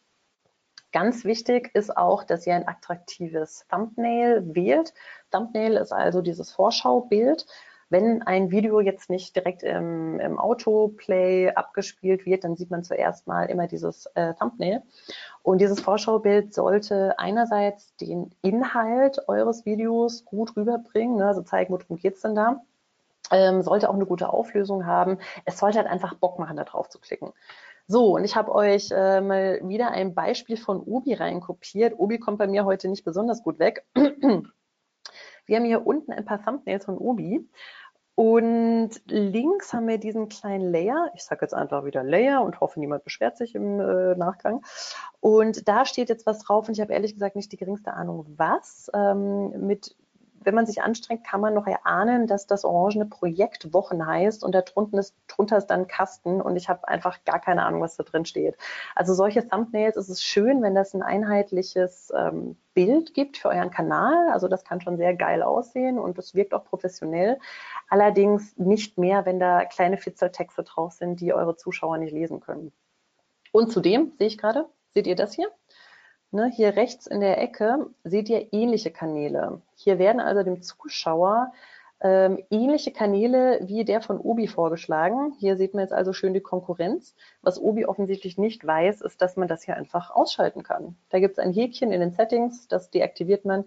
Ganz 0.93 1.25
wichtig 1.25 1.71
ist 1.75 1.97
auch, 1.97 2.25
dass 2.25 2.47
ihr 2.47 2.55
ein 2.55 2.67
attraktives 2.67 3.65
Thumbnail 3.71 4.43
wählt. 4.55 4.93
Thumbnail 5.31 5.77
ist 5.77 5.93
also 5.93 6.21
dieses 6.21 6.53
Vorschaubild. 6.53 7.47
Wenn 7.91 8.23
ein 8.23 8.53
Video 8.53 8.81
jetzt 8.81 9.11
nicht 9.11 9.35
direkt 9.35 9.65
im, 9.65 10.21
im 10.21 10.39
Autoplay 10.39 11.51
abgespielt 11.51 12.25
wird, 12.25 12.45
dann 12.45 12.57
sieht 12.57 12.71
man 12.71 12.85
zuerst 12.85 13.27
mal 13.27 13.47
immer 13.47 13.67
dieses 13.67 14.07
äh, 14.15 14.35
Thumbnail. 14.35 14.83
Und 15.43 15.61
dieses 15.61 15.81
Vorschaubild 15.81 16.55
sollte 16.55 17.19
einerseits 17.19 17.95
den 17.97 18.33
Inhalt 18.43 19.29
eures 19.29 19.67
Videos 19.67 20.25
gut 20.25 20.57
rüberbringen, 20.57 21.17
ne, 21.17 21.27
also 21.27 21.43
zeigen, 21.43 21.73
worum 21.73 21.97
geht's 21.97 22.21
denn 22.23 22.37
da. 22.37 22.63
Ähm, 23.33 23.63
sollte 23.63 23.89
auch 23.89 23.95
eine 23.95 24.07
gute 24.07 24.33
Auflösung 24.33 24.87
haben. 24.87 25.19
Es 25.45 25.59
sollte 25.59 25.79
halt 25.79 25.89
einfach 25.89 26.15
Bock 26.15 26.39
machen, 26.39 26.57
da 26.57 26.65
drauf 26.65 26.89
zu 26.89 27.01
klicken. 27.01 27.33
So, 27.91 28.15
und 28.15 28.25
ich 28.25 28.37
habe 28.37 28.55
euch 28.55 28.93
äh, 28.93 29.21
mal 29.21 29.61
wieder 29.65 29.91
ein 29.91 30.15
Beispiel 30.15 30.57
von 30.57 30.79
Obi 30.79 31.15
reinkopiert. 31.15 31.99
Obi 31.99 32.21
kommt 32.21 32.39
bei 32.39 32.47
mir 32.47 32.65
heute 32.65 32.87
nicht 32.87 33.05
besonders 33.05 33.43
gut 33.43 33.59
weg. 33.59 33.85
Wir 33.95 35.57
haben 35.57 35.65
hier 35.65 35.85
unten 35.85 36.13
ein 36.13 36.25
paar 36.25 36.41
Thumbnails 36.41 36.85
von 36.85 36.97
Obi. 36.97 37.51
Und 38.15 38.91
links 39.07 39.73
haben 39.73 39.89
wir 39.89 39.99
diesen 39.99 40.29
kleinen 40.29 40.71
Layer. 40.71 41.11
Ich 41.17 41.25
sage 41.25 41.41
jetzt 41.43 41.55
einfach 41.55 41.85
wieder 41.85 42.05
Layer 42.05 42.45
und 42.45 42.61
hoffe, 42.61 42.79
niemand 42.79 43.03
beschwert 43.03 43.37
sich 43.37 43.57
im 43.57 43.81
äh, 43.81 44.15
Nachgang. 44.15 44.63
Und 45.19 45.67
da 45.67 45.85
steht 45.85 46.11
jetzt 46.11 46.27
was 46.27 46.39
drauf 46.39 46.69
und 46.69 46.75
ich 46.75 46.81
habe 46.81 46.93
ehrlich 46.93 47.15
gesagt 47.15 47.35
nicht 47.35 47.51
die 47.51 47.57
geringste 47.57 47.95
Ahnung, 47.95 48.25
was. 48.37 48.89
Ähm, 48.95 49.67
mit 49.67 49.97
wenn 50.43 50.55
man 50.55 50.67
sich 50.67 50.83
anstrengt, 50.83 51.25
kann 51.25 51.41
man 51.41 51.55
noch 51.55 51.67
erahnen, 51.67 52.27
dass 52.27 52.47
das 52.47 52.65
orangene 52.65 53.05
Projekt 53.05 53.75
Wochen 53.75 54.07
heißt 54.07 54.43
und 54.43 54.55
da 54.55 54.63
drunten 54.63 54.99
ist, 54.99 55.15
drunter 55.29 55.59
ist 55.59 55.67
dann 55.67 55.87
Kasten 55.87 56.41
und 56.41 56.57
ich 56.57 56.69
habe 56.69 56.89
einfach 56.89 57.25
gar 57.25 57.41
keine 57.41 57.65
Ahnung, 57.65 57.83
was 57.83 57.97
da 57.97 58.05
drin 58.05 58.25
steht. 58.25 58.57
Also 58.95 59.13
solche 59.13 59.47
Thumbnails 59.47 59.97
ist 59.97 60.09
es 60.09 60.23
schön, 60.23 60.63
wenn 60.63 60.75
das 60.75 60.95
ein 60.95 61.03
einheitliches 61.03 62.11
ähm, 62.17 62.57
Bild 62.73 63.13
gibt 63.13 63.37
für 63.37 63.49
euren 63.49 63.71
Kanal. 63.71 64.31
Also 64.31 64.49
das 64.49 64.65
kann 64.65 64.81
schon 64.81 64.97
sehr 64.97 65.15
geil 65.15 65.43
aussehen 65.43 65.99
und 65.99 66.19
es 66.19 66.35
wirkt 66.35 66.55
auch 66.55 66.65
professionell. 66.65 67.39
Allerdings 67.89 68.57
nicht 68.57 68.97
mehr, 68.97 69.27
wenn 69.27 69.41
da 69.41 69.67
kleine 69.67 69.99
Fitzeltexte 69.99 70.63
drauf 70.63 70.93
sind, 70.93 71.21
die 71.21 71.35
eure 71.35 71.57
Zuschauer 71.57 71.99
nicht 71.99 72.13
lesen 72.13 72.41
können. 72.41 72.73
Und 73.53 73.73
zudem 73.73 74.13
sehe 74.17 74.29
ich 74.29 74.39
gerade, 74.39 74.67
seht 74.95 75.07
ihr 75.07 75.17
das 75.17 75.35
hier? 75.35 75.49
Ne, 76.33 76.49
hier 76.49 76.77
rechts 76.77 77.09
in 77.09 77.21
der 77.21 77.43
Ecke 77.43 77.91
seht 78.05 78.29
ihr 78.29 78.53
ähnliche 78.53 78.93
Kanäle. 78.93 79.63
Hier 79.75 79.99
werden 79.99 80.21
also 80.21 80.45
dem 80.45 80.63
Zuschauer 80.63 81.53
ähm, 82.01 82.43
ähnliche 82.51 82.93
Kanäle 82.93 83.61
wie 83.65 83.85
der 83.85 84.01
von 84.01 84.19
Obi 84.19 84.47
vorgeschlagen. 84.47 85.35
Hier 85.39 85.57
sieht 85.57 85.75
man 85.75 85.83
jetzt 85.83 85.93
also 85.93 86.13
schön 86.13 86.33
die 86.33 86.41
Konkurrenz. 86.41 87.17
Was 87.43 87.61
Obi 87.61 87.85
offensichtlich 87.85 88.39
nicht 88.39 88.65
weiß, 88.65 89.01
ist, 89.01 89.21
dass 89.21 89.37
man 89.37 89.49
das 89.49 89.65
hier 89.65 89.77
einfach 89.77 90.11
ausschalten 90.11 90.63
kann. 90.63 90.97
Da 91.11 91.19
gibt 91.19 91.33
es 91.33 91.39
ein 91.45 91.53
Häkchen 91.53 91.91
in 91.91 92.01
den 92.01 92.13
Settings, 92.13 92.69
das 92.69 92.91
deaktiviert 92.91 93.45
man 93.45 93.65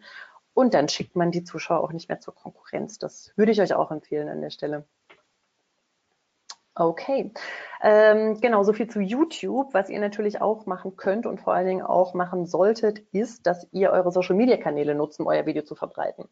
und 0.53 0.73
dann 0.73 0.87
schickt 0.87 1.15
man 1.15 1.31
die 1.31 1.43
Zuschauer 1.43 1.83
auch 1.83 1.91
nicht 1.91 2.09
mehr 2.09 2.21
zur 2.21 2.33
Konkurrenz. 2.33 2.97
Das 2.97 3.33
würde 3.35 3.51
ich 3.51 3.61
euch 3.61 3.73
auch 3.73 3.91
empfehlen 3.91 4.29
an 4.29 4.41
der 4.41 4.51
Stelle. 4.51 4.85
Okay, 6.75 7.31
ähm, 7.83 8.41
genau, 8.41 8.63
so 8.63 8.73
viel 8.73 8.87
zu 8.87 8.99
YouTube. 8.99 9.75
Was 9.75 9.89
ihr 9.89 9.99
natürlich 9.99 10.41
auch 10.41 10.65
machen 10.65 10.95
könnt 10.95 11.27
und 11.27 11.39
vor 11.39 11.53
allen 11.53 11.67
Dingen 11.67 11.83
auch 11.83 12.15
machen 12.15 12.47
solltet, 12.47 12.99
ist, 13.11 13.45
dass 13.45 13.67
ihr 13.71 13.91
eure 13.91 14.11
Social-Media-Kanäle 14.11 14.95
nutzt, 14.95 15.19
um 15.19 15.27
euer 15.27 15.45
Video 15.45 15.61
zu 15.61 15.75
verbreiten. 15.75 16.25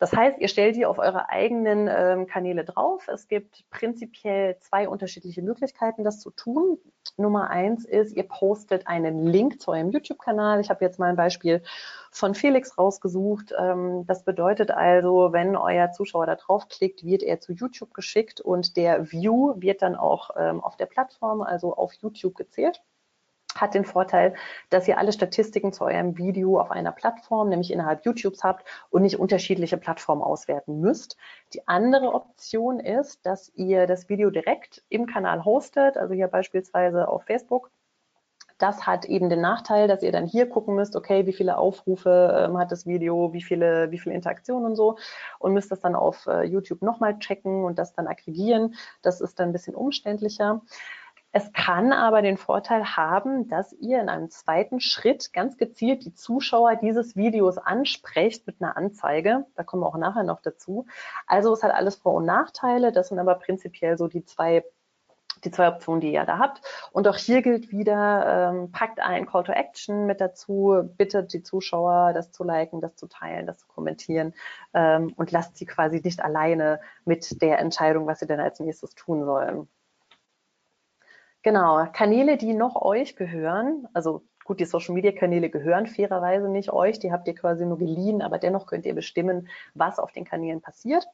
Das 0.00 0.14
heißt, 0.14 0.38
ihr 0.38 0.48
stellt 0.48 0.76
die 0.76 0.86
auf 0.86 0.98
eure 0.98 1.28
eigenen 1.28 1.86
ähm, 1.86 2.26
Kanäle 2.26 2.64
drauf. 2.64 3.06
Es 3.06 3.28
gibt 3.28 3.68
prinzipiell 3.68 4.56
zwei 4.60 4.88
unterschiedliche 4.88 5.42
Möglichkeiten, 5.42 6.04
das 6.04 6.20
zu 6.20 6.30
tun. 6.30 6.78
Nummer 7.18 7.50
eins 7.50 7.84
ist, 7.84 8.16
ihr 8.16 8.22
postet 8.22 8.86
einen 8.86 9.26
Link 9.26 9.60
zu 9.60 9.72
eurem 9.72 9.90
YouTube-Kanal. 9.90 10.60
Ich 10.62 10.70
habe 10.70 10.82
jetzt 10.86 10.98
mal 10.98 11.10
ein 11.10 11.16
Beispiel 11.16 11.62
von 12.10 12.34
Felix 12.34 12.78
rausgesucht. 12.78 13.52
Ähm, 13.58 14.06
das 14.06 14.24
bedeutet 14.24 14.70
also, 14.70 15.34
wenn 15.34 15.54
euer 15.54 15.92
Zuschauer 15.92 16.24
da 16.24 16.36
draufklickt, 16.36 17.04
wird 17.04 17.22
er 17.22 17.40
zu 17.40 17.52
YouTube 17.52 17.92
geschickt 17.92 18.40
und 18.40 18.78
der 18.78 19.12
View 19.12 19.52
wird 19.58 19.82
dann 19.82 19.96
auch 19.96 20.30
ähm, 20.34 20.64
auf 20.64 20.78
der 20.78 20.86
Plattform, 20.86 21.42
also 21.42 21.76
auf 21.76 21.92
YouTube 21.92 22.36
gezählt 22.36 22.80
hat 23.54 23.74
den 23.74 23.84
Vorteil, 23.84 24.34
dass 24.68 24.88
ihr 24.88 24.98
alle 24.98 25.12
Statistiken 25.12 25.72
zu 25.72 25.84
eurem 25.84 26.16
Video 26.16 26.60
auf 26.60 26.70
einer 26.70 26.92
Plattform, 26.92 27.48
nämlich 27.48 27.72
innerhalb 27.72 28.04
YouTubes 28.04 28.44
habt 28.44 28.66
und 28.90 29.02
nicht 29.02 29.18
unterschiedliche 29.18 29.76
Plattformen 29.76 30.22
auswerten 30.22 30.80
müsst. 30.80 31.16
Die 31.54 31.66
andere 31.66 32.12
Option 32.12 32.80
ist, 32.80 33.24
dass 33.26 33.52
ihr 33.54 33.86
das 33.86 34.08
Video 34.08 34.30
direkt 34.30 34.82
im 34.88 35.06
Kanal 35.06 35.44
hostet, 35.44 35.96
also 35.96 36.14
hier 36.14 36.28
beispielsweise 36.28 37.08
auf 37.08 37.24
Facebook. 37.24 37.70
Das 38.60 38.86
hat 38.86 39.06
eben 39.06 39.30
den 39.30 39.40
Nachteil, 39.40 39.88
dass 39.88 40.02
ihr 40.02 40.12
dann 40.12 40.26
hier 40.26 40.46
gucken 40.46 40.74
müsst, 40.74 40.94
okay, 40.94 41.24
wie 41.24 41.32
viele 41.32 41.56
Aufrufe 41.56 42.46
ähm, 42.46 42.58
hat 42.58 42.70
das 42.70 42.86
Video, 42.86 43.32
wie 43.32 43.40
viele, 43.40 43.90
wie 43.90 43.98
viele 43.98 44.14
Interaktionen 44.14 44.66
und 44.66 44.76
so 44.76 44.98
und 45.38 45.54
müsst 45.54 45.72
das 45.72 45.80
dann 45.80 45.94
auf 45.94 46.26
äh, 46.26 46.42
YouTube 46.44 46.82
nochmal 46.82 47.18
checken 47.18 47.64
und 47.64 47.78
das 47.78 47.94
dann 47.94 48.06
aggregieren. 48.06 48.74
Das 49.00 49.22
ist 49.22 49.40
dann 49.40 49.48
ein 49.48 49.52
bisschen 49.52 49.74
umständlicher. 49.74 50.60
Es 51.32 51.52
kann 51.52 51.92
aber 51.92 52.22
den 52.22 52.36
Vorteil 52.36 52.96
haben, 52.96 53.48
dass 53.48 53.72
ihr 53.72 54.00
in 54.00 54.08
einem 54.08 54.30
zweiten 54.30 54.80
Schritt 54.80 55.32
ganz 55.32 55.56
gezielt 55.56 56.04
die 56.04 56.12
Zuschauer 56.14 56.76
dieses 56.76 57.14
Videos 57.14 57.56
ansprecht 57.56 58.46
mit 58.48 58.60
einer 58.60 58.76
Anzeige. 58.76 59.46
Da 59.54 59.62
kommen 59.62 59.82
wir 59.82 59.86
auch 59.86 59.96
nachher 59.96 60.24
noch 60.24 60.40
dazu. 60.40 60.86
Also 61.28 61.52
es 61.52 61.62
hat 61.62 61.72
alles 61.72 61.96
Vor- 61.96 62.14
und 62.14 62.26
Nachteile. 62.26 62.90
Das 62.90 63.08
sind 63.08 63.20
aber 63.20 63.36
prinzipiell 63.36 63.96
so 63.96 64.08
die 64.08 64.24
zwei 64.24 64.64
die 65.44 65.50
zwei 65.50 65.68
Optionen, 65.68 66.00
die 66.00 66.12
ihr 66.12 66.24
da 66.26 66.38
habt. 66.38 66.60
Und 66.92 67.08
auch 67.08 67.16
hier 67.16 67.40
gilt 67.40 67.70
wieder, 67.70 68.52
ähm, 68.52 68.72
packt 68.72 69.00
ein 69.00 69.26
Call 69.26 69.44
to 69.44 69.52
Action 69.52 70.06
mit 70.06 70.20
dazu, 70.20 70.82
bittet 70.98 71.32
die 71.32 71.42
Zuschauer, 71.42 72.12
das 72.12 72.30
zu 72.30 72.44
liken, 72.44 72.80
das 72.82 72.96
zu 72.96 73.06
teilen, 73.06 73.46
das 73.46 73.58
zu 73.58 73.66
kommentieren 73.66 74.34
ähm, 74.74 75.14
und 75.16 75.30
lasst 75.30 75.56
sie 75.56 75.64
quasi 75.64 76.00
nicht 76.04 76.22
alleine 76.22 76.80
mit 77.06 77.40
der 77.40 77.58
Entscheidung, 77.58 78.06
was 78.06 78.18
sie 78.18 78.26
denn 78.26 78.40
als 78.40 78.60
nächstes 78.60 78.94
tun 78.94 79.24
sollen. 79.24 79.68
Genau, 81.42 81.86
Kanäle, 81.92 82.36
die 82.36 82.52
noch 82.52 82.76
euch 82.82 83.16
gehören, 83.16 83.88
also 83.94 84.22
gut, 84.44 84.60
die 84.60 84.66
Social 84.66 84.94
Media 84.94 85.12
Kanäle 85.12 85.48
gehören 85.48 85.86
fairerweise 85.86 86.48
nicht 86.48 86.70
euch, 86.70 86.98
die 86.98 87.12
habt 87.12 87.28
ihr 87.28 87.34
quasi 87.34 87.64
nur 87.64 87.78
geliehen, 87.78 88.20
aber 88.20 88.38
dennoch 88.38 88.66
könnt 88.66 88.84
ihr 88.84 88.94
bestimmen, 88.94 89.48
was 89.74 89.98
auf 89.98 90.12
den 90.12 90.24
Kanälen 90.24 90.60
passiert. 90.60 91.06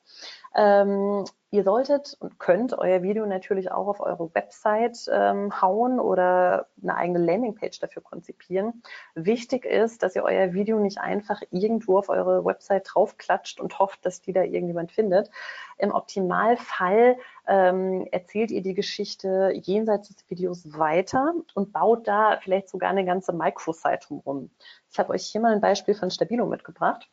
Ähm, 0.56 1.24
ihr 1.56 1.64
solltet 1.64 2.16
und 2.20 2.38
könnt 2.38 2.76
euer 2.78 3.02
Video 3.02 3.26
natürlich 3.26 3.72
auch 3.72 3.88
auf 3.88 4.00
eure 4.00 4.32
Website 4.34 5.08
ähm, 5.10 5.60
hauen 5.60 5.98
oder 5.98 6.66
eine 6.82 6.94
eigene 6.94 7.18
Landingpage 7.18 7.80
dafür 7.80 8.02
konzipieren. 8.02 8.82
Wichtig 9.14 9.64
ist, 9.64 10.02
dass 10.02 10.14
ihr 10.14 10.22
euer 10.22 10.52
Video 10.52 10.78
nicht 10.78 10.98
einfach 10.98 11.40
irgendwo 11.50 11.98
auf 11.98 12.10
eure 12.10 12.44
Website 12.44 12.88
draufklatscht 12.92 13.60
und 13.60 13.78
hofft, 13.78 14.04
dass 14.04 14.20
die 14.20 14.32
da 14.32 14.42
irgendjemand 14.42 14.92
findet. 14.92 15.30
Im 15.78 15.92
Optimalfall 15.92 17.16
ähm, 17.48 18.06
erzählt 18.12 18.50
ihr 18.50 18.62
die 18.62 18.74
Geschichte 18.74 19.52
jenseits 19.54 20.08
des 20.08 20.28
Videos 20.28 20.78
weiter 20.78 21.32
und 21.54 21.72
baut 21.72 22.06
da 22.06 22.38
vielleicht 22.42 22.68
sogar 22.68 22.90
eine 22.90 23.04
ganze 23.04 23.32
Microsite 23.32 24.00
drumherum. 24.06 24.50
Ich 24.90 24.98
habe 24.98 25.12
euch 25.12 25.24
hier 25.24 25.40
mal 25.40 25.54
ein 25.54 25.60
Beispiel 25.60 25.94
von 25.94 26.10
Stabilo 26.10 26.46
mitgebracht. 26.46 27.08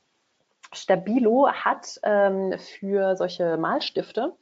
Stabilo 0.74 1.50
hat 1.52 2.00
ähm, 2.04 2.54
für 2.58 3.16
solche 3.16 3.58
Malstifte 3.58 4.34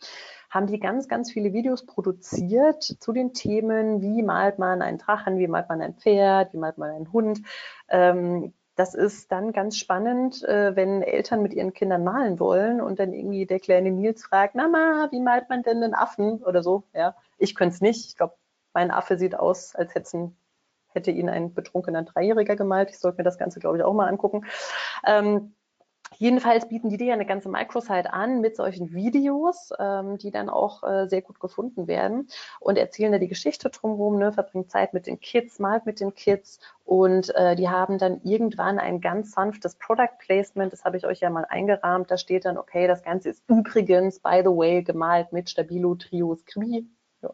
haben 0.51 0.67
die 0.67 0.79
ganz, 0.79 1.07
ganz 1.07 1.31
viele 1.31 1.53
Videos 1.53 1.85
produziert 1.85 2.83
zu 2.83 3.13
den 3.13 3.33
Themen, 3.33 4.01
wie 4.01 4.21
malt 4.21 4.59
man 4.59 4.81
einen 4.81 4.97
Drachen, 4.97 5.39
wie 5.39 5.47
malt 5.47 5.69
man 5.69 5.81
ein 5.81 5.95
Pferd, 5.95 6.53
wie 6.53 6.57
malt 6.57 6.77
man 6.77 6.91
einen 6.91 7.11
Hund. 7.13 7.41
Ähm, 7.87 8.53
das 8.75 8.93
ist 8.93 9.31
dann 9.31 9.53
ganz 9.53 9.77
spannend, 9.77 10.43
äh, 10.43 10.75
wenn 10.75 11.03
Eltern 11.03 11.41
mit 11.41 11.53
ihren 11.53 11.73
Kindern 11.73 12.03
malen 12.03 12.39
wollen 12.39 12.81
und 12.81 12.99
dann 12.99 13.13
irgendwie 13.13 13.45
der 13.45 13.59
kleine 13.59 13.91
Nils 13.91 14.25
fragt, 14.25 14.55
Mama, 14.55 15.07
wie 15.11 15.21
malt 15.21 15.49
man 15.49 15.63
denn 15.63 15.83
einen 15.83 15.93
Affen 15.93 16.43
oder 16.43 16.63
so. 16.63 16.83
Ja, 16.93 17.15
ich 17.37 17.55
könnte 17.55 17.75
es 17.75 17.81
nicht. 17.81 18.07
Ich 18.07 18.17
glaube, 18.17 18.35
mein 18.73 18.91
Affe 18.91 19.17
sieht 19.17 19.35
aus, 19.35 19.75
als 19.75 19.95
hätten, 19.95 20.35
hätte 20.89 21.11
ihn 21.11 21.29
ein 21.29 21.53
betrunkener 21.53 22.03
Dreijähriger 22.03 22.55
gemalt. 22.55 22.89
Ich 22.89 22.99
sollte 22.99 23.17
mir 23.17 23.23
das 23.23 23.37
Ganze, 23.37 23.59
glaube 23.59 23.77
ich, 23.77 23.83
auch 23.83 23.93
mal 23.93 24.07
angucken. 24.07 24.45
Ähm, 25.05 25.53
Jedenfalls 26.17 26.67
bieten 26.67 26.89
die 26.89 26.97
dir 26.97 27.13
eine 27.13 27.25
ganze 27.25 27.49
Microsite 27.49 28.13
an 28.13 28.41
mit 28.41 28.55
solchen 28.55 28.93
Videos, 28.93 29.71
ähm, 29.79 30.17
die 30.17 30.29
dann 30.29 30.49
auch 30.49 30.83
äh, 30.83 31.07
sehr 31.07 31.21
gut 31.21 31.39
gefunden 31.39 31.87
werden 31.87 32.27
und 32.59 32.77
erzählen 32.77 33.11
da 33.11 33.17
die 33.17 33.27
Geschichte 33.27 33.69
drumherum, 33.69 34.19
ne, 34.19 34.31
verbringt 34.31 34.69
Zeit 34.69 34.93
mit 34.93 35.07
den 35.07 35.19
Kids, 35.19 35.57
malt 35.59 35.85
mit 35.85 35.99
den 35.99 36.13
Kids 36.13 36.59
und 36.85 37.33
äh, 37.35 37.55
die 37.55 37.69
haben 37.69 37.97
dann 37.97 38.21
irgendwann 38.23 38.77
ein 38.77 39.01
ganz 39.01 39.31
sanftes 39.31 39.75
Product 39.75 40.17
Placement, 40.19 40.73
das 40.73 40.85
habe 40.85 40.97
ich 40.97 41.05
euch 41.05 41.21
ja 41.21 41.29
mal 41.29 41.45
eingerahmt, 41.45 42.11
da 42.11 42.17
steht 42.17 42.45
dann, 42.45 42.57
okay, 42.57 42.87
das 42.87 43.03
Ganze 43.03 43.29
ist 43.29 43.43
übrigens, 43.47 44.19
by 44.19 44.41
the 44.43 44.51
way, 44.51 44.83
gemalt 44.83 45.31
mit 45.31 45.49
Stabilo 45.49 45.95
Trio 45.95 46.35
Scribi, 46.35 46.87
ja. 47.21 47.33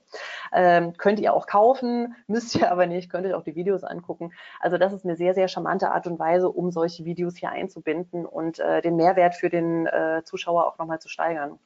Ähm, 0.54 0.98
könnt 0.98 1.20
ihr 1.20 1.34
auch 1.34 1.48
kaufen, 1.48 2.16
müsst 2.28 2.56
ihr 2.56 2.72
aber 2.72 2.86
nicht, 2.88 3.10
könnt 3.10 3.26
ihr 3.26 3.38
auch 3.38 3.44
die 3.44 3.56
Videos 3.56 3.84
angucken. 3.84 4.32
Also 4.60 4.78
das 4.78 4.94
ist 4.94 5.06
eine 5.06 5.16
sehr, 5.16 5.34
sehr 5.34 5.48
charmante 5.48 5.92
Art 5.92 6.08
und 6.08 6.20
Weise, 6.20 6.50
um 6.50 6.72
solche 6.72 7.06
Videos 7.06 7.38
hier 7.38 7.50
einzubinden 7.50 8.26
und 8.26 8.60
äh, 8.60 8.82
den 8.82 8.96
Mehrwert 8.96 9.36
für 9.36 9.50
den 9.50 9.88
äh, 9.88 10.22
Zuschauer 10.24 10.68
auch 10.68 10.78
nochmal 10.78 11.00
zu 11.00 11.10
steigern. 11.10 11.60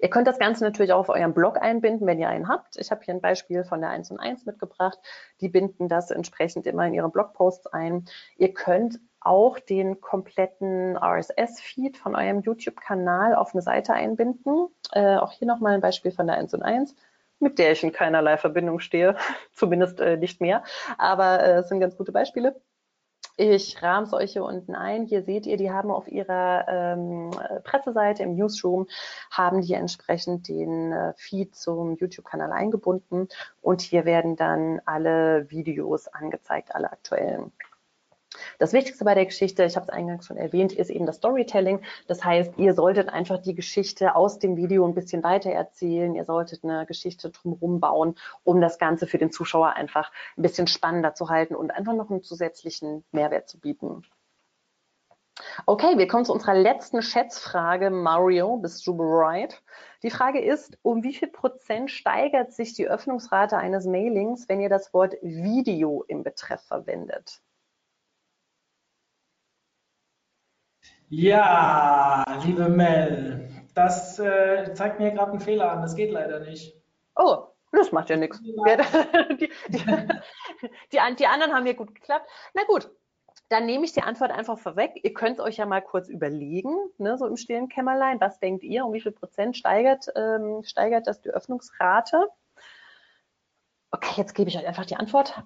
Ihr 0.00 0.10
könnt 0.10 0.28
das 0.28 0.38
Ganze 0.38 0.62
natürlich 0.64 0.92
auch 0.92 1.00
auf 1.00 1.08
eurem 1.08 1.34
Blog 1.34 1.60
einbinden, 1.60 2.06
wenn 2.06 2.20
ihr 2.20 2.28
einen 2.28 2.48
habt. 2.48 2.76
Ich 2.76 2.90
habe 2.90 3.02
hier 3.04 3.14
ein 3.14 3.20
Beispiel 3.20 3.64
von 3.64 3.80
der 3.80 3.90
1 3.90 4.10
und 4.10 4.20
1 4.20 4.46
mitgebracht. 4.46 4.98
Die 5.40 5.48
binden 5.48 5.88
das 5.88 6.10
entsprechend 6.10 6.66
immer 6.66 6.86
in 6.86 6.94
ihre 6.94 7.08
Blogposts 7.08 7.66
ein. 7.66 8.04
Ihr 8.36 8.54
könnt 8.54 9.00
auch 9.20 9.58
den 9.58 10.00
kompletten 10.00 10.96
RSS-Feed 10.96 11.96
von 11.96 12.14
eurem 12.14 12.40
YouTube-Kanal 12.40 13.34
auf 13.34 13.54
eine 13.54 13.62
Seite 13.62 13.92
einbinden. 13.92 14.68
Äh, 14.92 15.16
auch 15.16 15.32
hier 15.32 15.48
nochmal 15.48 15.74
ein 15.74 15.80
Beispiel 15.80 16.12
von 16.12 16.26
der 16.26 16.36
1 16.36 16.54
und 16.54 16.62
1 16.62 16.94
mit 17.38 17.58
der 17.58 17.72
ich 17.72 17.82
in 17.82 17.92
keinerlei 17.92 18.38
Verbindung 18.38 18.80
stehe, 18.80 19.16
zumindest 19.52 20.00
äh, 20.00 20.16
nicht 20.16 20.40
mehr. 20.40 20.64
Aber 20.98 21.42
äh, 21.42 21.58
es 21.58 21.68
sind 21.68 21.80
ganz 21.80 21.96
gute 21.96 22.12
Beispiele. 22.12 22.58
Ich 23.38 23.82
rahme 23.82 24.06
es 24.06 24.14
euch 24.14 24.32
hier 24.32 24.44
unten 24.44 24.74
ein. 24.74 25.04
Hier 25.04 25.22
seht 25.22 25.44
ihr, 25.44 25.58
die 25.58 25.70
haben 25.70 25.90
auf 25.90 26.08
ihrer 26.08 26.64
ähm, 26.68 27.30
Presseseite 27.64 28.22
im 28.22 28.34
Newsroom, 28.34 28.86
haben 29.30 29.60
die 29.60 29.74
entsprechend 29.74 30.48
den 30.48 30.92
äh, 30.92 31.12
Feed 31.18 31.54
zum 31.54 31.96
YouTube-Kanal 31.96 32.50
eingebunden 32.50 33.28
und 33.60 33.82
hier 33.82 34.06
werden 34.06 34.36
dann 34.36 34.80
alle 34.86 35.50
Videos 35.50 36.08
angezeigt, 36.08 36.74
alle 36.74 36.90
aktuellen. 36.90 37.52
Das 38.58 38.72
Wichtigste 38.72 39.04
bei 39.04 39.14
der 39.14 39.26
Geschichte, 39.26 39.64
ich 39.64 39.76
habe 39.76 39.84
es 39.84 39.90
eingangs 39.90 40.26
schon 40.26 40.36
erwähnt, 40.36 40.72
ist 40.72 40.90
eben 40.90 41.06
das 41.06 41.16
Storytelling. 41.16 41.82
Das 42.06 42.24
heißt, 42.24 42.58
ihr 42.58 42.74
solltet 42.74 43.08
einfach 43.08 43.38
die 43.38 43.54
Geschichte 43.54 44.14
aus 44.14 44.38
dem 44.38 44.56
Video 44.56 44.86
ein 44.86 44.94
bisschen 44.94 45.22
weiter 45.22 45.50
erzählen. 45.50 46.14
Ihr 46.14 46.24
solltet 46.24 46.64
eine 46.64 46.86
Geschichte 46.86 47.30
drumherum 47.30 47.80
bauen, 47.80 48.14
um 48.44 48.60
das 48.60 48.78
Ganze 48.78 49.06
für 49.06 49.18
den 49.18 49.30
Zuschauer 49.30 49.74
einfach 49.74 50.10
ein 50.36 50.42
bisschen 50.42 50.66
spannender 50.66 51.14
zu 51.14 51.28
halten 51.28 51.54
und 51.54 51.70
einfach 51.70 51.94
noch 51.94 52.10
einen 52.10 52.22
zusätzlichen 52.22 53.04
Mehrwert 53.12 53.48
zu 53.48 53.58
bieten. 53.60 54.02
Okay, 55.66 55.98
wir 55.98 56.06
kommen 56.08 56.24
zu 56.24 56.32
unserer 56.32 56.54
letzten 56.54 57.02
Schätzfrage. 57.02 57.90
Mario, 57.90 58.56
bist 58.56 58.86
du 58.86 58.96
bereit? 58.96 59.62
Die 60.02 60.10
Frage 60.10 60.40
ist, 60.40 60.78
um 60.80 61.02
wie 61.02 61.12
viel 61.12 61.28
Prozent 61.28 61.90
steigert 61.90 62.54
sich 62.54 62.72
die 62.72 62.88
Öffnungsrate 62.88 63.58
eines 63.58 63.84
Mailings, 63.84 64.48
wenn 64.48 64.60
ihr 64.60 64.70
das 64.70 64.94
Wort 64.94 65.14
Video 65.20 66.04
im 66.08 66.22
Betreff 66.22 66.62
verwendet? 66.62 67.42
Ja, 71.08 72.24
liebe 72.44 72.68
Mel, 72.68 73.48
das 73.74 74.18
äh, 74.18 74.74
zeigt 74.74 74.98
mir 74.98 75.12
gerade 75.12 75.32
einen 75.32 75.40
Fehler 75.40 75.70
an. 75.70 75.82
Das 75.82 75.94
geht 75.94 76.10
leider 76.10 76.40
nicht. 76.40 76.76
Oh, 77.14 77.46
das 77.70 77.92
macht 77.92 78.10
ja 78.10 78.16
nichts. 78.16 78.40
Die, 78.42 79.50
die, 79.68 79.78
die, 80.92 81.26
anderen 81.26 81.54
haben 81.54 81.66
ja 81.66 81.74
gut 81.74 81.94
geklappt. 81.94 82.28
Na 82.54 82.64
gut, 82.64 82.90
dann 83.48 83.66
nehme 83.66 83.84
ich 83.84 83.92
die 83.92 84.02
Antwort 84.02 84.30
einfach 84.32 84.58
vorweg. 84.58 84.92
Ihr 85.02 85.14
könnt 85.14 85.40
euch 85.40 85.58
ja 85.58 85.66
mal 85.66 85.82
kurz 85.82 86.08
überlegen, 86.08 86.74
ne, 86.98 87.16
so 87.18 87.26
im 87.26 87.36
stillen 87.36 87.68
Kämmerlein, 87.68 88.20
was 88.20 88.40
denkt 88.40 88.64
ihr, 88.64 88.84
um 88.84 88.92
wie 88.92 89.00
viel 89.00 89.12
Prozent 89.12 89.56
steigert, 89.56 90.06
ähm, 90.16 90.62
steigert 90.64 91.06
das 91.06 91.20
die 91.20 91.30
Öffnungsrate? 91.30 92.28
Okay, 93.92 94.14
jetzt 94.16 94.34
gebe 94.34 94.50
ich 94.50 94.56
euch 94.56 94.66
einfach 94.66 94.86
die 94.86 94.96
Antwort. 94.96 95.42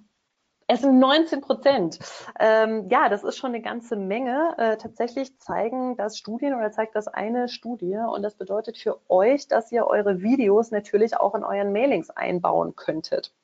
Es 0.72 0.82
sind 0.82 1.00
19 1.00 1.40
Prozent. 1.40 1.98
Ähm, 2.38 2.86
ja, 2.90 3.08
das 3.08 3.24
ist 3.24 3.36
schon 3.36 3.52
eine 3.52 3.60
ganze 3.60 3.96
Menge. 3.96 4.54
Äh, 4.56 4.76
tatsächlich 4.76 5.36
zeigen 5.40 5.96
das 5.96 6.16
Studien 6.16 6.54
oder 6.54 6.70
zeigt 6.70 6.94
das 6.94 7.08
eine 7.08 7.48
Studie 7.48 7.96
und 7.96 8.22
das 8.22 8.36
bedeutet 8.36 8.78
für 8.78 9.00
euch, 9.08 9.48
dass 9.48 9.72
ihr 9.72 9.88
eure 9.88 10.22
Videos 10.22 10.70
natürlich 10.70 11.16
auch 11.16 11.34
in 11.34 11.42
euren 11.42 11.72
Mailings 11.72 12.10
einbauen 12.10 12.76
könntet. 12.76 13.34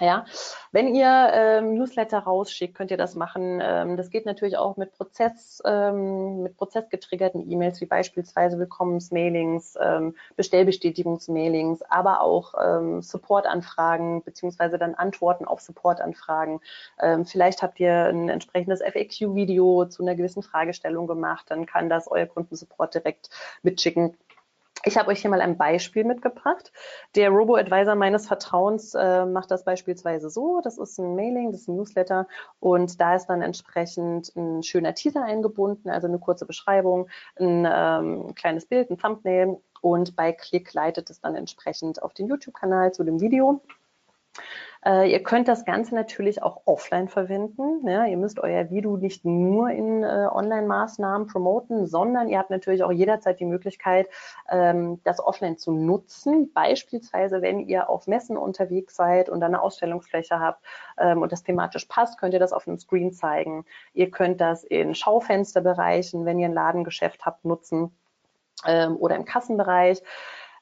Ja, 0.00 0.24
wenn 0.72 0.94
ihr 0.94 1.30
ähm, 1.34 1.74
Newsletter 1.74 2.20
rausschickt, 2.20 2.74
könnt 2.74 2.90
ihr 2.90 2.96
das 2.96 3.14
machen. 3.14 3.60
Ähm, 3.62 3.98
das 3.98 4.08
geht 4.08 4.24
natürlich 4.24 4.56
auch 4.56 4.78
mit 4.78 4.92
Prozess, 4.94 5.62
ähm, 5.66 6.42
mit 6.42 6.56
prozessgetriggerten 6.56 7.48
E-Mails, 7.50 7.80
wie 7.82 7.86
beispielsweise 7.86 8.58
Willkommensmailings, 8.58 9.76
ähm, 9.80 10.16
Bestellbestätigungsmailings, 10.34 11.82
aber 11.82 12.22
auch 12.22 12.54
ähm, 12.58 13.02
Supportanfragen 13.02 14.24
beziehungsweise 14.24 14.78
dann 14.78 14.94
Antworten 14.94 15.44
auf 15.44 15.60
Supportanfragen. 15.60 16.60
Ähm, 16.98 17.26
vielleicht 17.26 17.62
habt 17.62 17.78
ihr 17.78 18.06
ein 18.06 18.30
entsprechendes 18.30 18.80
FAQ-Video 18.80 19.84
zu 19.84 20.02
einer 20.02 20.14
gewissen 20.14 20.42
Fragestellung 20.42 21.06
gemacht, 21.06 21.44
dann 21.50 21.66
kann 21.66 21.90
das 21.90 22.08
euer 22.08 22.26
Kundensupport 22.26 22.94
direkt 22.94 23.28
mitschicken. 23.62 24.16
Ich 24.84 24.98
habe 24.98 25.10
euch 25.10 25.20
hier 25.20 25.30
mal 25.30 25.40
ein 25.40 25.56
Beispiel 25.56 26.04
mitgebracht. 26.04 26.72
Der 27.14 27.30
Robo-Advisor 27.30 27.94
meines 27.94 28.26
Vertrauens 28.26 28.94
äh, 28.94 29.24
macht 29.26 29.50
das 29.50 29.64
beispielsweise 29.64 30.28
so. 30.28 30.60
Das 30.62 30.76
ist 30.78 30.98
ein 30.98 31.14
Mailing, 31.14 31.52
das 31.52 31.62
ist 31.62 31.68
ein 31.68 31.76
Newsletter 31.76 32.26
und 32.58 33.00
da 33.00 33.14
ist 33.14 33.26
dann 33.26 33.42
entsprechend 33.42 34.34
ein 34.34 34.62
schöner 34.62 34.94
Teaser 34.94 35.22
eingebunden, 35.22 35.88
also 35.88 36.08
eine 36.08 36.18
kurze 36.18 36.46
Beschreibung, 36.46 37.08
ein 37.38 37.66
ähm, 37.70 38.34
kleines 38.34 38.66
Bild, 38.66 38.90
ein 38.90 38.98
Thumbnail 38.98 39.60
und 39.82 40.16
bei 40.16 40.32
Klick 40.32 40.72
leitet 40.74 41.10
es 41.10 41.20
dann 41.20 41.36
entsprechend 41.36 42.02
auf 42.02 42.12
den 42.14 42.26
YouTube-Kanal 42.26 42.92
zu 42.92 43.04
dem 43.04 43.20
Video. 43.20 43.62
Äh, 44.84 45.12
ihr 45.12 45.22
könnt 45.22 45.46
das 45.46 45.64
Ganze 45.64 45.94
natürlich 45.94 46.42
auch 46.42 46.62
offline 46.64 47.08
verwenden. 47.08 47.86
Ja, 47.86 48.04
ihr 48.04 48.16
müsst 48.16 48.40
euer 48.40 48.70
Video 48.70 48.96
nicht 48.96 49.24
nur 49.24 49.70
in 49.70 50.02
äh, 50.02 50.26
Online-Maßnahmen 50.30 51.28
promoten, 51.28 51.86
sondern 51.86 52.28
ihr 52.28 52.38
habt 52.38 52.50
natürlich 52.50 52.82
auch 52.82 52.90
jederzeit 52.90 53.38
die 53.38 53.44
Möglichkeit, 53.44 54.08
ähm, 54.50 55.00
das 55.04 55.20
offline 55.20 55.56
zu 55.56 55.70
nutzen. 55.70 56.52
Beispielsweise, 56.52 57.42
wenn 57.42 57.60
ihr 57.60 57.88
auf 57.88 58.08
Messen 58.08 58.36
unterwegs 58.36 58.96
seid 58.96 59.28
und 59.28 59.42
eine 59.42 59.62
Ausstellungsfläche 59.62 60.40
habt 60.40 60.64
ähm, 60.98 61.22
und 61.22 61.30
das 61.30 61.44
thematisch 61.44 61.84
passt, 61.84 62.18
könnt 62.18 62.34
ihr 62.34 62.40
das 62.40 62.52
auf 62.52 62.66
einem 62.66 62.78
Screen 62.78 63.12
zeigen. 63.12 63.64
Ihr 63.94 64.10
könnt 64.10 64.40
das 64.40 64.64
in 64.64 64.96
Schaufensterbereichen, 64.96 66.24
wenn 66.24 66.40
ihr 66.40 66.46
ein 66.48 66.54
Ladengeschäft 66.54 67.24
habt, 67.24 67.44
nutzen 67.44 67.96
ähm, 68.66 68.96
oder 68.96 69.14
im 69.14 69.24
Kassenbereich. 69.24 70.02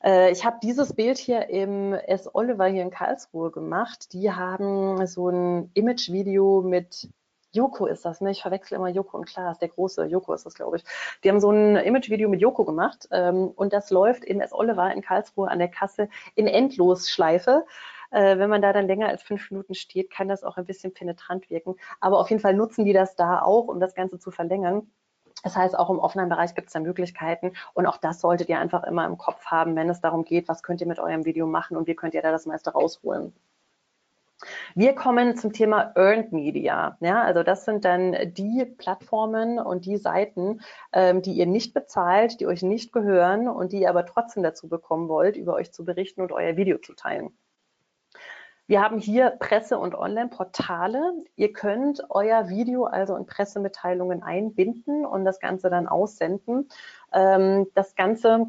Äh, 0.03 0.31
ich 0.33 0.45
habe 0.45 0.59
dieses 0.63 0.95
Bild 0.95 1.19
hier 1.19 1.49
im 1.49 1.93
S. 1.93 2.29
Oliver 2.35 2.67
hier 2.67 2.83
in 2.83 2.91
Karlsruhe 2.91 3.51
gemacht. 3.51 4.13
Die 4.13 4.33
haben 4.33 5.07
so 5.07 5.29
ein 5.29 5.71
Image-Video 5.75 6.63
mit 6.63 7.09
Joko 7.53 7.87
ist 7.87 8.05
das, 8.05 8.21
ne? 8.21 8.31
Ich 8.31 8.43
verwechsel 8.43 8.77
immer 8.77 8.89
Joko 8.89 9.17
und 9.17 9.27
Klaas, 9.27 9.59
der 9.59 9.69
große 9.69 10.05
Joko 10.05 10.33
ist 10.35 10.47
das, 10.47 10.55
glaube 10.55 10.77
ich. 10.77 10.85
Die 11.25 11.29
haben 11.29 11.41
so 11.41 11.51
ein 11.51 11.77
Image-Video 11.77 12.29
mit 12.29 12.41
Joko 12.41 12.65
gemacht 12.65 13.09
ähm, 13.11 13.49
und 13.49 13.73
das 13.73 13.91
läuft 13.91 14.25
in 14.25 14.41
S. 14.41 14.53
Oliver 14.53 14.93
in 14.93 15.03
Karlsruhe 15.03 15.51
an 15.51 15.59
der 15.59 15.69
Kasse 15.69 16.09
in 16.37 16.47
Endlosschleife. 16.47 17.67
Äh, 18.13 18.39
wenn 18.39 18.51
man 18.51 18.63
da 18.63 18.73
dann 18.73 18.87
länger 18.87 19.09
als 19.09 19.23
fünf 19.23 19.51
Minuten 19.51 19.75
steht, 19.75 20.11
kann 20.11 20.29
das 20.29 20.45
auch 20.45 20.57
ein 20.57 20.65
bisschen 20.67 20.93
penetrant 20.95 21.51
wirken. 21.51 21.77
Aber 22.01 22.21
auf 22.21 22.31
jeden 22.31 22.43
Fall 22.43 22.55
nutzen 22.55 22.85
die 22.85 22.93
das 22.93 23.17
da 23.17 23.43
auch, 23.43 23.67
um 23.69 23.81
das 23.81 23.95
Ganze 23.95 24.19
zu 24.19 24.31
verlängern. 24.31 24.91
Das 25.43 25.57
heißt, 25.57 25.79
auch 25.79 25.91
im 25.91 25.99
offenen 25.99 26.29
Bereich 26.29 26.55
gibt 26.55 26.69
es 26.69 26.73
da 26.73 26.81
Möglichkeiten 26.81 27.53
und 27.75 27.87
auch 27.87 27.97
das 27.97 28.21
solltet 28.21 28.49
ihr 28.49 28.59
einfach 28.59 28.85
immer 28.85 29.07
im 29.07 29.19
Kopf 29.19 29.47
haben, 29.47 29.77
wenn 29.77 29.89
es 29.89 30.01
darum 30.01 30.25
geht, 30.25 30.49
was 30.49 30.63
könnt 30.63 30.81
ihr 30.81 30.87
mit 30.87 30.99
eurem 30.99 31.25
Video 31.25 31.47
machen 31.47 31.77
und 31.77 31.87
wie 31.87 31.95
könnt 31.95 32.15
ihr 32.15 32.23
da 32.23 32.31
das 32.31 32.47
meiste 32.47 32.73
rausholen. 32.73 33.33
Wir 34.75 34.95
kommen 34.95 35.37
zum 35.37 35.53
Thema 35.53 35.93
Earned 35.97 36.33
Media. 36.33 36.97
Ja, 37.01 37.23
also 37.23 37.43
das 37.43 37.67
sind 37.67 37.85
dann 37.85 38.17
die 38.33 38.65
Plattformen 38.65 39.59
und 39.59 39.85
die 39.85 39.99
Seiten, 39.99 40.63
ähm, 40.93 41.21
die 41.21 41.33
ihr 41.33 41.47
nicht 41.47 41.75
bezahlt, 41.75 42.41
die 42.41 42.47
euch 42.47 42.63
nicht 42.63 42.93
gehören 42.93 43.49
und 43.49 43.73
die 43.73 43.83
ihr 43.83 43.91
aber 43.91 44.07
trotzdem 44.07 44.43
dazu 44.43 44.69
bekommen 44.69 45.09
wollt, 45.09 45.37
über 45.37 45.55
euch 45.55 45.73
zu 45.73 45.85
berichten 45.85 46.23
und 46.23 46.33
euer 46.33 46.57
Video 46.57 46.79
zu 46.79 46.95
teilen. 46.95 47.37
Wir 48.71 48.81
haben 48.81 49.01
hier 49.01 49.31
Presse- 49.31 49.81
und 49.81 49.97
Online-Portale. 49.97 51.25
Ihr 51.35 51.53
könnt 51.53 52.05
euer 52.09 52.49
Video 52.51 52.85
also 52.85 53.17
in 53.17 53.27
Pressemitteilungen 53.27 54.23
einbinden 54.23 55.05
und 55.05 55.25
das 55.25 55.41
Ganze 55.41 55.71
dann 55.71 55.89
aussenden. 55.89 56.69
Ähm, 57.13 57.67
das 57.75 57.97
Ganze 57.97 58.47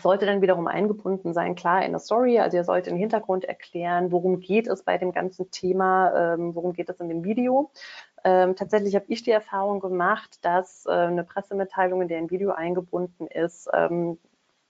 sollte 0.00 0.24
dann 0.24 0.40
wiederum 0.40 0.68
eingebunden 0.68 1.34
sein, 1.34 1.56
klar 1.56 1.84
in 1.84 1.90
der 1.90 1.98
Story. 1.98 2.38
Also 2.38 2.58
ihr 2.58 2.62
sollt 2.62 2.86
den 2.86 2.96
Hintergrund 2.96 3.44
erklären, 3.44 4.12
worum 4.12 4.38
geht 4.38 4.68
es 4.68 4.84
bei 4.84 4.98
dem 4.98 5.10
ganzen 5.10 5.50
Thema, 5.50 6.34
ähm, 6.34 6.54
worum 6.54 6.72
geht 6.72 6.88
es 6.88 7.00
in 7.00 7.08
dem 7.08 7.24
Video. 7.24 7.72
Ähm, 8.22 8.54
tatsächlich 8.54 8.94
habe 8.94 9.06
ich 9.08 9.24
die 9.24 9.32
Erfahrung 9.32 9.80
gemacht, 9.80 10.38
dass 10.42 10.86
äh, 10.86 10.90
eine 10.90 11.24
Pressemitteilung, 11.24 12.02
in 12.02 12.06
der 12.06 12.18
ein 12.18 12.30
Video 12.30 12.52
eingebunden 12.52 13.26
ist, 13.26 13.68
ähm, 13.74 14.16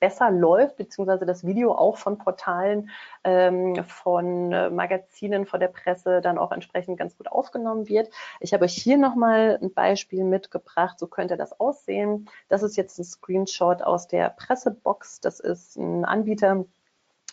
besser 0.01 0.30
läuft, 0.30 0.76
beziehungsweise 0.76 1.26
das 1.26 1.46
Video 1.46 1.72
auch 1.72 1.98
von 1.98 2.18
Portalen, 2.18 2.90
ähm, 3.22 3.84
von 3.86 4.53
äh, 4.53 4.70
Magazinen, 4.70 5.46
von 5.46 5.61
der 5.61 5.68
Presse 5.68 6.20
dann 6.20 6.38
auch 6.38 6.53
entsprechend 6.53 6.98
ganz 6.98 7.16
gut 7.16 7.30
aufgenommen 7.30 7.88
wird. 7.88 8.11
Ich 8.40 8.53
habe 8.53 8.64
euch 8.64 8.74
hier 8.74 8.96
nochmal 8.96 9.59
ein 9.62 9.72
Beispiel 9.72 10.24
mitgebracht, 10.24 10.98
so 10.98 11.07
könnte 11.07 11.36
das 11.36 11.61
aussehen. 11.61 12.28
Das 12.48 12.62
ist 12.62 12.76
jetzt 12.76 12.98
ein 12.98 13.05
Screenshot 13.05 13.82
aus 13.82 14.09
der 14.09 14.30
Pressebox. 14.30 15.20
Das 15.20 15.38
ist 15.38 15.76
ein 15.76 16.05
Anbieter, 16.05 16.64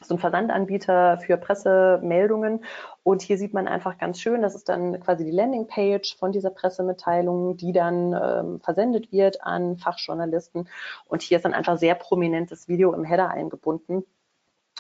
so 0.04 0.16
ein 0.16 0.20
Versandanbieter 0.20 1.18
für 1.20 1.38
Pressemeldungen. 1.38 2.64
Und 3.04 3.22
hier 3.22 3.38
sieht 3.38 3.54
man 3.54 3.68
einfach 3.68 3.98
ganz 3.98 4.20
schön, 4.20 4.42
das 4.42 4.56
ist 4.56 4.70
dann 4.70 5.00
quasi 5.00 5.26
die 5.26 5.32
Landingpage 5.32 6.16
von 6.18 6.32
dieser 6.32 6.52
Pressemitteilung, 6.52 7.58
die 7.58 7.72
dann 7.72 8.14
ähm, 8.14 8.60
versendet 8.62 9.12
wird 9.12 9.44
an 9.44 9.78
Fachjournalisten. 9.78 10.70
Und 11.06 11.22
hier 11.22 11.38
ist 11.38 11.44
dann 11.44 11.54
einfach 11.54 11.78
sehr 11.78 11.96
prominentes 11.96 12.68
Video 12.68 12.94
im 12.94 13.04
Header 13.04 13.30
eingebunden 13.30 14.04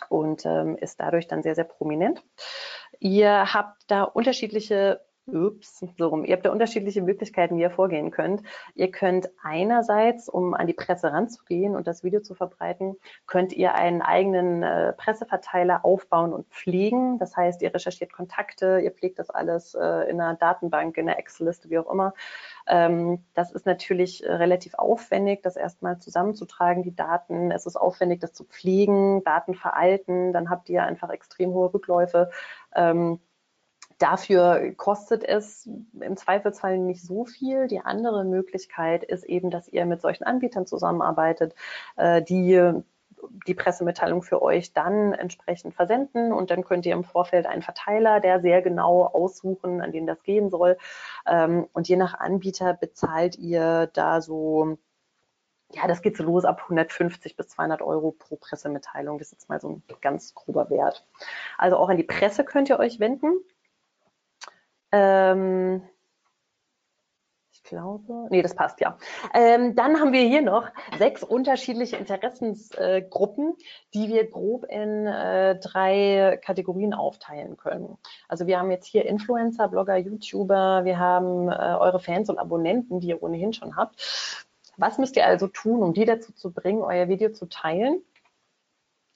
und 0.09 0.45
ähm, 0.45 0.78
ist 0.78 0.99
dadurch 0.99 1.28
dann 1.28 1.43
sehr, 1.43 1.55
sehr 1.55 1.63
prominent. 1.63 2.24
Ihr 2.99 3.53
habt 3.53 3.84
da 3.88 4.03
unterschiedliche 4.03 5.01
Ups, 5.28 5.84
so 5.97 6.07
rum. 6.07 6.23
Ihr 6.23 6.36
habt 6.36 6.45
da 6.45 6.51
unterschiedliche 6.51 7.01
Möglichkeiten, 7.01 7.57
wie 7.57 7.61
ihr 7.61 7.69
vorgehen 7.69 8.11
könnt. 8.11 8.43
Ihr 8.75 8.91
könnt 8.91 9.30
einerseits, 9.43 10.30
um 10.30 10.53
an 10.53 10.67
die 10.67 10.73
Presse 10.73 11.11
ranzugehen 11.11 11.75
und 11.75 11.86
das 11.86 12.03
Video 12.03 12.21
zu 12.21 12.34
verbreiten, 12.34 12.95
könnt 13.25 13.51
ihr 13.51 13.75
einen 13.75 14.01
eigenen 14.01 14.63
äh, 14.63 14.93
Presseverteiler 14.93 15.84
aufbauen 15.84 16.32
und 16.32 16.47
pflegen. 16.47 17.19
Das 17.19 17.36
heißt, 17.36 17.61
ihr 17.61 17.73
recherchiert 17.73 18.13
Kontakte, 18.13 18.80
ihr 18.80 18.91
pflegt 18.91 19.19
das 19.19 19.30
alles 19.30 19.75
äh, 19.75 20.09
in 20.09 20.21
einer 20.21 20.36
Datenbank, 20.36 20.97
in 20.97 21.09
einer 21.09 21.19
Excel-Liste, 21.19 21.69
wie 21.69 21.80
auch 21.80 21.91
immer. 21.91 22.13
Ähm, 22.65 23.25
das 23.34 23.51
ist 23.51 23.65
natürlich 23.65 24.23
äh, 24.23 24.32
relativ 24.32 24.75
aufwendig, 24.75 25.41
das 25.43 25.57
erstmal 25.57 25.99
zusammenzutragen, 25.99 26.84
die 26.84 26.95
Daten. 26.95 27.51
Es 27.51 27.65
ist 27.65 27.75
aufwendig, 27.75 28.21
das 28.21 28.32
zu 28.32 28.45
pflegen, 28.45 29.25
Daten 29.25 29.55
veralten. 29.55 30.32
Dann 30.32 30.49
habt 30.49 30.69
ihr 30.69 30.84
einfach 30.84 31.09
extrem 31.09 31.51
hohe 31.51 31.73
Rückläufe. 31.73 32.30
Ähm, 32.73 33.19
Dafür 33.97 34.73
kostet 34.75 35.23
es 35.23 35.67
im 35.99 36.17
Zweifelsfall 36.17 36.77
nicht 36.77 37.03
so 37.03 37.25
viel. 37.25 37.67
Die 37.67 37.79
andere 37.79 38.25
Möglichkeit 38.25 39.03
ist 39.03 39.23
eben, 39.23 39.49
dass 39.49 39.67
ihr 39.67 39.85
mit 39.85 40.01
solchen 40.01 40.23
Anbietern 40.23 40.67
zusammenarbeitet, 40.67 41.55
äh, 41.95 42.21
die 42.21 42.83
die 43.47 43.55
Pressemitteilung 43.55 44.21
für 44.21 44.41
euch 44.41 44.73
dann 44.73 45.13
entsprechend 45.13 45.73
versenden 45.73 46.31
und 46.31 46.51
dann 46.51 46.63
könnt 46.63 46.85
ihr 46.85 46.93
im 46.93 47.03
Vorfeld 47.03 47.47
einen 47.47 47.63
Verteiler, 47.63 48.19
der 48.19 48.41
sehr 48.41 48.61
genau 48.61 49.05
aussuchen, 49.05 49.81
an 49.81 49.91
den 49.91 50.05
das 50.05 50.21
gehen 50.23 50.49
soll. 50.49 50.77
Ähm, 51.25 51.67
und 51.73 51.87
je 51.87 51.95
nach 51.95 52.13
Anbieter 52.19 52.73
bezahlt 52.73 53.35
ihr 53.37 53.89
da 53.93 54.21
so 54.21 54.77
ja, 55.71 55.85
das 55.85 56.01
geht 56.01 56.15
so 56.15 56.23
los 56.23 56.45
ab 56.45 56.61
150 56.63 57.35
bis 57.35 57.49
200 57.49 57.81
Euro 57.81 58.11
pro 58.11 58.37
Pressemitteilung. 58.37 59.17
Das 59.17 59.27
ist 59.27 59.33
jetzt 59.33 59.49
mal 59.49 59.59
so 59.59 59.69
ein 59.69 59.83
ganz 59.99 60.33
grober 60.33 60.69
Wert. 60.69 61.05
Also 61.57 61.75
auch 61.75 61.89
an 61.89 61.97
die 61.97 62.03
Presse 62.03 62.45
könnt 62.45 62.69
ihr 62.69 62.79
euch 62.79 63.01
wenden. 63.01 63.33
Ähm, 64.91 65.81
ich 67.51 67.63
glaube, 67.63 68.27
nee, 68.29 68.41
das 68.41 68.55
passt 68.55 68.79
ja. 68.79 68.97
Ähm, 69.33 69.75
dann 69.75 69.99
haben 69.99 70.13
wir 70.13 70.21
hier 70.21 70.41
noch 70.41 70.69
sechs 70.97 71.23
unterschiedliche 71.23 71.97
Interessensgruppen, 71.97 73.49
äh, 73.49 73.63
die 73.93 74.07
wir 74.07 74.29
grob 74.29 74.63
in 74.65 75.05
äh, 75.05 75.59
drei 75.59 76.39
Kategorien 76.43 76.93
aufteilen 76.93 77.57
können. 77.57 77.97
Also 78.29 78.47
wir 78.47 78.59
haben 78.59 78.71
jetzt 78.71 78.85
hier 78.85 79.05
Influencer, 79.05 79.67
Blogger, 79.67 79.97
YouTuber, 79.97 80.85
wir 80.85 80.97
haben 80.97 81.49
äh, 81.49 81.55
eure 81.55 81.99
Fans 81.99 82.29
und 82.29 82.38
Abonnenten, 82.38 83.01
die 83.01 83.07
ihr 83.07 83.21
ohnehin 83.21 83.51
schon 83.53 83.75
habt. 83.75 84.45
Was 84.77 84.97
müsst 84.97 85.17
ihr 85.17 85.25
also 85.25 85.47
tun, 85.47 85.81
um 85.81 85.93
die 85.93 86.05
dazu 86.05 86.31
zu 86.33 86.51
bringen, 86.53 86.83
euer 86.83 87.09
Video 87.09 87.31
zu 87.31 87.47
teilen? 87.47 88.01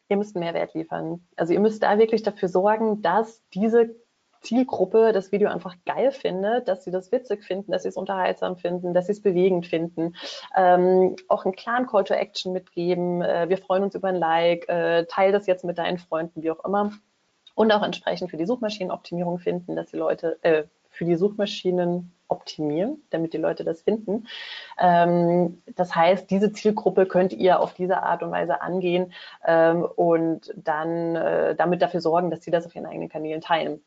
Ihr 0.09 0.17
müsst 0.17 0.35
Mehrwert 0.35 0.73
liefern. 0.73 1.25
Also 1.37 1.53
ihr 1.53 1.61
müsst 1.61 1.83
da 1.83 1.97
wirklich 1.97 2.23
dafür 2.23 2.49
sorgen, 2.49 3.01
dass 3.01 3.41
diese 3.53 3.95
Zielgruppe 4.41 5.11
das 5.13 5.31
Video 5.31 5.49
einfach 5.49 5.75
geil 5.85 6.11
findet, 6.11 6.67
dass 6.67 6.83
sie 6.83 6.91
das 6.91 7.11
witzig 7.11 7.43
finden, 7.43 7.71
dass 7.71 7.83
sie 7.83 7.89
es 7.89 7.95
unterhaltsam 7.95 8.57
finden, 8.57 8.93
dass 8.93 9.05
sie 9.05 9.13
es 9.13 9.21
bewegend 9.21 9.67
finden. 9.67 10.15
Ähm, 10.55 11.15
auch 11.27 11.45
einen 11.45 11.55
klaren 11.55 11.87
Call 11.87 12.03
to 12.03 12.13
Action 12.13 12.53
mitgeben. 12.53 13.21
Äh, 13.21 13.49
wir 13.49 13.57
freuen 13.57 13.83
uns 13.83 13.95
über 13.95 14.09
ein 14.09 14.15
Like. 14.15 14.67
Äh, 14.67 15.05
teil 15.05 15.31
das 15.31 15.47
jetzt 15.47 15.63
mit 15.63 15.77
deinen 15.77 15.97
Freunden, 15.97 16.41
wie 16.43 16.51
auch 16.51 16.63
immer. 16.65 16.91
Und 17.55 17.71
auch 17.71 17.83
entsprechend 17.83 18.31
für 18.31 18.37
die 18.37 18.45
Suchmaschinenoptimierung 18.45 19.39
finden, 19.39 19.75
dass 19.75 19.91
die 19.91 19.97
Leute, 19.97 20.39
äh, 20.41 20.63
für 20.89 21.05
die 21.05 21.15
Suchmaschinen 21.15 22.11
optimieren, 22.27 23.03
damit 23.09 23.33
die 23.33 23.37
Leute 23.37 23.63
das 23.63 23.81
finden. 23.81 24.27
Ähm, 24.79 25.61
das 25.75 25.93
heißt, 25.95 26.29
diese 26.31 26.51
Zielgruppe 26.51 27.05
könnt 27.05 27.33
ihr 27.33 27.59
auf 27.59 27.73
diese 27.73 28.03
Art 28.03 28.23
und 28.23 28.31
Weise 28.31 28.61
angehen 28.61 29.13
ähm, 29.45 29.83
und 29.83 30.53
dann 30.55 31.15
äh, 31.15 31.55
damit 31.55 31.81
dafür 31.81 32.01
sorgen, 32.01 32.31
dass 32.31 32.43
sie 32.43 32.51
das 32.51 32.65
auf 32.65 32.75
ihren 32.75 32.85
eigenen 32.85 33.09
Kanälen 33.09 33.41
teilen. 33.41 33.81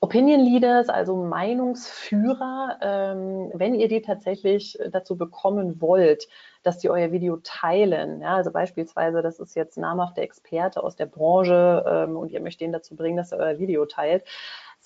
Opinion 0.00 0.40
Leaders, 0.40 0.88
also 0.88 1.16
Meinungsführer, 1.16 2.78
ähm, 2.80 3.50
wenn 3.52 3.74
ihr 3.74 3.88
die 3.88 4.00
tatsächlich 4.00 4.78
dazu 4.92 5.16
bekommen 5.16 5.80
wollt, 5.80 6.28
dass 6.62 6.78
die 6.78 6.88
euer 6.88 7.10
Video 7.10 7.38
teilen, 7.42 8.20
ja, 8.20 8.36
also 8.36 8.52
beispielsweise, 8.52 9.22
das 9.22 9.40
ist 9.40 9.56
jetzt 9.56 9.76
namhafter 9.76 10.22
Experte 10.22 10.84
aus 10.84 10.94
der 10.94 11.06
Branche 11.06 11.84
ähm, 11.88 12.16
und 12.16 12.30
ihr 12.30 12.40
möchtet 12.40 12.62
ihn 12.62 12.72
dazu 12.72 12.94
bringen, 12.94 13.16
dass 13.16 13.32
er 13.32 13.38
euer 13.38 13.58
Video 13.58 13.86
teilt, 13.86 14.22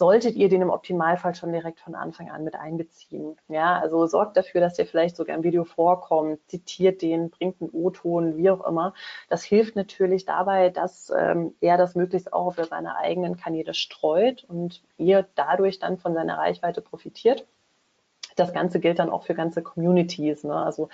solltet 0.03 0.35
ihr 0.35 0.49
den 0.49 0.63
im 0.63 0.71
Optimalfall 0.71 1.37
schon 1.37 1.53
direkt 1.53 1.79
von 1.79 1.95
Anfang 1.95 2.29
an 2.29 2.43
mit 2.43 2.57
einbeziehen. 2.57 3.37
Ja, 3.47 3.79
also 3.79 4.05
sorgt 4.09 4.37
dafür, 4.37 4.61
dass 4.61 4.75
der 4.75 4.85
vielleicht 4.85 5.15
sogar 5.15 5.37
im 5.37 5.45
Video 5.45 5.63
vorkommt, 5.63 6.41
zitiert 6.49 7.03
den, 7.03 7.31
bringt 7.31 7.61
einen 7.61 7.71
O-Ton, 7.71 8.37
wie 8.37 8.51
auch 8.51 8.67
immer. 8.67 8.95
Das 9.29 9.45
hilft 9.45 9.77
natürlich 9.77 10.25
dabei, 10.25 10.71
dass 10.71 11.13
ähm, 11.17 11.55
er 11.61 11.77
das 11.77 11.95
möglichst 11.95 12.33
auch 12.33 12.47
auf 12.47 12.57
seine 12.69 12.97
eigenen 12.97 13.37
Kanäle 13.37 13.75
streut 13.75 14.43
und 14.43 14.83
ihr 14.99 15.25
dadurch 15.37 15.79
dann 15.79 15.99
von 15.99 16.15
seiner 16.15 16.37
Reichweite 16.37 16.81
profitiert. 16.81 17.47
Das 18.35 18.53
Ganze 18.53 18.81
gilt 18.81 18.99
dann 18.99 19.09
auch 19.09 19.23
für 19.23 19.35
ganze 19.35 19.63
Communities. 19.63 20.43
Ne? 20.43 20.57
Also 20.57 20.89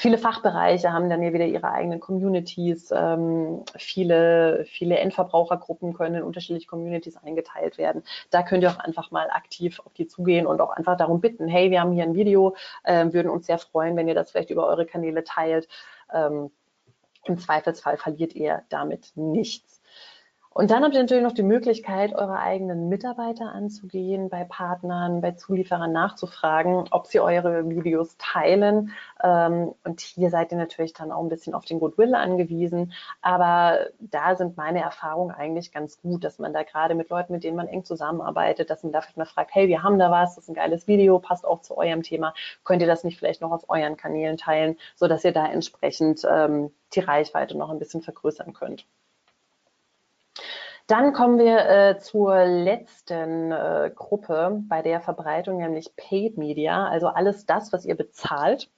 viele 0.00 0.16
Fachbereiche 0.16 0.94
haben 0.94 1.10
dann 1.10 1.22
ja 1.22 1.34
wieder 1.34 1.44
ihre 1.44 1.70
eigenen 1.70 2.00
Communities. 2.00 2.90
Ähm, 2.90 3.64
viele, 3.76 4.64
viele 4.64 4.96
Endverbrauchergruppen 4.98 5.92
können 5.92 6.14
in 6.16 6.22
unterschiedliche 6.22 6.66
Communities 6.66 7.18
eingeteilt 7.18 7.76
werden. 7.76 8.02
Da 8.30 8.42
könnt 8.42 8.62
ihr 8.62 8.70
auch 8.70 8.78
einfach 8.78 9.10
mal 9.10 9.28
aktiv 9.30 9.78
auf 9.84 9.92
die 9.92 10.06
zugehen 10.06 10.46
und 10.46 10.62
auch 10.62 10.70
einfach 10.70 10.96
darum 10.96 11.20
bitten, 11.20 11.48
hey, 11.48 11.70
wir 11.70 11.82
haben 11.82 11.92
hier 11.92 12.04
ein 12.04 12.14
Video, 12.14 12.56
äh, 12.84 13.12
würden 13.12 13.28
uns 13.28 13.46
sehr 13.46 13.58
freuen, 13.58 13.94
wenn 13.94 14.08
ihr 14.08 14.14
das 14.14 14.30
vielleicht 14.30 14.48
über 14.48 14.66
eure 14.66 14.86
Kanäle 14.86 15.22
teilt. 15.22 15.68
Ähm, 16.14 16.50
Im 17.26 17.36
Zweifelsfall 17.36 17.98
verliert 17.98 18.34
ihr 18.34 18.62
damit 18.70 19.12
nichts. 19.16 19.79
Und 20.52 20.72
dann 20.72 20.82
habt 20.82 20.94
ihr 20.94 21.00
natürlich 21.00 21.22
noch 21.22 21.32
die 21.32 21.44
Möglichkeit, 21.44 22.12
eure 22.12 22.40
eigenen 22.40 22.88
Mitarbeiter 22.88 23.52
anzugehen, 23.52 24.28
bei 24.28 24.42
Partnern, 24.42 25.20
bei 25.20 25.30
Zulieferern 25.32 25.92
nachzufragen, 25.92 26.88
ob 26.90 27.06
sie 27.06 27.20
eure 27.20 27.68
Videos 27.70 28.16
teilen. 28.18 28.90
Ähm, 29.22 29.72
und 29.84 30.00
hier 30.00 30.28
seid 30.28 30.50
ihr 30.50 30.58
natürlich 30.58 30.92
dann 30.92 31.12
auch 31.12 31.22
ein 31.22 31.28
bisschen 31.28 31.54
auf 31.54 31.66
den 31.66 31.78
Goodwill 31.78 32.16
angewiesen. 32.16 32.92
Aber 33.22 33.78
da 34.00 34.34
sind 34.34 34.56
meine 34.56 34.80
Erfahrungen 34.80 35.30
eigentlich 35.30 35.70
ganz 35.70 36.00
gut, 36.02 36.24
dass 36.24 36.40
man 36.40 36.52
da 36.52 36.64
gerade 36.64 36.96
mit 36.96 37.10
Leuten, 37.10 37.32
mit 37.32 37.44
denen 37.44 37.56
man 37.56 37.68
eng 37.68 37.84
zusammenarbeitet, 37.84 38.70
dass 38.70 38.82
man 38.82 38.92
da 38.92 39.02
vielleicht 39.02 39.18
mal 39.18 39.26
fragt, 39.26 39.54
hey, 39.54 39.68
wir 39.68 39.84
haben 39.84 40.00
da 40.00 40.10
was, 40.10 40.34
das 40.34 40.44
ist 40.44 40.50
ein 40.50 40.54
geiles 40.54 40.88
Video, 40.88 41.20
passt 41.20 41.46
auch 41.46 41.60
zu 41.60 41.78
eurem 41.78 42.02
Thema. 42.02 42.34
Könnt 42.64 42.82
ihr 42.82 42.88
das 42.88 43.04
nicht 43.04 43.18
vielleicht 43.18 43.40
noch 43.40 43.52
auf 43.52 43.70
euren 43.70 43.96
Kanälen 43.96 44.36
teilen, 44.36 44.76
sodass 44.96 45.24
ihr 45.24 45.32
da 45.32 45.46
entsprechend 45.46 46.26
ähm, 46.28 46.72
die 46.94 47.00
Reichweite 47.00 47.56
noch 47.56 47.70
ein 47.70 47.78
bisschen 47.78 48.02
vergrößern 48.02 48.52
könnt. 48.52 48.84
Dann 50.90 51.12
kommen 51.12 51.38
wir 51.38 51.68
äh, 51.68 51.98
zur 52.00 52.44
letzten 52.44 53.52
äh, 53.52 53.92
Gruppe 53.94 54.60
bei 54.68 54.82
der 54.82 55.00
Verbreitung, 55.00 55.58
nämlich 55.58 55.94
Paid 55.94 56.36
Media, 56.36 56.88
also 56.88 57.06
alles 57.06 57.46
das, 57.46 57.72
was 57.72 57.84
ihr 57.84 57.94
bezahlt. 57.94 58.68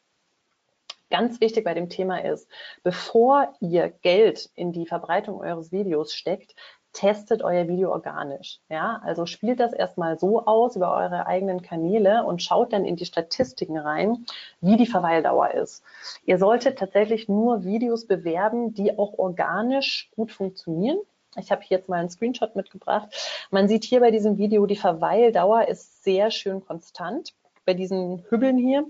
Ganz 1.08 1.40
wichtig 1.40 1.64
bei 1.64 1.72
dem 1.72 1.88
Thema 1.88 2.22
ist, 2.22 2.50
bevor 2.82 3.54
ihr 3.60 3.88
Geld 3.88 4.50
in 4.56 4.72
die 4.72 4.84
Verbreitung 4.84 5.40
eures 5.40 5.72
Videos 5.72 6.12
steckt, 6.12 6.54
testet 6.92 7.42
euer 7.42 7.66
Video 7.66 7.90
organisch. 7.90 8.60
Ja, 8.68 9.00
also 9.02 9.24
spielt 9.24 9.58
das 9.58 9.72
erstmal 9.72 10.18
so 10.18 10.44
aus 10.44 10.76
über 10.76 10.94
eure 10.94 11.26
eigenen 11.26 11.62
Kanäle 11.62 12.24
und 12.24 12.42
schaut 12.42 12.74
dann 12.74 12.84
in 12.84 12.96
die 12.96 13.06
Statistiken 13.06 13.78
rein, 13.78 14.26
wie 14.60 14.76
die 14.76 14.86
Verweildauer 14.86 15.52
ist. 15.52 15.82
Ihr 16.26 16.36
solltet 16.36 16.78
tatsächlich 16.78 17.30
nur 17.30 17.64
Videos 17.64 18.06
bewerben, 18.06 18.74
die 18.74 18.98
auch 18.98 19.14
organisch 19.14 20.10
gut 20.14 20.30
funktionieren. 20.30 20.98
Ich 21.36 21.50
habe 21.50 21.62
hier 21.62 21.78
jetzt 21.78 21.88
mal 21.88 22.00
einen 22.00 22.10
Screenshot 22.10 22.56
mitgebracht. 22.56 23.08
Man 23.50 23.68
sieht 23.68 23.84
hier 23.84 24.00
bei 24.00 24.10
diesem 24.10 24.38
Video, 24.38 24.66
die 24.66 24.76
Verweildauer 24.76 25.68
ist 25.68 26.04
sehr 26.04 26.30
schön 26.30 26.64
konstant. 26.64 27.34
Bei 27.64 27.74
diesen 27.74 28.24
Hübbeln 28.28 28.58
hier 28.58 28.84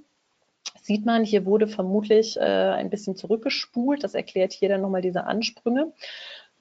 sieht 0.80 1.06
man, 1.06 1.24
hier 1.24 1.46
wurde 1.46 1.68
vermutlich 1.68 2.36
äh, 2.36 2.40
ein 2.40 2.90
bisschen 2.90 3.16
zurückgespult. 3.16 4.02
Das 4.02 4.14
erklärt 4.14 4.52
hier 4.52 4.68
dann 4.68 4.80
nochmal 4.80 5.02
diese 5.02 5.24
Ansprünge. 5.24 5.92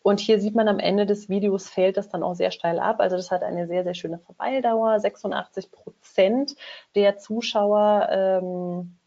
Und 0.04 0.20
hier 0.20 0.40
sieht 0.40 0.56
man 0.56 0.68
am 0.68 0.80
Ende 0.80 1.06
des 1.06 1.30
Videos 1.30 1.70
fällt 1.70 1.98
das 1.98 2.10
dann 2.10 2.24
auch 2.24 2.34
sehr 2.34 2.52
steil 2.52 2.80
ab. 2.80 3.00
Also 3.00 3.16
das 3.16 3.30
hat 3.30 3.44
eine 3.44 3.68
sehr, 3.68 3.84
sehr 3.84 3.94
schöne 3.94 4.20
Verweildauer. 4.20 5.00
86 5.00 5.72
Prozent 5.72 6.56
der 6.96 7.18
Zuschauer 7.18 8.08
ähm, 8.12 8.98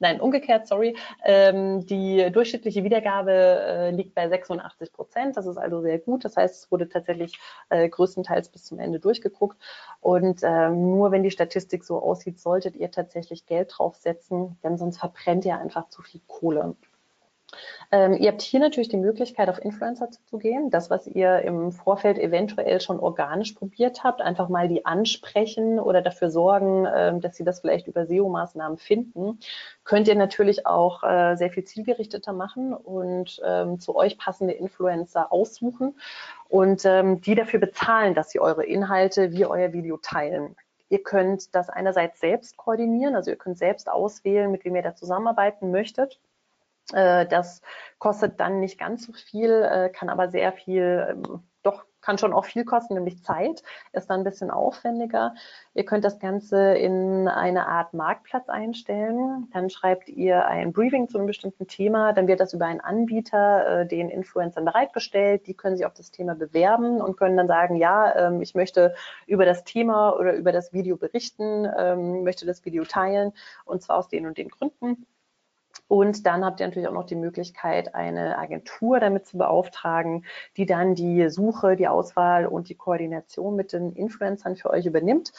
nein, 0.00 0.20
umgekehrt, 0.20 0.66
sorry, 0.66 0.96
ähm, 1.24 1.86
die 1.86 2.30
durchschnittliche 2.32 2.82
Wiedergabe 2.82 3.32
äh, 3.32 3.90
liegt 3.90 4.14
bei 4.14 4.28
86 4.28 4.92
Prozent. 4.92 5.36
Das 5.36 5.46
ist 5.46 5.56
also 5.56 5.80
sehr 5.80 5.98
gut. 5.98 6.24
Das 6.24 6.36
heißt, 6.36 6.64
es 6.64 6.72
wurde 6.72 6.88
tatsächlich 6.88 7.38
äh, 7.68 7.88
größtenteils 7.88 8.48
bis 8.48 8.64
zum 8.64 8.78
Ende 8.80 8.98
durchgeguckt. 8.98 9.56
Und 10.00 10.40
ähm, 10.42 10.90
nur 10.90 11.12
wenn 11.12 11.22
die 11.22 11.30
Statistik 11.30 11.84
so 11.84 12.02
aussieht, 12.02 12.40
solltet 12.40 12.76
ihr 12.76 12.90
tatsächlich 12.90 13.46
Geld 13.46 13.72
draufsetzen, 13.76 14.58
denn 14.64 14.78
sonst 14.78 14.98
verbrennt 14.98 15.44
ihr 15.44 15.58
einfach 15.58 15.88
zu 15.88 16.02
viel 16.02 16.20
Kohle. 16.26 16.74
Ähm, 17.92 18.14
ihr 18.14 18.30
habt 18.30 18.42
hier 18.42 18.60
natürlich 18.60 18.88
die 18.88 18.96
Möglichkeit, 18.96 19.48
auf 19.48 19.62
Influencer 19.64 20.10
zu 20.10 20.38
gehen. 20.38 20.70
Das, 20.70 20.90
was 20.90 21.06
ihr 21.06 21.40
im 21.42 21.72
Vorfeld 21.72 22.18
eventuell 22.18 22.80
schon 22.80 23.00
organisch 23.00 23.52
probiert 23.52 24.04
habt, 24.04 24.20
einfach 24.20 24.48
mal 24.48 24.68
die 24.68 24.86
ansprechen 24.86 25.80
oder 25.80 26.00
dafür 26.02 26.30
sorgen, 26.30 26.86
ähm, 26.94 27.20
dass 27.20 27.36
sie 27.36 27.44
das 27.44 27.60
vielleicht 27.60 27.88
über 27.88 28.06
SEO-Maßnahmen 28.06 28.78
finden, 28.78 29.40
könnt 29.84 30.08
ihr 30.08 30.14
natürlich 30.14 30.66
auch 30.66 31.02
äh, 31.02 31.36
sehr 31.36 31.50
viel 31.50 31.64
zielgerichteter 31.64 32.32
machen 32.32 32.74
und 32.74 33.40
ähm, 33.44 33.80
zu 33.80 33.96
euch 33.96 34.18
passende 34.18 34.54
Influencer 34.54 35.32
aussuchen 35.32 35.98
und 36.48 36.84
ähm, 36.84 37.20
die 37.20 37.34
dafür 37.34 37.60
bezahlen, 37.60 38.14
dass 38.14 38.30
sie 38.30 38.40
eure 38.40 38.64
Inhalte 38.64 39.32
wie 39.32 39.46
euer 39.46 39.72
Video 39.72 39.96
teilen. 39.96 40.56
Ihr 40.90 41.02
könnt 41.02 41.54
das 41.54 41.70
einerseits 41.70 42.20
selbst 42.20 42.56
koordinieren, 42.56 43.14
also 43.14 43.30
ihr 43.30 43.36
könnt 43.36 43.58
selbst 43.58 43.88
auswählen, 43.88 44.50
mit 44.50 44.64
wem 44.64 44.74
ihr 44.74 44.82
da 44.82 44.94
zusammenarbeiten 44.94 45.70
möchtet 45.70 46.18
das 46.92 47.62
kostet 47.98 48.40
dann 48.40 48.60
nicht 48.60 48.78
ganz 48.78 49.06
so 49.06 49.12
viel, 49.12 49.50
äh, 49.50 49.90
kann 49.90 50.08
aber 50.08 50.28
sehr 50.30 50.52
viel 50.52 51.06
ähm, 51.10 51.42
doch 51.62 51.84
kann 52.00 52.16
schon 52.16 52.32
auch 52.32 52.46
viel 52.46 52.64
kosten, 52.64 52.94
nämlich 52.94 53.22
Zeit, 53.22 53.62
ist 53.92 54.08
dann 54.08 54.20
ein 54.20 54.24
bisschen 54.24 54.50
aufwendiger. 54.50 55.34
Ihr 55.74 55.84
könnt 55.84 56.04
das 56.04 56.18
Ganze 56.18 56.74
in 56.74 57.28
eine 57.28 57.66
Art 57.66 57.92
Marktplatz 57.92 58.48
einstellen. 58.48 59.48
Dann 59.52 59.68
schreibt 59.68 60.08
ihr 60.08 60.46
ein 60.46 60.72
Briefing 60.72 61.08
zu 61.08 61.18
einem 61.18 61.26
bestimmten 61.26 61.66
Thema. 61.66 62.14
Dann 62.14 62.26
wird 62.26 62.40
das 62.40 62.54
über 62.54 62.66
einen 62.66 62.80
Anbieter 62.80 63.82
äh, 63.82 63.86
den 63.86 64.08
Influencern 64.08 64.64
bereitgestellt. 64.64 65.46
Die 65.46 65.54
können 65.54 65.76
sich 65.76 65.84
auf 65.84 65.94
das 65.94 66.10
Thema 66.10 66.34
bewerben 66.34 67.00
und 67.00 67.18
können 67.18 67.36
dann 67.36 67.48
sagen, 67.48 67.76
ja, 67.76 68.16
ähm, 68.16 68.40
ich 68.40 68.54
möchte 68.54 68.94
über 69.26 69.44
das 69.44 69.64
Thema 69.64 70.16
oder 70.18 70.34
über 70.34 70.52
das 70.52 70.72
Video 70.72 70.96
berichten, 70.96 71.68
ähm, 71.76 72.24
möchte 72.24 72.46
das 72.46 72.64
Video 72.64 72.84
teilen 72.84 73.32
und 73.66 73.82
zwar 73.82 73.98
aus 73.98 74.08
den 74.08 74.26
und 74.26 74.38
den 74.38 74.48
Gründen. 74.48 75.06
Und 75.90 76.24
dann 76.24 76.44
habt 76.44 76.60
ihr 76.60 76.68
natürlich 76.68 76.88
auch 76.88 76.92
noch 76.92 77.06
die 77.06 77.16
Möglichkeit, 77.16 77.96
eine 77.96 78.38
Agentur 78.38 79.00
damit 79.00 79.26
zu 79.26 79.38
beauftragen, 79.38 80.24
die 80.56 80.64
dann 80.64 80.94
die 80.94 81.28
Suche, 81.28 81.74
die 81.74 81.88
Auswahl 81.88 82.46
und 82.46 82.68
die 82.68 82.76
Koordination 82.76 83.56
mit 83.56 83.72
den 83.72 83.92
Influencern 83.94 84.54
für 84.54 84.70
euch 84.70 84.86
übernimmt. 84.86 85.32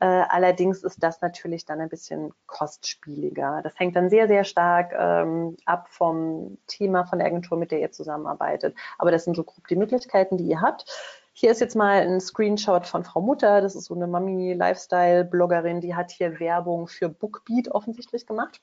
Äh, 0.00 0.04
allerdings 0.04 0.82
ist 0.82 1.02
das 1.02 1.22
natürlich 1.22 1.64
dann 1.64 1.80
ein 1.80 1.88
bisschen 1.88 2.34
kostspieliger. 2.44 3.62
Das 3.62 3.78
hängt 3.80 3.96
dann 3.96 4.10
sehr, 4.10 4.28
sehr 4.28 4.44
stark 4.44 4.92
ähm, 4.94 5.56
ab 5.64 5.86
vom 5.88 6.58
Thema 6.66 7.06
von 7.06 7.18
der 7.18 7.28
Agentur, 7.28 7.56
mit 7.56 7.70
der 7.70 7.80
ihr 7.80 7.90
zusammenarbeitet. 7.90 8.76
Aber 8.98 9.10
das 9.10 9.24
sind 9.24 9.36
so 9.36 9.44
grob 9.44 9.66
die 9.68 9.76
Möglichkeiten, 9.76 10.36
die 10.36 10.44
ihr 10.44 10.60
habt. 10.60 10.84
Hier 11.32 11.50
ist 11.50 11.62
jetzt 11.62 11.76
mal 11.76 12.02
ein 12.02 12.20
Screenshot 12.20 12.86
von 12.86 13.04
Frau 13.04 13.22
Mutter. 13.22 13.62
Das 13.62 13.74
ist 13.74 13.86
so 13.86 13.94
eine 13.94 14.06
Mami-Lifestyle-Bloggerin, 14.06 15.80
die 15.80 15.94
hat 15.94 16.10
hier 16.10 16.38
Werbung 16.40 16.88
für 16.88 17.08
Bookbeat 17.08 17.68
offensichtlich 17.68 18.26
gemacht. 18.26 18.60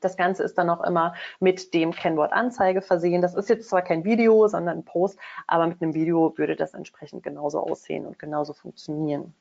Das 0.00 0.16
Ganze 0.16 0.42
ist 0.42 0.58
dann 0.58 0.70
auch 0.70 0.82
immer 0.82 1.14
mit 1.40 1.74
dem 1.74 1.92
Kennwort 1.92 2.32
Anzeige 2.32 2.82
versehen. 2.82 3.22
Das 3.22 3.34
ist 3.34 3.48
jetzt 3.48 3.68
zwar 3.68 3.82
kein 3.82 4.04
Video, 4.04 4.48
sondern 4.48 4.78
ein 4.78 4.84
Post, 4.84 5.18
aber 5.46 5.66
mit 5.66 5.82
einem 5.82 5.94
Video 5.94 6.36
würde 6.36 6.56
das 6.56 6.74
entsprechend 6.74 7.22
genauso 7.22 7.60
aussehen 7.60 8.06
und 8.06 8.18
genauso 8.18 8.52
funktionieren. 8.52 9.34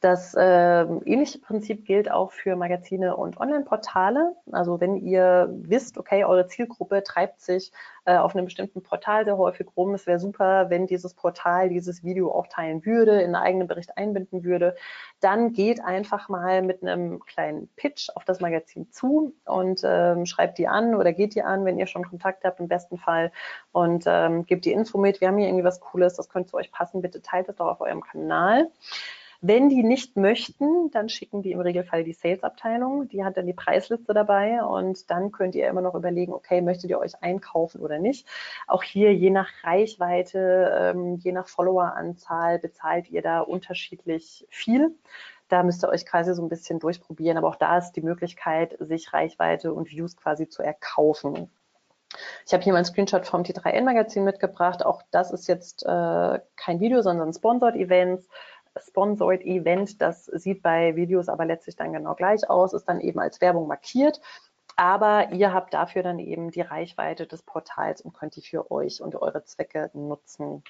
Das 0.00 0.34
äh, 0.34 0.82
ähnliche 0.82 1.38
Prinzip 1.38 1.86
gilt 1.86 2.10
auch 2.10 2.30
für 2.32 2.56
Magazine 2.56 3.16
und 3.16 3.38
Online-Portale. 3.40 4.36
Also 4.52 4.78
wenn 4.78 4.96
ihr 4.96 5.48
wisst, 5.50 5.96
okay, 5.96 6.24
eure 6.24 6.46
Zielgruppe 6.46 7.02
treibt 7.02 7.40
sich 7.40 7.72
äh, 8.04 8.16
auf 8.16 8.34
einem 8.34 8.44
bestimmten 8.44 8.82
Portal 8.82 9.24
sehr 9.24 9.38
häufig 9.38 9.66
rum, 9.76 9.94
es 9.94 10.06
wäre 10.06 10.18
super, 10.18 10.68
wenn 10.68 10.86
dieses 10.86 11.14
Portal 11.14 11.70
dieses 11.70 12.04
Video 12.04 12.30
auch 12.30 12.48
teilen 12.48 12.84
würde, 12.84 13.12
in 13.12 13.34
einen 13.34 13.36
eigenen 13.36 13.66
Bericht 13.66 13.96
einbinden 13.96 14.44
würde, 14.44 14.76
dann 15.20 15.54
geht 15.54 15.82
einfach 15.82 16.28
mal 16.28 16.60
mit 16.60 16.82
einem 16.82 17.20
kleinen 17.20 17.68
Pitch 17.76 18.10
auf 18.14 18.26
das 18.26 18.40
Magazin 18.40 18.90
zu 18.90 19.32
und 19.46 19.80
ähm, 19.84 20.26
schreibt 20.26 20.58
die 20.58 20.68
an 20.68 20.94
oder 20.94 21.14
geht 21.14 21.34
die 21.34 21.42
an, 21.42 21.64
wenn 21.64 21.78
ihr 21.78 21.86
schon 21.86 22.04
Kontakt 22.04 22.44
habt 22.44 22.60
im 22.60 22.68
besten 22.68 22.98
Fall 22.98 23.32
und 23.72 24.04
ähm, 24.06 24.44
gebt 24.44 24.66
die 24.66 24.72
Info 24.72 24.98
mit, 24.98 25.22
wir 25.22 25.28
haben 25.28 25.38
hier 25.38 25.48
irgendwie 25.48 25.64
was 25.64 25.80
Cooles, 25.80 26.14
das 26.14 26.28
könnte 26.28 26.50
zu 26.50 26.58
euch 26.58 26.70
passen, 26.70 27.00
bitte 27.00 27.22
teilt 27.22 27.48
es 27.48 27.56
doch 27.56 27.68
auf 27.68 27.80
eurem 27.80 28.02
Kanal. 28.02 28.68
Wenn 29.46 29.68
die 29.68 29.82
nicht 29.82 30.16
möchten, 30.16 30.90
dann 30.90 31.10
schicken 31.10 31.42
die 31.42 31.52
im 31.52 31.60
Regelfall 31.60 32.02
die 32.02 32.14
Sales-Abteilung. 32.14 33.08
Die 33.08 33.26
hat 33.26 33.36
dann 33.36 33.44
die 33.44 33.52
Preisliste 33.52 34.14
dabei 34.14 34.64
und 34.64 35.10
dann 35.10 35.32
könnt 35.32 35.54
ihr 35.54 35.68
immer 35.68 35.82
noch 35.82 35.94
überlegen, 35.94 36.32
okay, 36.32 36.62
möchtet 36.62 36.88
ihr 36.88 36.98
euch 36.98 37.22
einkaufen 37.22 37.82
oder 37.82 37.98
nicht. 37.98 38.26
Auch 38.66 38.82
hier 38.82 39.14
je 39.14 39.28
nach 39.28 39.50
Reichweite, 39.62 40.94
ähm, 40.94 41.16
je 41.16 41.32
nach 41.32 41.46
Followeranzahl 41.46 42.58
bezahlt 42.58 43.10
ihr 43.10 43.20
da 43.20 43.40
unterschiedlich 43.40 44.46
viel. 44.48 44.94
Da 45.48 45.62
müsst 45.62 45.84
ihr 45.84 45.90
euch 45.90 46.06
quasi 46.06 46.32
so 46.32 46.40
ein 46.40 46.48
bisschen 46.48 46.78
durchprobieren. 46.78 47.36
Aber 47.36 47.48
auch 47.48 47.56
da 47.56 47.76
ist 47.76 47.92
die 47.92 48.00
Möglichkeit, 48.00 48.74
sich 48.80 49.12
Reichweite 49.12 49.74
und 49.74 49.90
Views 49.90 50.16
quasi 50.16 50.48
zu 50.48 50.62
erkaufen. 50.62 51.50
Ich 52.46 52.52
habe 52.52 52.62
hier 52.62 52.72
mal 52.72 52.78
einen 52.78 52.86
Screenshot 52.86 53.26
vom 53.26 53.42
T3N-Magazin 53.42 54.24
mitgebracht. 54.24 54.84
Auch 54.84 55.02
das 55.10 55.32
ist 55.32 55.48
jetzt 55.48 55.84
äh, 55.84 56.40
kein 56.56 56.80
Video, 56.80 57.02
sondern 57.02 57.32
Sponsored 57.32 57.74
Events. 57.76 58.26
Sponsored 58.80 59.42
Event, 59.42 60.00
das 60.00 60.26
sieht 60.26 60.62
bei 60.62 60.96
Videos 60.96 61.28
aber 61.28 61.44
letztlich 61.44 61.76
dann 61.76 61.92
genau 61.92 62.14
gleich 62.14 62.48
aus, 62.48 62.72
ist 62.72 62.88
dann 62.88 63.00
eben 63.00 63.20
als 63.20 63.40
Werbung 63.40 63.68
markiert. 63.68 64.20
Aber 64.76 65.32
ihr 65.32 65.52
habt 65.52 65.72
dafür 65.74 66.02
dann 66.02 66.18
eben 66.18 66.50
die 66.50 66.60
Reichweite 66.60 67.26
des 67.26 67.42
Portals 67.42 68.00
und 68.00 68.12
könnt 68.12 68.36
die 68.36 68.42
für 68.42 68.70
euch 68.70 69.00
und 69.00 69.14
eure 69.14 69.44
Zwecke 69.44 69.90
nutzen. 69.94 70.64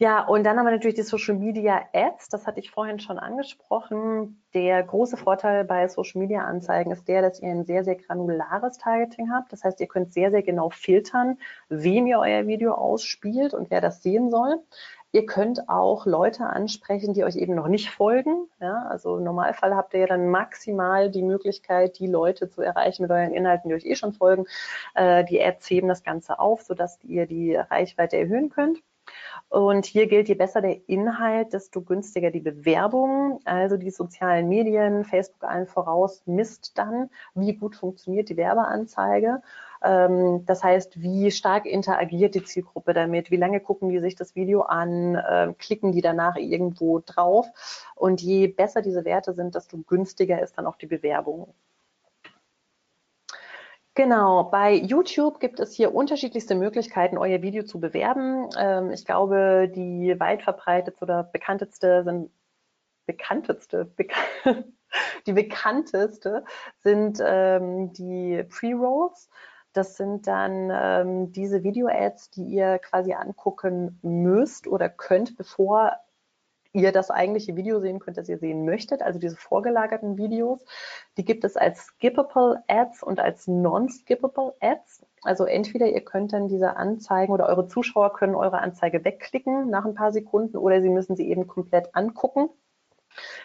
Ja, 0.00 0.24
und 0.24 0.44
dann 0.44 0.56
haben 0.56 0.64
wir 0.64 0.70
natürlich 0.70 0.94
die 0.94 1.02
Social 1.02 1.34
Media 1.34 1.82
Ads. 1.92 2.28
Das 2.28 2.46
hatte 2.46 2.60
ich 2.60 2.70
vorhin 2.70 3.00
schon 3.00 3.18
angesprochen. 3.18 4.40
Der 4.54 4.80
große 4.84 5.16
Vorteil 5.16 5.64
bei 5.64 5.88
Social 5.88 6.20
Media 6.20 6.44
Anzeigen 6.44 6.92
ist 6.92 7.08
der, 7.08 7.20
dass 7.20 7.40
ihr 7.40 7.48
ein 7.48 7.64
sehr, 7.64 7.82
sehr 7.82 7.96
granulares 7.96 8.78
Targeting 8.78 9.32
habt. 9.32 9.52
Das 9.52 9.64
heißt, 9.64 9.80
ihr 9.80 9.88
könnt 9.88 10.12
sehr, 10.12 10.30
sehr 10.30 10.44
genau 10.44 10.70
filtern, 10.70 11.38
wem 11.68 12.06
ihr 12.06 12.20
euer 12.20 12.46
Video 12.46 12.74
ausspielt 12.74 13.54
und 13.54 13.72
wer 13.72 13.80
das 13.80 14.00
sehen 14.00 14.30
soll. 14.30 14.62
Ihr 15.12 15.24
könnt 15.24 15.68
auch 15.70 16.04
Leute 16.04 16.44
ansprechen, 16.44 17.14
die 17.14 17.24
euch 17.24 17.36
eben 17.36 17.54
noch 17.54 17.68
nicht 17.68 17.90
folgen. 17.90 18.48
Ja, 18.60 18.86
also 18.90 19.16
im 19.16 19.24
Normalfall 19.24 19.74
habt 19.74 19.94
ihr 19.94 20.00
ja 20.00 20.06
dann 20.06 20.28
maximal 20.28 21.10
die 21.10 21.22
Möglichkeit, 21.22 21.98
die 21.98 22.06
Leute 22.06 22.50
zu 22.50 22.60
erreichen 22.60 23.02
mit 23.02 23.10
euren 23.10 23.32
Inhalten, 23.32 23.70
die 23.70 23.74
euch 23.74 23.86
eh 23.86 23.94
schon 23.94 24.12
folgen. 24.12 24.44
Äh, 24.94 25.24
die 25.24 25.42
Ads 25.42 25.70
heben 25.70 25.88
das 25.88 26.02
Ganze 26.02 26.38
auf, 26.38 26.62
sodass 26.62 26.98
ihr 27.04 27.26
die 27.26 27.56
Reichweite 27.56 28.18
erhöhen 28.18 28.50
könnt. 28.50 28.82
Und 29.48 29.86
hier 29.86 30.06
gilt, 30.06 30.28
je 30.28 30.34
besser 30.34 30.60
der 30.60 30.88
Inhalt, 30.88 31.54
desto 31.54 31.80
günstiger 31.82 32.30
die 32.30 32.40
Bewerbung. 32.40 33.40
Also 33.44 33.76
die 33.78 33.90
sozialen 33.90 34.48
Medien, 34.48 35.04
Facebook 35.04 35.44
allen 35.44 35.66
voraus, 35.66 36.22
misst 36.26 36.76
dann, 36.76 37.08
wie 37.34 37.54
gut 37.54 37.76
funktioniert 37.76 38.28
die 38.28 38.36
Werbeanzeige. 38.36 39.40
Ähm, 39.82 40.44
das 40.46 40.62
heißt, 40.62 41.00
wie 41.00 41.30
stark 41.30 41.66
interagiert 41.66 42.34
die 42.34 42.44
Zielgruppe 42.44 42.94
damit? 42.94 43.30
Wie 43.30 43.36
lange 43.36 43.60
gucken 43.60 43.88
die 43.88 44.00
sich 44.00 44.16
das 44.16 44.34
Video 44.34 44.62
an? 44.62 45.20
Ähm, 45.28 45.58
klicken 45.58 45.92
die 45.92 46.00
danach 46.00 46.36
irgendwo 46.36 47.00
drauf? 47.00 47.46
Und 47.94 48.20
je 48.20 48.48
besser 48.48 48.82
diese 48.82 49.04
Werte 49.04 49.34
sind, 49.34 49.54
desto 49.54 49.78
günstiger 49.78 50.42
ist 50.42 50.58
dann 50.58 50.66
auch 50.66 50.76
die 50.76 50.86
Bewerbung. 50.86 51.54
Genau, 53.98 54.44
bei 54.44 54.74
YouTube 54.74 55.40
gibt 55.40 55.58
es 55.58 55.74
hier 55.74 55.92
unterschiedlichste 55.92 56.54
Möglichkeiten, 56.54 57.18
euer 57.18 57.42
Video 57.42 57.64
zu 57.64 57.80
bewerben. 57.80 58.48
Ähm, 58.56 58.92
ich 58.92 59.04
glaube, 59.04 59.68
die 59.74 60.14
weit 60.20 60.42
verbreitetste 60.42 61.04
oder 61.04 61.24
bekannteste 61.24 62.04
sind 62.04 62.30
bekannteste, 63.06 63.86
bek 63.86 64.14
die 65.26 65.32
bekannteste 65.32 66.44
sind 66.78 67.18
ähm, 67.20 67.92
die 67.92 68.44
Pre-Rolls. 68.48 69.28
Das 69.72 69.96
sind 69.96 70.26
dann 70.26 70.70
ähm, 70.72 71.32
diese 71.32 71.62
Video-Ads, 71.62 72.30
die 72.30 72.44
ihr 72.44 72.78
quasi 72.78 73.12
angucken 73.12 73.98
müsst 74.02 74.66
oder 74.66 74.88
könnt, 74.88 75.36
bevor 75.36 75.92
ihr 76.72 76.92
das 76.92 77.10
eigentliche 77.10 77.56
Video 77.56 77.80
sehen 77.80 77.98
könnt, 77.98 78.16
das 78.16 78.28
ihr 78.28 78.38
sehen 78.38 78.64
möchtet, 78.64 79.02
also 79.02 79.18
diese 79.18 79.36
vorgelagerten 79.36 80.16
Videos. 80.16 80.64
Die 81.16 81.24
gibt 81.24 81.44
es 81.44 81.56
als 81.56 81.86
Skippable 81.86 82.62
Ads 82.68 83.02
und 83.02 83.20
als 83.20 83.46
Non-Skippable 83.46 84.54
Ads. 84.60 85.06
Also 85.22 85.44
entweder 85.44 85.86
ihr 85.86 86.04
könnt 86.04 86.32
dann 86.32 86.48
diese 86.48 86.76
Anzeigen 86.76 87.32
oder 87.32 87.46
eure 87.46 87.68
Zuschauer 87.68 88.12
können 88.12 88.34
eure 88.34 88.60
Anzeige 88.60 89.04
wegklicken 89.04 89.70
nach 89.70 89.84
ein 89.84 89.94
paar 89.94 90.12
Sekunden 90.12 90.56
oder 90.56 90.80
sie 90.80 90.90
müssen 90.90 91.16
sie 91.16 91.28
eben 91.28 91.46
komplett 91.46 91.94
angucken. 91.94 92.50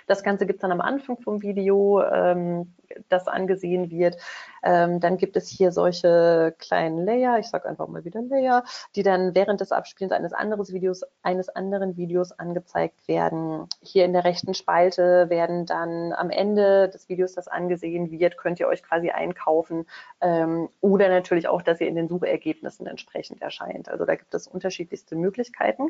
Das 0.08 0.24
Ganze 0.24 0.46
gibt 0.46 0.58
es 0.58 0.62
dann 0.62 0.72
am 0.72 0.82
Anfang 0.82 1.18
vom 1.18 1.42
Video, 1.42 2.02
ähm, 2.04 2.74
das 3.10 3.28
angesehen 3.28 3.90
wird. 3.90 4.18
Ähm, 4.64 5.00
dann 5.00 5.18
gibt 5.18 5.36
es 5.36 5.48
hier 5.48 5.72
solche 5.72 6.56
kleinen 6.60 7.06
Layer, 7.06 7.40
ich 7.40 7.48
sage 7.48 7.68
einfach 7.68 7.88
mal 7.88 8.06
wieder 8.06 8.22
Layer, 8.22 8.64
die 8.96 9.04
dann 9.04 9.36
während 9.36 9.62
des 9.62 9.72
Abspielens 9.72 10.14
eines 10.14 10.34
anderen 10.34 10.68
Videos, 10.68 11.02
eines 11.22 11.50
anderen 11.50 11.98
Videos 11.98 12.32
angezeigt 12.32 13.08
werden. 13.08 13.68
Hier 13.82 14.06
in 14.06 14.14
der 14.14 14.24
rechten 14.24 14.54
Spalte 14.54 15.30
werden 15.30 15.66
dann 15.66 16.14
am 16.14 16.30
Ende 16.30 16.90
des 16.90 17.10
Videos, 17.10 17.34
das 17.34 17.48
angesehen 17.48 18.12
wird, 18.12 18.38
könnt 18.38 18.60
ihr 18.60 18.68
euch 18.68 18.84
quasi 18.84 19.10
einkaufen 19.10 19.86
ähm, 20.22 20.70
oder 20.82 21.10
natürlich 21.10 21.48
auch, 21.48 21.62
dass 21.62 21.82
ihr 21.82 21.88
in 21.88 21.96
den 21.96 22.08
Suchergebnissen 22.08 22.88
entsprechend 22.88 23.42
erscheint. 23.42 23.90
Also 23.90 24.06
da 24.06 24.16
gibt 24.16 24.34
es 24.34 24.48
unterschiedlichste 24.48 25.16
Möglichkeiten. 25.16 25.90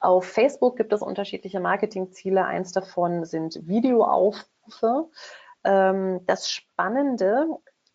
Auf 0.00 0.24
Facebook 0.24 0.76
gibt 0.76 0.92
es 0.92 1.02
unterschiedliche 1.02 1.60
Marketingziele. 1.60 2.46
Eins 2.46 2.72
davon 2.72 3.26
sind 3.26 3.68
Videoaufrufe. 3.68 5.10
Ähm, 5.62 6.20
das 6.26 6.50
Spannende 6.50 7.46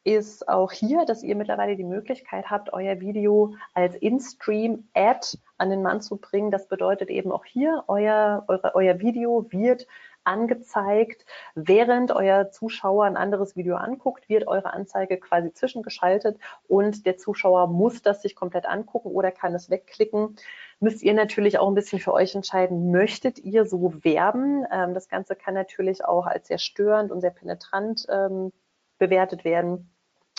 ist 0.04 0.48
auch 0.48 0.72
hier, 0.72 1.06
dass 1.06 1.24
ihr 1.24 1.36
mittlerweile 1.36 1.76
die 1.76 1.84
Möglichkeit 1.84 2.52
habt, 2.52 2.72
euer 2.72 3.00
Video 3.00 3.56
als 3.74 3.96
In-Stream-Ad 3.96 5.40
an 5.58 5.72
den 5.72 5.82
Mann 5.82 6.00
zu 6.00 6.18
bringen. 6.18 6.52
Das 6.52 6.68
bedeutet 6.68 7.10
eben 7.10 7.32
auch 7.32 7.44
hier, 7.44 7.84
euer, 7.88 8.46
eure, 8.48 8.76
euer 8.76 9.00
Video 9.00 9.48
wird 9.50 9.88
angezeigt. 10.26 11.26
Während 11.56 12.12
euer 12.12 12.52
Zuschauer 12.52 13.06
ein 13.06 13.18
anderes 13.18 13.56
Video 13.56 13.76
anguckt, 13.76 14.28
wird 14.30 14.48
eure 14.48 14.74
Anzeige 14.74 15.18
quasi 15.18 15.54
zwischengeschaltet 15.54 16.38
und 16.68 17.06
der 17.06 17.18
Zuschauer 17.18 17.68
muss 17.68 18.02
das 18.02 18.22
sich 18.22 18.36
komplett 18.36 18.66
angucken 18.66 19.10
oder 19.10 19.32
kann 19.32 19.56
es 19.56 19.70
wegklicken. 19.70 20.36
Müsst 20.80 21.04
ihr 21.04 21.14
natürlich 21.14 21.58
auch 21.58 21.68
ein 21.68 21.76
bisschen 21.76 22.00
für 22.00 22.14
euch 22.14 22.36
entscheiden, 22.36 22.92
möchtet 22.92 23.40
ihr 23.40 23.66
so 23.66 24.04
werben? 24.04 24.66
Ähm, 24.72 24.94
das 24.94 25.08
Ganze 25.08 25.36
kann 25.36 25.54
natürlich 25.54 26.04
auch 26.04 26.26
als 26.26 26.48
sehr 26.48 26.58
störend 26.58 27.12
und 27.12 27.22
sehr 27.22 27.32
penetrant 27.32 28.06
ähm, 28.10 28.52
bewertet 28.98 29.46
werden. 29.46 29.90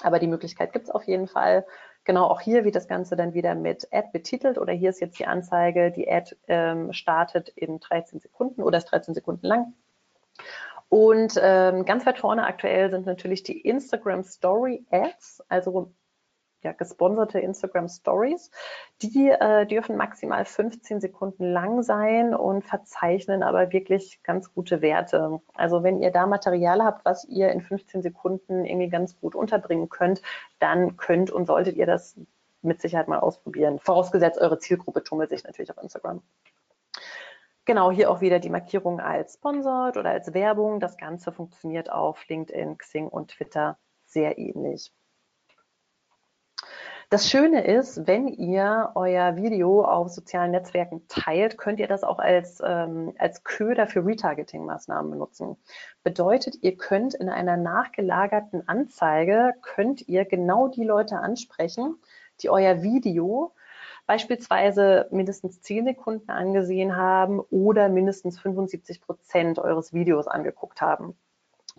Aber 0.03 0.19
die 0.19 0.27
Möglichkeit 0.27 0.73
gibt 0.73 0.87
es 0.87 0.91
auf 0.91 1.05
jeden 1.05 1.27
Fall. 1.27 1.65
Genau, 2.07 2.29
auch 2.29 2.41
hier 2.41 2.65
wird 2.65 2.77
das 2.77 2.87
Ganze 2.87 3.17
dann 3.17 3.35
wieder 3.35 3.57
mit 3.57 3.89
Ad 3.93 4.11
betitelt 4.13 4.59
oder 4.59 4.73
hier 4.73 4.91
ist 4.91 5.01
jetzt 5.01 5.19
die 5.19 5.27
Anzeige, 5.27 5.91
die 5.91 6.09
Ad 6.09 6.37
ähm, 6.47 6.93
startet 6.93 7.49
in 7.49 7.81
13 7.81 8.21
Sekunden 8.21 8.63
oder 8.63 8.79
ist 8.79 8.85
13 8.93 9.13
Sekunden 9.13 9.45
lang. 9.45 9.75
Und 10.89 11.35
ähm, 11.43 11.85
ganz 11.85 12.07
weit 12.07 12.19
vorne 12.19 12.47
aktuell 12.47 12.93
sind 12.93 13.07
natürlich 13.07 13.43
die 13.43 13.61
Instagram 13.61 14.23
Story 14.23 14.87
Ads, 14.91 15.43
also 15.49 15.93
ja, 16.67 16.73
gesponserte 16.73 17.39
Instagram 17.39 17.89
Stories. 17.89 18.51
Die 19.01 19.29
äh, 19.29 19.67
dürfen 19.67 19.97
maximal 19.97 20.45
15 20.45 21.01
Sekunden 21.01 21.53
lang 21.53 21.83
sein 21.83 22.35
und 22.35 22.65
verzeichnen 22.65 23.43
aber 23.43 23.73
wirklich 23.73 24.21
ganz 24.25 24.53
gute 24.53 24.83
Werte. 24.83 25.41
Also 25.55 25.83
wenn 25.85 26.03
ihr 26.03 26.11
da 26.11 26.27
Material 26.27 26.83
habt, 26.83 27.05
was 27.05 27.25
ihr 27.25 27.51
in 27.51 27.63
15 27.63 28.03
Sekunden 28.03 28.65
irgendwie 28.65 28.89
ganz 28.89 29.19
gut 29.21 29.35
unterbringen 29.35 29.89
könnt, 29.89 30.23
dann 30.59 30.97
könnt 30.97 31.31
und 31.31 31.47
solltet 31.47 31.77
ihr 31.77 31.87
das 31.87 32.17
mit 32.63 32.81
Sicherheit 32.81 33.07
mal 33.07 33.21
ausprobieren. 33.21 33.79
Vorausgesetzt, 33.79 34.41
eure 34.41 34.59
Zielgruppe 34.59 35.05
tummelt 35.05 35.31
sich 35.31 35.45
natürlich 35.45 35.71
auf 35.71 35.81
Instagram. 35.81 36.21
Genau, 37.65 37.93
hier 37.93 38.11
auch 38.11 38.21
wieder 38.21 38.41
die 38.41 38.51
Markierung 38.51 39.01
als 39.01 39.35
Sponsored 39.35 39.97
oder 39.97 40.11
als 40.11 40.35
Werbung. 40.35 40.81
Das 40.81 40.97
Ganze 40.97 41.31
funktioniert 41.31 41.91
auf 41.91 42.27
LinkedIn, 42.29 42.79
Xing 42.79 43.09
und 43.09 43.29
Twitter 43.31 43.79
sehr 44.05 44.39
ähnlich. 44.39 44.93
Das 47.09 47.31
Schöne 47.31 47.65
ist, 47.65 48.09
wenn 48.09 48.27
ihr 48.27 48.91
euer 48.97 49.37
Video 49.37 49.85
auf 49.85 50.09
sozialen 50.09 50.51
Netzwerken 50.51 51.07
teilt, 51.07 51.57
könnt 51.57 51.79
ihr 51.79 51.87
das 51.87 52.03
auch 52.03 52.19
als, 52.19 52.61
ähm, 52.67 53.15
als 53.17 53.45
Köder 53.45 53.87
für 53.87 54.05
Retargeting-Maßnahmen 54.05 55.13
benutzen. 55.13 55.57
Bedeutet, 56.03 56.57
ihr 56.63 56.77
könnt 56.77 57.15
in 57.15 57.29
einer 57.29 57.57
nachgelagerten 57.57 58.67
Anzeige, 58.67 59.55
könnt 59.63 60.09
ihr 60.09 60.25
genau 60.25 60.67
die 60.67 60.83
Leute 60.83 61.19
ansprechen, 61.19 61.95
die 62.41 62.51
euer 62.51 62.83
Video 62.83 63.53
beispielsweise 64.09 65.07
mindestens 65.13 65.61
10 65.63 65.85
Sekunden 65.85 66.31
angesehen 66.33 66.97
haben 66.97 67.39
oder 67.39 67.89
mindestens 67.89 68.41
75 68.41 69.01
Prozent 69.01 69.61
eures 69.61 69.93
Videos 69.93 70.27
angeguckt 70.27 70.81
haben. 70.81 71.17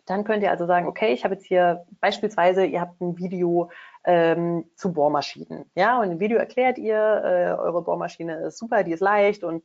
Dann 0.08 0.24
könnt 0.24 0.42
ihr 0.42 0.52
also 0.52 0.66
sagen, 0.66 0.88
okay, 0.88 1.12
ich 1.12 1.26
habe 1.26 1.34
jetzt 1.34 1.46
hier 1.46 1.86
beispielsweise, 2.00 2.66
ihr 2.66 2.80
habt 2.80 3.02
ein 3.02 3.18
Video 3.18 3.70
ähm, 4.08 4.72
zu 4.76 4.94
Bohrmaschinen. 4.94 5.70
Ja, 5.76 6.00
und 6.00 6.12
im 6.12 6.20
Video 6.20 6.38
erklärt 6.38 6.78
ihr, 6.78 6.96
äh, 6.96 7.60
eure 7.60 7.84
Bohrmaschine 7.84 8.38
ist 8.48 8.58
super, 8.58 8.84
die 8.84 8.94
ist 8.94 9.02
leicht 9.02 9.44
und 9.44 9.64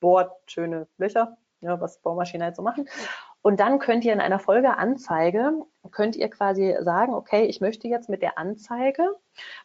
bohrt 0.00 0.32
schöne 0.50 0.88
Löcher, 0.96 1.36
ja, 1.60 1.78
was 1.80 2.00
Bohrmaschinen 2.00 2.44
halt 2.46 2.56
so 2.56 2.62
machen. 2.62 2.88
Und 3.46 3.60
dann 3.60 3.78
könnt 3.78 4.06
ihr 4.06 4.14
in 4.14 4.22
einer 4.22 4.38
Folgeanzeige, 4.38 5.52
könnt 5.90 6.16
ihr 6.16 6.30
quasi 6.30 6.78
sagen, 6.80 7.12
okay, 7.12 7.44
ich 7.44 7.60
möchte 7.60 7.88
jetzt 7.88 8.08
mit 8.08 8.22
der 8.22 8.38
Anzeige, 8.38 9.06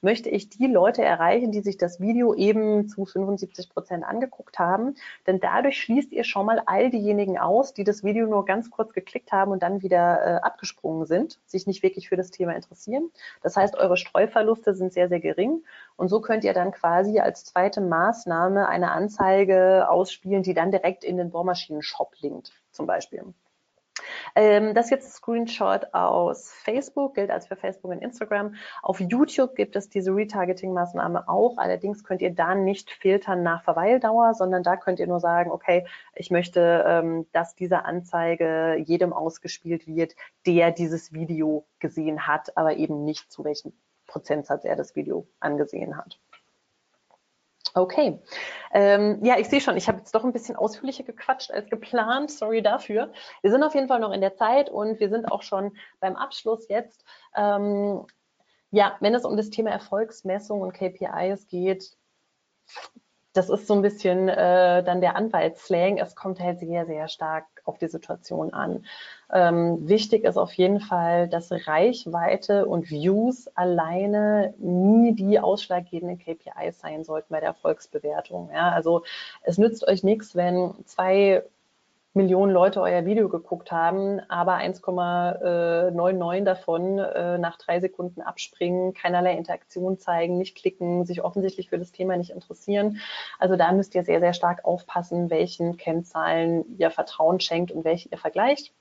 möchte 0.01 0.30
ich 0.30 0.49
die 0.49 0.67
Leute 0.67 1.01
erreichen, 1.01 1.53
die 1.53 1.61
sich 1.61 1.77
das 1.77 2.01
Video 2.01 2.34
eben 2.34 2.89
zu 2.89 3.05
75 3.05 3.69
Prozent 3.69 4.03
angeguckt 4.03 4.59
haben. 4.59 4.95
Denn 5.27 5.39
dadurch 5.39 5.82
schließt 5.82 6.11
ihr 6.11 6.25
schon 6.25 6.45
mal 6.45 6.61
all 6.65 6.89
diejenigen 6.89 7.38
aus, 7.38 7.73
die 7.73 7.86
das 7.86 8.03
Video 8.03 8.27
nur 8.27 8.43
ganz 8.43 8.69
kurz 8.69 8.91
geklickt 8.91 9.32
haben 9.32 9.53
und 9.53 9.63
dann 9.63 9.82
wieder 9.82 10.25
äh, 10.25 10.41
abgesprungen 10.41 11.05
sind, 11.05 11.39
sich 11.45 11.65
nicht 11.65 11.82
wirklich 11.82 12.09
für 12.09 12.17
das 12.17 12.32
Thema 12.32 12.57
interessieren. 12.57 13.09
Das 13.43 13.55
heißt, 13.55 13.77
eure 13.77 13.95
Streuverluste 13.95 14.75
sind 14.75 14.91
sehr, 14.91 15.07
sehr 15.07 15.21
gering. 15.21 15.63
Und 15.95 16.09
so 16.09 16.19
könnt 16.19 16.43
ihr 16.43 16.53
dann 16.53 16.73
quasi 16.73 17.21
als 17.21 17.45
zweite 17.45 17.80
Maßnahme 17.80 18.67
eine 18.67 18.91
Anzeige 18.91 19.88
ausspielen, 19.89 20.43
die 20.43 20.53
dann 20.53 20.69
direkt 20.69 21.05
in 21.05 21.15
den 21.15 21.30
Bohrmaschinen-Shop 21.30 22.15
linkt, 22.19 22.51
zum 22.73 22.86
Beispiel. 22.86 23.23
Ähm, 24.36 24.74
das 24.74 24.86
ist 24.86 24.91
jetzt 24.91 25.07
ein 25.07 25.12
Screenshot 25.12 25.93
aus 25.93 26.51
Facebook, 26.51 27.16
gilt 27.16 27.32
als 27.32 27.47
für 27.47 27.55
Facebook 27.55 27.91
und 27.91 28.01
Instagram. 28.01 28.55
Auf 28.82 28.99
YouTube 28.99 29.55
gibt 29.55 29.76
es 29.76 29.89
diese 29.89 30.12
Retargeting-Maßnahme 30.12 31.28
auch. 31.28 31.57
Allerdings 31.57 32.03
könnt 32.03 32.22
ihr 32.22 32.34
da 32.34 32.55
nicht 32.55 32.91
filtern 32.91 33.43
nach 33.43 33.64
Verweildauer, 33.64 34.34
sondern 34.34 34.64
da 34.64 34.78
könnt 34.78 34.99
ihr 34.99 35.07
nur 35.07 35.20
sagen, 35.20 35.51
okay, 35.51 35.86
ich 36.16 36.32
möchte, 36.32 36.84
ähm, 36.88 37.28
dass 37.32 37.55
diese 37.55 37.86
Anzeige 37.86 38.76
jedem 38.78 39.14
ausgespielt 39.14 39.88
wird, 39.88 40.16
der 40.45 40.72
dieses 40.72 41.14
Video 41.14 41.66
gesehen 41.80 42.28
hat, 42.28 42.55
aber 42.57 42.78
eben 42.78 43.03
nicht 43.05 43.32
zu 43.32 43.43
welchem 43.43 43.74
Prozentsatz 44.07 44.66
er 44.66 44.76
das 44.76 44.95
Video 44.95 45.28
angesehen 45.39 45.95
hat. 45.97 46.20
Okay. 47.74 48.20
Ähm, 48.72 49.20
ja, 49.24 49.38
ich 49.38 49.49
sehe 49.49 49.61
schon, 49.61 49.78
ich 49.78 49.88
habe 49.88 49.99
jetzt 49.99 50.13
doch 50.13 50.24
ein 50.24 50.34
bisschen 50.34 50.55
ausführlicher 50.55 51.03
gequatscht 51.03 51.51
als 51.51 51.70
geplant. 51.70 52.32
Sorry 52.32 52.61
dafür. 52.61 53.11
Wir 53.41 53.51
sind 53.51 53.63
auf 53.63 53.76
jeden 53.76 53.88
Fall 53.88 53.99
noch 53.99 54.11
in 54.11 54.22
der 54.22 54.36
Zeit 54.36 54.70
und 54.70 54.99
wir 54.99 55.09
sind 55.09 55.32
auch 55.32 55.43
schon 55.43 55.76
beim 55.99 56.15
Abschluss 56.15 56.67
jetzt. 56.67 57.03
Ähm, 57.36 58.05
ja, 58.72 58.97
wenn 58.99 59.15
es 59.15 59.26
um 59.26 59.38
das 59.38 59.49
Thema 59.49 59.72
Erfolgsmessung 59.72 60.61
und 60.61 60.74
KPIs 60.74 61.47
geht, 61.47 61.97
das 63.34 63.49
ist 63.49 63.67
so 63.67 63.74
ein 63.74 63.82
bisschen 63.82 64.28
äh, 64.28 64.84
dann 64.84 65.01
der 65.01 65.15
Anwaltsslang. 65.15 65.97
Es 65.97 66.15
kommt 66.15 66.39
halt 66.39 66.59
sehr, 66.59 66.86
sehr 66.86 67.07
stark 67.07 67.45
auf 67.70 67.78
die 67.78 67.88
Situation 67.88 68.53
an. 68.53 68.86
Ähm, 69.32 69.88
wichtig 69.88 70.24
ist 70.24 70.38
auf 70.38 70.53
jeden 70.53 70.80
Fall, 70.80 71.28
dass 71.30 71.51
Reichweite 71.51 72.65
und 72.65 72.89
Views 72.89 73.47
alleine 73.55 74.53
nie 74.57 75.13
die 75.13 75.39
ausschlaggebenden 75.39 76.17
KPIs 76.17 76.80
sein 76.80 77.03
sollten 77.03 77.28
bei 77.30 77.39
der 77.39 77.49
Erfolgsbewertung. 77.49 78.49
Ja, 78.53 78.70
also 78.72 79.03
es 79.43 79.57
nützt 79.57 79.88
euch 79.88 80.03
nichts, 80.03 80.36
wenn 80.36 80.74
zwei 80.86 81.43
Millionen 82.20 82.51
Leute 82.51 82.82
euer 82.82 83.05
Video 83.05 83.30
geguckt 83.30 83.72
haben, 83.72 84.20
aber 84.28 84.57
1,99 84.57 86.43
davon 86.43 86.99
äh, 86.99 87.38
nach 87.38 87.57
drei 87.57 87.80
Sekunden 87.80 88.22
abspringen, 88.22 88.93
keinerlei 88.93 89.38
Interaktion 89.38 89.97
zeigen, 89.97 90.38
nicht 90.38 90.57
klicken, 90.57 91.05
sich 91.05 91.24
offensichtlich 91.24 91.70
für 91.70 91.80
das 91.80 91.93
Thema 91.93 92.17
nicht 92.17 92.32
interessieren. 92.32 92.99
Also 93.39 93.55
da 93.55 93.72
müsst 93.72 93.95
ihr 93.95 94.03
sehr, 94.03 94.20
sehr 94.20 94.34
stark 94.34 94.65
aufpassen, 94.65 95.30
welchen 95.30 95.78
Kennzahlen 95.78 96.78
ihr 96.78 96.91
Vertrauen 96.91 97.39
schenkt 97.39 97.72
und 97.72 97.86
welche 97.86 98.09
ihr 98.09 98.17
vergleicht. 98.17 98.74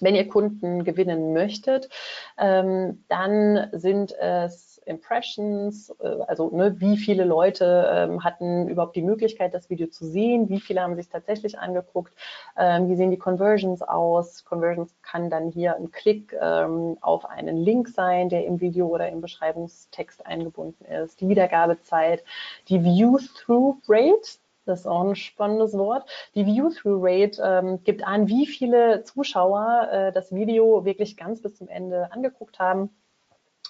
Wenn 0.00 0.16
ihr 0.16 0.28
Kunden 0.28 0.82
gewinnen 0.82 1.32
möchtet, 1.32 1.88
ähm, 2.36 3.04
dann 3.08 3.68
sind 3.70 4.10
es 4.18 4.73
Impressions, 4.86 5.90
äh, 6.00 6.06
also 6.26 6.50
ne, 6.50 6.80
wie 6.80 6.96
viele 6.96 7.24
Leute 7.24 7.86
ähm, 7.92 8.24
hatten 8.24 8.68
überhaupt 8.68 8.96
die 8.96 9.02
Möglichkeit, 9.02 9.54
das 9.54 9.70
Video 9.70 9.86
zu 9.88 10.06
sehen, 10.06 10.48
wie 10.48 10.60
viele 10.60 10.82
haben 10.82 10.96
sich 10.96 11.08
tatsächlich 11.08 11.58
angeguckt, 11.58 12.12
ähm, 12.56 12.88
wie 12.88 12.96
sehen 12.96 13.10
die 13.10 13.18
Conversions 13.18 13.82
aus. 13.82 14.44
Conversions 14.44 14.94
kann 15.02 15.30
dann 15.30 15.50
hier 15.50 15.76
ein 15.76 15.90
Klick 15.90 16.36
ähm, 16.40 16.96
auf 17.00 17.24
einen 17.24 17.56
Link 17.56 17.88
sein, 17.88 18.28
der 18.28 18.44
im 18.46 18.60
Video 18.60 18.88
oder 18.88 19.08
im 19.08 19.20
Beschreibungstext 19.20 20.26
eingebunden 20.26 20.84
ist, 20.84 21.20
die 21.20 21.28
Wiedergabezeit, 21.28 22.24
die 22.68 22.82
View-Through-Rate, 22.82 24.38
das 24.66 24.80
ist 24.80 24.86
auch 24.86 25.02
ein 25.02 25.14
spannendes 25.14 25.76
Wort. 25.76 26.08
Die 26.34 26.46
View-Through-Rate 26.46 27.42
ähm, 27.44 27.84
gibt 27.84 28.06
an, 28.06 28.28
wie 28.28 28.46
viele 28.46 29.04
Zuschauer 29.04 29.88
äh, 29.90 30.12
das 30.12 30.34
Video 30.34 30.84
wirklich 30.84 31.16
ganz 31.16 31.42
bis 31.42 31.56
zum 31.56 31.68
Ende 31.68 32.10
angeguckt 32.12 32.58
haben 32.58 32.90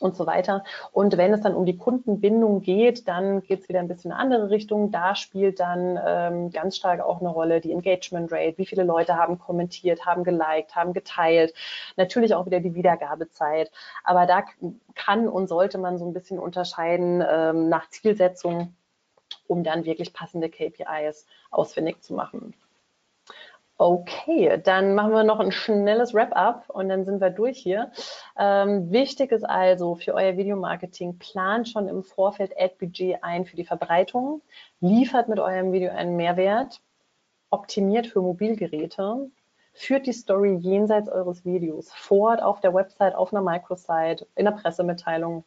und 0.00 0.16
so 0.16 0.26
weiter. 0.26 0.64
Und 0.92 1.16
wenn 1.16 1.32
es 1.32 1.42
dann 1.42 1.54
um 1.54 1.66
die 1.66 1.78
Kundenbindung 1.78 2.60
geht, 2.62 3.06
dann 3.06 3.42
geht 3.42 3.60
es 3.60 3.68
wieder 3.68 3.78
ein 3.78 3.88
bisschen 3.88 4.10
in 4.10 4.16
eine 4.16 4.22
andere 4.22 4.50
Richtung. 4.50 4.90
Da 4.90 5.14
spielt 5.14 5.60
dann 5.60 5.98
ähm, 6.04 6.50
ganz 6.50 6.76
stark 6.76 7.00
auch 7.00 7.20
eine 7.20 7.28
Rolle 7.28 7.60
die 7.60 7.72
Engagement 7.72 8.32
Rate. 8.32 8.58
Wie 8.58 8.66
viele 8.66 8.82
Leute 8.82 9.16
haben 9.16 9.38
kommentiert, 9.38 10.04
haben 10.04 10.24
geliked, 10.24 10.74
haben 10.74 10.92
geteilt. 10.92 11.54
Natürlich 11.96 12.34
auch 12.34 12.46
wieder 12.46 12.60
die 12.60 12.74
Wiedergabezeit. 12.74 13.70
Aber 14.02 14.26
da 14.26 14.42
kann 14.94 15.28
und 15.28 15.48
sollte 15.48 15.78
man 15.78 15.98
so 15.98 16.06
ein 16.06 16.12
bisschen 16.12 16.38
unterscheiden 16.38 17.24
ähm, 17.26 17.68
nach 17.68 17.88
Zielsetzung, 17.88 18.74
um 19.46 19.62
dann 19.62 19.84
wirklich 19.84 20.12
passende 20.12 20.48
KPIs 20.48 21.26
ausfindig 21.50 22.02
zu 22.02 22.14
machen. 22.14 22.54
Okay, 23.76 24.60
dann 24.62 24.94
machen 24.94 25.12
wir 25.12 25.24
noch 25.24 25.40
ein 25.40 25.50
schnelles 25.50 26.14
Wrap-up 26.14 26.70
und 26.70 26.88
dann 26.88 27.04
sind 27.04 27.20
wir 27.20 27.30
durch 27.30 27.58
hier. 27.58 27.90
Ähm, 28.38 28.92
wichtig 28.92 29.32
ist 29.32 29.42
also 29.42 29.96
für 29.96 30.14
euer 30.14 30.36
Videomarketing, 30.36 31.18
plant 31.18 31.68
schon 31.68 31.88
im 31.88 32.04
Vorfeld 32.04 32.52
Ad-Budget 32.56 33.24
ein 33.24 33.44
für 33.44 33.56
die 33.56 33.64
Verbreitung, 33.64 34.42
liefert 34.80 35.28
mit 35.28 35.40
eurem 35.40 35.72
Video 35.72 35.90
einen 35.90 36.14
Mehrwert, 36.14 36.80
optimiert 37.50 38.06
für 38.06 38.22
Mobilgeräte, 38.22 39.28
führt 39.72 40.06
die 40.06 40.12
Story 40.12 40.54
jenseits 40.54 41.08
eures 41.08 41.44
Videos 41.44 41.92
fort 41.92 42.40
auf 42.40 42.60
der 42.60 42.74
Website, 42.74 43.16
auf 43.16 43.32
einer 43.32 43.42
Microsite, 43.42 44.28
in 44.36 44.44
der 44.44 44.52
Pressemitteilung, 44.52 45.44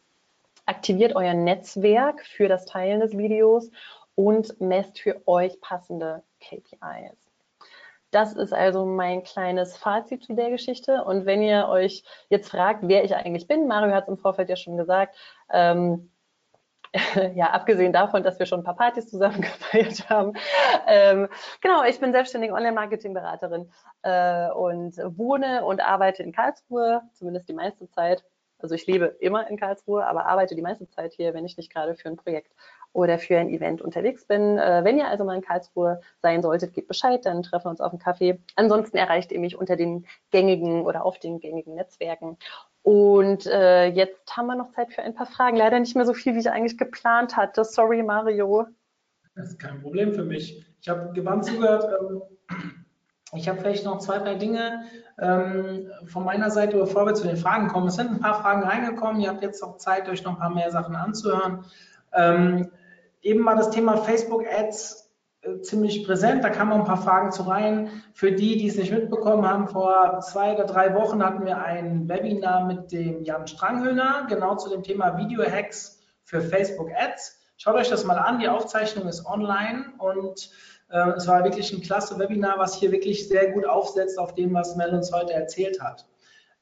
aktiviert 0.66 1.16
euer 1.16 1.32
Netzwerk 1.32 2.22
für 2.26 2.46
das 2.48 2.66
Teilen 2.66 3.00
des 3.00 3.16
Videos 3.16 3.70
und 4.14 4.60
messt 4.60 4.98
für 4.98 5.26
euch 5.26 5.58
passende 5.62 6.22
KPIs. 6.40 7.27
Das 8.10 8.32
ist 8.34 8.54
also 8.54 8.86
mein 8.86 9.22
kleines 9.22 9.76
Fazit 9.76 10.24
zu 10.24 10.34
der 10.34 10.50
Geschichte. 10.50 11.04
Und 11.04 11.26
wenn 11.26 11.42
ihr 11.42 11.68
euch 11.68 12.04
jetzt 12.30 12.50
fragt, 12.50 12.88
wer 12.88 13.04
ich 13.04 13.14
eigentlich 13.14 13.46
bin, 13.46 13.66
Mario 13.66 13.94
hat 13.94 14.04
es 14.04 14.08
im 14.08 14.18
Vorfeld 14.18 14.48
ja 14.48 14.56
schon 14.56 14.76
gesagt, 14.76 15.16
ähm, 15.52 16.10
ja, 17.34 17.50
abgesehen 17.50 17.92
davon, 17.92 18.22
dass 18.22 18.38
wir 18.38 18.46
schon 18.46 18.60
ein 18.60 18.64
paar 18.64 18.76
Partys 18.76 19.08
zusammen 19.08 19.40
gefeiert 19.42 20.08
haben. 20.08 20.32
Ähm, 20.86 21.28
genau, 21.60 21.84
ich 21.84 22.00
bin 22.00 22.12
selbstständige 22.12 22.54
Online-Marketing-Beraterin 22.54 23.70
äh, 24.02 24.50
und 24.50 24.96
wohne 24.96 25.64
und 25.64 25.80
arbeite 25.80 26.22
in 26.22 26.32
Karlsruhe, 26.32 27.02
zumindest 27.12 27.48
die 27.48 27.54
meiste 27.54 27.88
Zeit. 27.90 28.24
Also 28.58 28.74
ich 28.74 28.86
lebe 28.86 29.16
immer 29.20 29.48
in 29.48 29.56
Karlsruhe, 29.56 30.04
aber 30.04 30.26
arbeite 30.26 30.56
die 30.56 30.62
meiste 30.62 30.88
Zeit 30.88 31.12
hier, 31.12 31.34
wenn 31.34 31.44
ich 31.44 31.56
nicht 31.56 31.72
gerade 31.72 31.94
für 31.94 32.08
ein 32.08 32.16
Projekt 32.16 32.52
oder 32.92 33.18
für 33.18 33.38
ein 33.38 33.50
Event 33.50 33.82
unterwegs 33.82 34.26
bin. 34.26 34.58
Äh, 34.58 34.82
wenn 34.84 34.98
ihr 34.98 35.08
also 35.08 35.24
mal 35.24 35.36
in 35.36 35.42
Karlsruhe 35.42 36.00
sein 36.20 36.42
solltet, 36.42 36.74
gebt 36.74 36.88
Bescheid, 36.88 37.24
dann 37.24 37.42
treffen 37.42 37.66
wir 37.66 37.70
uns 37.70 37.80
auf 37.80 37.92
einen 37.92 38.00
Kaffee. 38.00 38.40
Ansonsten 38.56 38.96
erreicht 38.96 39.32
ihr 39.32 39.40
mich 39.40 39.56
unter 39.56 39.76
den 39.76 40.06
gängigen 40.30 40.84
oder 40.84 41.04
auf 41.04 41.18
den 41.18 41.40
gängigen 41.40 41.74
Netzwerken. 41.74 42.36
Und 42.82 43.46
äh, 43.46 43.86
jetzt 43.86 44.36
haben 44.36 44.46
wir 44.46 44.54
noch 44.54 44.70
Zeit 44.72 44.92
für 44.92 45.02
ein 45.02 45.14
paar 45.14 45.26
Fragen. 45.26 45.56
Leider 45.56 45.78
nicht 45.78 45.94
mehr 45.94 46.06
so 46.06 46.14
viel, 46.14 46.34
wie 46.34 46.40
ich 46.40 46.50
eigentlich 46.50 46.78
geplant 46.78 47.36
hatte. 47.36 47.64
Sorry, 47.64 48.02
Mario. 48.02 48.66
Das 49.34 49.50
ist 49.50 49.58
kein 49.58 49.80
Problem 49.82 50.12
für 50.12 50.24
mich. 50.24 50.64
Ich 50.80 50.88
habe 50.88 51.12
gewandt 51.12 51.44
zugehört. 51.44 51.84
Ähm, 52.00 52.22
ich 53.34 53.48
habe 53.48 53.60
vielleicht 53.60 53.84
noch 53.84 53.98
zwei, 53.98 54.18
drei 54.18 54.36
Dinge 54.36 54.84
ähm, 55.18 55.90
von 56.06 56.24
meiner 56.24 56.50
Seite, 56.50 56.78
bevor 56.78 57.04
wir 57.04 57.14
zu 57.14 57.26
den 57.26 57.36
Fragen 57.36 57.68
kommen. 57.68 57.88
Es 57.88 57.96
sind 57.96 58.10
ein 58.10 58.20
paar 58.20 58.40
Fragen 58.40 58.62
reingekommen. 58.62 59.20
Ihr 59.20 59.28
habt 59.28 59.42
jetzt 59.42 59.62
auch 59.62 59.76
Zeit, 59.76 60.08
euch 60.08 60.24
noch 60.24 60.32
ein 60.32 60.38
paar 60.38 60.54
mehr 60.54 60.70
Sachen 60.70 60.96
anzuhören. 60.96 61.64
Ähm, 62.14 62.70
eben 63.22 63.44
war 63.44 63.56
das 63.56 63.70
Thema 63.70 63.96
Facebook 63.96 64.44
Ads 64.46 65.08
äh, 65.42 65.60
ziemlich 65.60 66.04
präsent. 66.04 66.42
Da 66.44 66.50
kamen 66.50 66.72
ein 66.72 66.84
paar 66.84 67.02
Fragen 67.02 67.30
zu 67.30 67.42
rein. 67.42 67.90
Für 68.12 68.32
die, 68.32 68.58
die 68.58 68.68
es 68.68 68.76
nicht 68.76 68.92
mitbekommen 68.92 69.48
haben, 69.48 69.68
vor 69.68 70.20
zwei 70.20 70.54
oder 70.54 70.64
drei 70.64 70.94
Wochen 70.94 71.24
hatten 71.24 71.44
wir 71.44 71.58
ein 71.58 72.08
Webinar 72.08 72.66
mit 72.66 72.92
dem 72.92 73.22
Jan 73.24 73.46
Stranghöhner, 73.46 74.26
genau 74.28 74.56
zu 74.56 74.70
dem 74.70 74.82
Thema 74.82 75.16
Video 75.16 75.42
Hacks 75.44 76.00
für 76.24 76.40
Facebook 76.40 76.90
Ads. 76.94 77.38
Schaut 77.56 77.76
euch 77.76 77.88
das 77.88 78.04
mal 78.04 78.18
an. 78.18 78.38
Die 78.38 78.48
Aufzeichnung 78.48 79.08
ist 79.08 79.26
online 79.26 79.92
und 79.98 80.50
äh, 80.90 81.10
es 81.16 81.26
war 81.26 81.44
wirklich 81.44 81.72
ein 81.72 81.82
klasse 81.82 82.18
Webinar, 82.18 82.58
was 82.58 82.74
hier 82.74 82.92
wirklich 82.92 83.28
sehr 83.28 83.52
gut 83.52 83.66
aufsetzt 83.66 84.18
auf 84.18 84.34
dem, 84.34 84.54
was 84.54 84.76
Mel 84.76 84.94
uns 84.94 85.12
heute 85.12 85.32
erzählt 85.32 85.80
hat. 85.80 86.06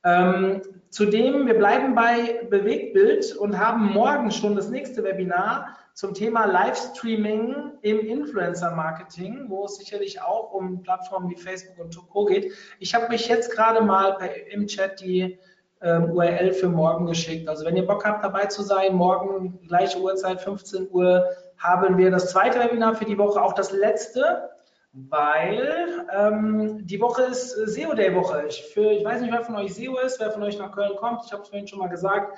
Ähm, 0.05 0.63
zudem, 0.91 1.47
wir 1.47 1.59
bleiben 1.59 1.95
bei 1.95 2.47
Bewegtbild 2.49 3.35
und 3.37 3.59
haben 3.59 3.87
morgen 3.93 4.31
schon 4.31 4.55
das 4.55 4.69
nächste 4.69 5.03
Webinar 5.03 5.77
zum 5.97 6.13
Thema 6.13 6.45
Livestreaming 6.45 7.79
im 7.81 8.01
Influencer-Marketing, 8.01 9.47
wo 9.49 9.65
es 9.65 9.77
sicherlich 9.77 10.21
auch 10.21 10.53
um 10.53 10.83
Plattformen 10.83 11.31
wie 11.31 11.37
Facebook 11.37 11.79
und 11.79 11.97
Co. 12.11 12.27
geht. 12.27 12.53
Ich 12.79 12.95
habe 12.95 13.09
mich 13.09 13.29
jetzt 13.29 13.51
gerade 13.51 13.81
mal 13.81 14.19
im 14.51 14.67
Chat 14.67 15.01
die 15.01 15.39
ähm, 15.81 16.11
URL 16.11 16.53
für 16.53 16.69
morgen 16.69 17.07
geschickt. 17.07 17.49
Also 17.49 17.65
wenn 17.65 17.77
ihr 17.77 17.87
Bock 17.87 18.05
habt, 18.05 18.23
dabei 18.23 18.45
zu 18.45 18.63
sein, 18.63 18.95
morgen 18.95 19.59
gleiche 19.67 19.99
Uhrzeit, 19.99 20.43
15 20.43 20.89
Uhr, 20.91 21.25
haben 21.57 21.97
wir 21.97 22.11
das 22.11 22.31
zweite 22.31 22.61
Webinar 22.61 22.95
für 22.95 23.07
die 23.07 23.17
Woche, 23.17 23.41
auch 23.41 23.55
das 23.55 23.73
letzte, 23.73 24.51
weil 24.93 26.07
ähm, 26.15 26.87
die 26.87 27.01
Woche 27.01 27.23
ist 27.23 27.53
SEO 27.53 27.95
Day 27.95 28.15
Woche. 28.15 28.45
Ich, 28.49 28.77
ich 28.77 29.05
weiß 29.05 29.23
nicht, 29.23 29.33
wer 29.33 29.43
von 29.43 29.57
euch 29.57 29.75
SEO 29.75 29.97
ist, 30.01 30.21
wer 30.21 30.31
von 30.31 30.43
euch 30.43 30.59
nach 30.59 30.73
Köln 30.73 30.95
kommt. 30.97 31.23
Ich 31.25 31.33
habe 31.33 31.43
es 31.43 31.49
vorhin 31.49 31.67
schon 31.67 31.79
mal 31.79 31.89
gesagt. 31.89 32.37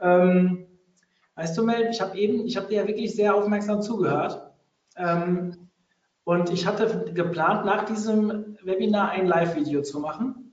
Ähm, 0.00 0.68
weißt 1.36 1.56
du, 1.56 1.64
Mel, 1.64 1.88
ich 1.90 2.00
habe 2.00 2.16
eben, 2.16 2.46
ich 2.46 2.56
habe 2.56 2.68
dir 2.68 2.82
ja 2.82 2.86
wirklich 2.86 3.14
sehr 3.14 3.34
aufmerksam 3.34 3.82
zugehört. 3.82 4.50
Ähm, 4.96 5.68
und 6.24 6.50
ich 6.50 6.66
hatte 6.66 7.12
geplant, 7.12 7.66
nach 7.66 7.84
diesem 7.84 8.56
Webinar 8.62 9.10
ein 9.10 9.26
Live-Video 9.26 9.82
zu 9.82 10.00
machen, 10.00 10.52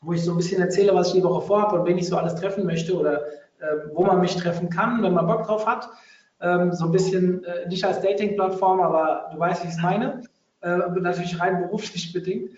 wo 0.00 0.12
ich 0.12 0.24
so 0.24 0.30
ein 0.32 0.38
bisschen 0.38 0.62
erzähle, 0.62 0.94
was 0.94 1.08
ich 1.08 1.14
die 1.14 1.24
Woche 1.24 1.46
vorhabe 1.46 1.80
und 1.80 1.86
wen 1.86 1.98
ich 1.98 2.08
so 2.08 2.16
alles 2.16 2.34
treffen 2.36 2.64
möchte 2.64 2.98
oder 2.98 3.26
äh, 3.58 3.76
wo 3.92 4.04
man 4.04 4.20
mich 4.20 4.36
treffen 4.36 4.70
kann, 4.70 5.02
wenn 5.02 5.12
man 5.12 5.26
Bock 5.26 5.44
drauf 5.44 5.66
hat 5.66 5.90
ähm, 6.40 6.72
so 6.72 6.86
ein 6.86 6.92
bisschen, 6.92 7.44
äh, 7.44 7.68
nicht 7.68 7.84
als 7.84 8.00
Dating-Plattform, 8.00 8.80
aber 8.80 9.28
du 9.32 9.38
weißt, 9.38 9.62
wie 9.62 9.68
ich 9.68 9.74
es 9.74 9.82
meine, 9.82 10.22
äh, 10.62 10.76
natürlich 10.76 11.38
rein 11.40 11.62
beruflich 11.62 12.12
bedingt. 12.12 12.50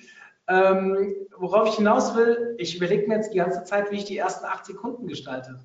Ähm, 0.48 1.14
worauf 1.36 1.68
ich 1.68 1.74
hinaus 1.76 2.16
will, 2.16 2.54
ich 2.58 2.76
überlege 2.76 3.06
mir 3.08 3.16
jetzt 3.16 3.32
die 3.32 3.38
ganze 3.38 3.62
Zeit, 3.64 3.90
wie 3.90 3.96
ich 3.96 4.04
die 4.04 4.18
ersten 4.18 4.44
acht 4.44 4.66
Sekunden 4.66 5.06
gestalte. 5.06 5.58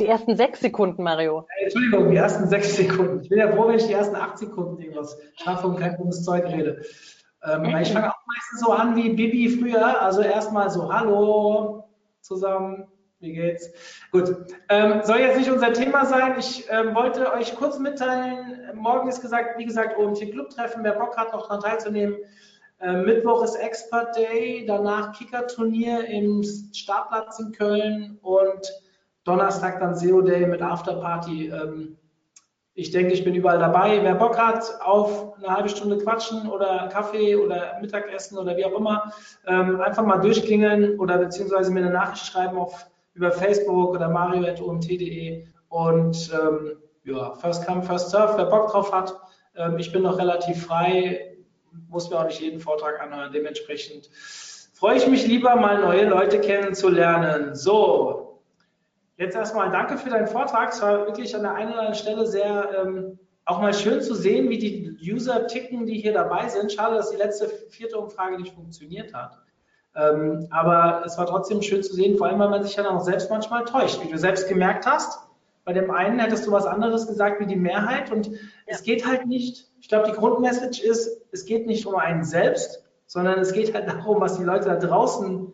Die 0.00 0.06
ersten 0.06 0.34
sechs 0.34 0.60
Sekunden, 0.60 1.02
Mario. 1.02 1.46
Äh, 1.58 1.64
Entschuldigung, 1.64 2.10
die 2.10 2.16
ersten 2.16 2.48
sechs 2.48 2.74
Sekunden. 2.74 3.20
Ich 3.20 3.28
bin 3.28 3.38
ja 3.38 3.52
froh, 3.52 3.68
wenn 3.68 3.76
ich 3.76 3.86
die 3.86 3.92
ersten 3.92 4.16
acht 4.16 4.38
Sekunden 4.38 4.80
irgendwas 4.80 5.18
schaffe 5.36 5.66
und 5.66 5.78
kein 5.78 5.96
dummes 5.98 6.24
Zeug 6.24 6.46
rede. 6.46 6.82
Ähm, 7.44 7.62
mhm. 7.62 7.76
Ich 7.76 7.92
fange 7.92 8.10
auch 8.10 8.18
meistens 8.26 8.60
so 8.60 8.72
an 8.72 8.96
wie 8.96 9.10
Bibi 9.10 9.50
früher, 9.50 10.00
also 10.00 10.22
erstmal 10.22 10.70
so 10.70 10.90
Hallo 10.90 11.84
zusammen, 12.22 12.86
wie 13.18 13.34
geht's? 13.34 13.70
Gut. 14.10 14.34
Ähm, 14.70 15.02
soll 15.04 15.18
jetzt 15.18 15.36
nicht 15.36 15.50
unser 15.50 15.74
Thema 15.74 16.06
sein. 16.06 16.36
Ich 16.38 16.64
ähm, 16.70 16.94
wollte 16.94 17.32
euch 17.34 17.54
kurz 17.54 17.78
mitteilen, 17.78 18.70
morgen 18.74 19.06
ist 19.06 19.20
gesagt, 19.20 19.58
wie 19.58 19.66
gesagt, 19.66 19.98
OMT 19.98 20.32
Club 20.32 20.48
Treffen. 20.48 20.82
Wer 20.82 20.94
Bock 20.94 21.18
hat, 21.18 21.34
noch 21.34 21.48
daran 21.48 21.60
teilzunehmen. 21.60 22.16
Ähm, 22.80 23.04
Mittwoch 23.04 23.44
ist 23.44 23.56
Expert 23.56 24.16
Day, 24.16 24.64
danach 24.66 25.12
Kicker-Turnier 25.12 26.06
im 26.06 26.42
Startplatz 26.72 27.38
in 27.38 27.52
Köln 27.52 28.18
und 28.22 28.66
Donnerstag 29.30 29.78
dann 29.78 29.94
SEO 29.94 30.22
Day 30.22 30.44
mit 30.44 30.60
Afterparty. 30.60 31.50
Ähm, 31.50 31.96
ich 32.74 32.90
denke, 32.90 33.12
ich 33.12 33.22
bin 33.22 33.34
überall 33.34 33.60
dabei. 33.60 34.00
Wer 34.02 34.16
Bock 34.16 34.36
hat 34.36 34.64
auf 34.80 35.36
eine 35.38 35.54
halbe 35.54 35.68
Stunde 35.68 35.98
quatschen 35.98 36.48
oder 36.48 36.88
Kaffee 36.92 37.36
oder 37.36 37.78
Mittagessen 37.80 38.38
oder 38.38 38.56
wie 38.56 38.64
auch 38.64 38.76
immer, 38.76 39.12
ähm, 39.46 39.80
einfach 39.80 40.04
mal 40.04 40.18
durchklingeln 40.18 40.98
oder 40.98 41.18
beziehungsweise 41.18 41.70
mir 41.70 41.80
eine 41.80 41.90
Nachricht 41.90 42.26
schreiben 42.26 42.58
auf 42.58 42.86
über 43.14 43.30
Facebook 43.30 43.94
oder 43.94 44.08
mario.omt.de 44.08 45.46
und 45.68 46.30
ähm, 46.32 46.72
ja, 47.04 47.34
First 47.34 47.66
Come, 47.66 47.82
First 47.82 48.10
Surf, 48.10 48.32
wer 48.36 48.46
Bock 48.46 48.72
drauf 48.72 48.92
hat. 48.92 49.14
Ähm, 49.56 49.78
ich 49.78 49.92
bin 49.92 50.02
noch 50.02 50.18
relativ 50.18 50.66
frei, 50.66 51.36
muss 51.88 52.10
mir 52.10 52.18
auch 52.18 52.24
nicht 52.24 52.40
jeden 52.40 52.58
Vortrag 52.58 53.00
anhören. 53.00 53.32
Dementsprechend 53.32 54.10
freue 54.74 54.96
ich 54.96 55.06
mich 55.06 55.26
lieber, 55.26 55.54
mal 55.54 55.80
neue 55.80 56.08
Leute 56.08 56.40
kennenzulernen. 56.40 57.54
So, 57.54 58.29
jetzt 59.20 59.36
erstmal 59.36 59.70
danke 59.70 59.98
für 59.98 60.10
deinen 60.10 60.26
Vortrag. 60.26 60.72
Es 60.72 60.82
war 60.82 61.06
wirklich 61.06 61.36
an 61.36 61.42
der 61.42 61.54
einen 61.54 61.70
oder 61.70 61.80
anderen 61.80 61.94
Stelle 61.94 62.26
sehr 62.26 62.70
ähm, 62.82 63.18
auch 63.44 63.60
mal 63.60 63.74
schön 63.74 64.00
zu 64.00 64.14
sehen, 64.14 64.48
wie 64.48 64.58
die 64.58 64.98
User 65.12 65.46
ticken, 65.46 65.86
die 65.86 65.98
hier 65.98 66.12
dabei 66.12 66.48
sind. 66.48 66.72
Schade, 66.72 66.96
dass 66.96 67.10
die 67.10 67.16
letzte 67.16 67.48
vierte 67.68 67.98
Umfrage 67.98 68.38
nicht 68.38 68.54
funktioniert 68.54 69.12
hat. 69.12 69.38
Ähm, 69.94 70.46
aber 70.50 71.02
es 71.04 71.18
war 71.18 71.26
trotzdem 71.26 71.60
schön 71.60 71.82
zu 71.82 71.94
sehen, 71.94 72.16
vor 72.16 72.28
allem, 72.28 72.38
weil 72.38 72.48
man 72.48 72.62
sich 72.62 72.76
ja 72.76 72.82
dann 72.82 72.96
auch 72.96 73.04
selbst 73.04 73.28
manchmal 73.28 73.64
täuscht, 73.64 74.02
wie 74.02 74.10
du 74.10 74.18
selbst 74.18 74.48
gemerkt 74.48 74.86
hast. 74.86 75.18
Bei 75.64 75.72
dem 75.74 75.90
einen 75.90 76.18
hättest 76.18 76.46
du 76.46 76.52
was 76.52 76.64
anderes 76.64 77.06
gesagt 77.06 77.40
wie 77.40 77.46
die 77.46 77.56
Mehrheit 77.56 78.10
und 78.10 78.28
ja. 78.28 78.38
es 78.66 78.82
geht 78.82 79.06
halt 79.06 79.26
nicht, 79.26 79.68
ich 79.80 79.88
glaube, 79.88 80.08
die 80.08 80.16
Grundmessage 80.16 80.82
ist, 80.82 81.20
es 81.32 81.44
geht 81.44 81.66
nicht 81.66 81.86
um 81.86 81.96
einen 81.96 82.24
selbst, 82.24 82.84
sondern 83.06 83.38
es 83.40 83.52
geht 83.52 83.74
halt 83.74 83.88
darum, 83.88 84.20
was 84.20 84.38
die 84.38 84.44
Leute 84.44 84.68
da 84.68 84.76
draußen 84.76 85.52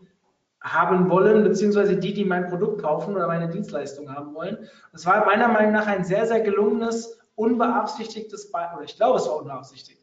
haben 0.66 1.08
wollen, 1.08 1.44
beziehungsweise 1.44 1.96
die, 1.96 2.12
die 2.12 2.24
mein 2.24 2.48
Produkt 2.48 2.82
kaufen 2.82 3.14
oder 3.14 3.28
meine 3.28 3.48
Dienstleistung 3.48 4.12
haben 4.12 4.34
wollen. 4.34 4.68
Das 4.92 5.06
war 5.06 5.24
meiner 5.24 5.48
Meinung 5.48 5.72
nach 5.72 5.86
ein 5.86 6.04
sehr, 6.04 6.26
sehr 6.26 6.40
gelungenes, 6.40 7.18
unbeabsichtigtes, 7.36 8.52
oder 8.52 8.82
ich 8.84 8.96
glaube, 8.96 9.18
es 9.18 9.26
war 9.26 9.36
unbeabsichtigt, 9.36 10.00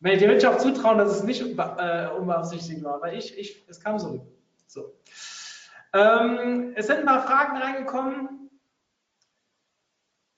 würde 0.00 0.36
ich 0.36 0.46
auch 0.46 0.58
zutrauen, 0.58 0.98
dass 0.98 1.16
es 1.16 1.22
nicht 1.22 1.42
äh, 1.42 2.08
unbeabsichtigt 2.08 2.82
war, 2.82 2.94
aber 2.94 3.12
ich, 3.12 3.38
ich, 3.38 3.64
es 3.68 3.80
kam 3.80 3.98
so. 3.98 4.26
so. 4.66 4.92
Ähm, 5.92 6.72
es 6.74 6.88
sind 6.88 6.98
ein 6.98 7.06
paar 7.06 7.22
Fragen 7.22 7.56
reingekommen. 7.56 8.50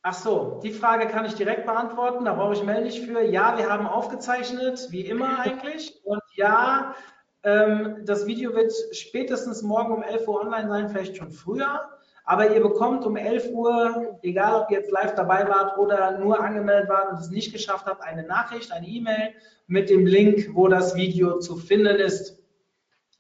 Ach 0.02 0.14
so, 0.14 0.61
die 0.62 0.70
Frage 0.70 1.09
kann 1.09 1.24
ich 1.24 1.34
direkt 1.34 1.66
beantworten, 1.66 2.26
da 2.26 2.34
brauche 2.34 2.52
ich 2.52 2.62
Mel 2.62 2.84
nicht 2.84 3.04
für. 3.04 3.22
Ja, 3.22 3.59
wir 3.59 3.68
haben 3.68 3.88
aufgezeichnet, 3.88 4.86
wie 4.90 5.00
immer 5.00 5.40
eigentlich. 5.40 6.00
Und 6.04 6.22
ja, 6.34 6.94
das 7.47 8.26
Video 8.26 8.55
wird 8.55 8.72
spätestens 8.90 9.62
morgen 9.62 9.94
um 9.94 10.03
11 10.03 10.26
Uhr 10.26 10.40
online 10.40 10.68
sein, 10.68 10.88
vielleicht 10.88 11.16
schon 11.16 11.30
früher. 11.30 11.88
Aber 12.24 12.53
ihr 12.53 12.61
bekommt 12.61 13.07
um 13.07 13.16
11 13.16 13.51
Uhr, 13.53 14.18
egal 14.22 14.62
ob 14.62 14.70
ihr 14.70 14.78
jetzt 14.78 14.90
live 14.90 15.14
dabei 15.14 15.47
wart 15.47 15.78
oder 15.78 16.18
nur 16.18 16.40
angemeldet 16.40 16.88
wart 16.88 17.12
und 17.12 17.20
es 17.20 17.30
nicht 17.30 17.53
geschafft 17.53 17.86
habt, 17.86 18.03
eine 18.03 18.24
Nachricht, 18.24 18.72
eine 18.72 18.88
E-Mail 18.88 19.30
mit 19.68 19.90
dem 19.90 20.07
Link, 20.07 20.51
wo 20.53 20.66
das 20.66 20.97
Video 20.97 21.38
zu 21.38 21.57
finden 21.57 22.01
ist. 22.01 22.36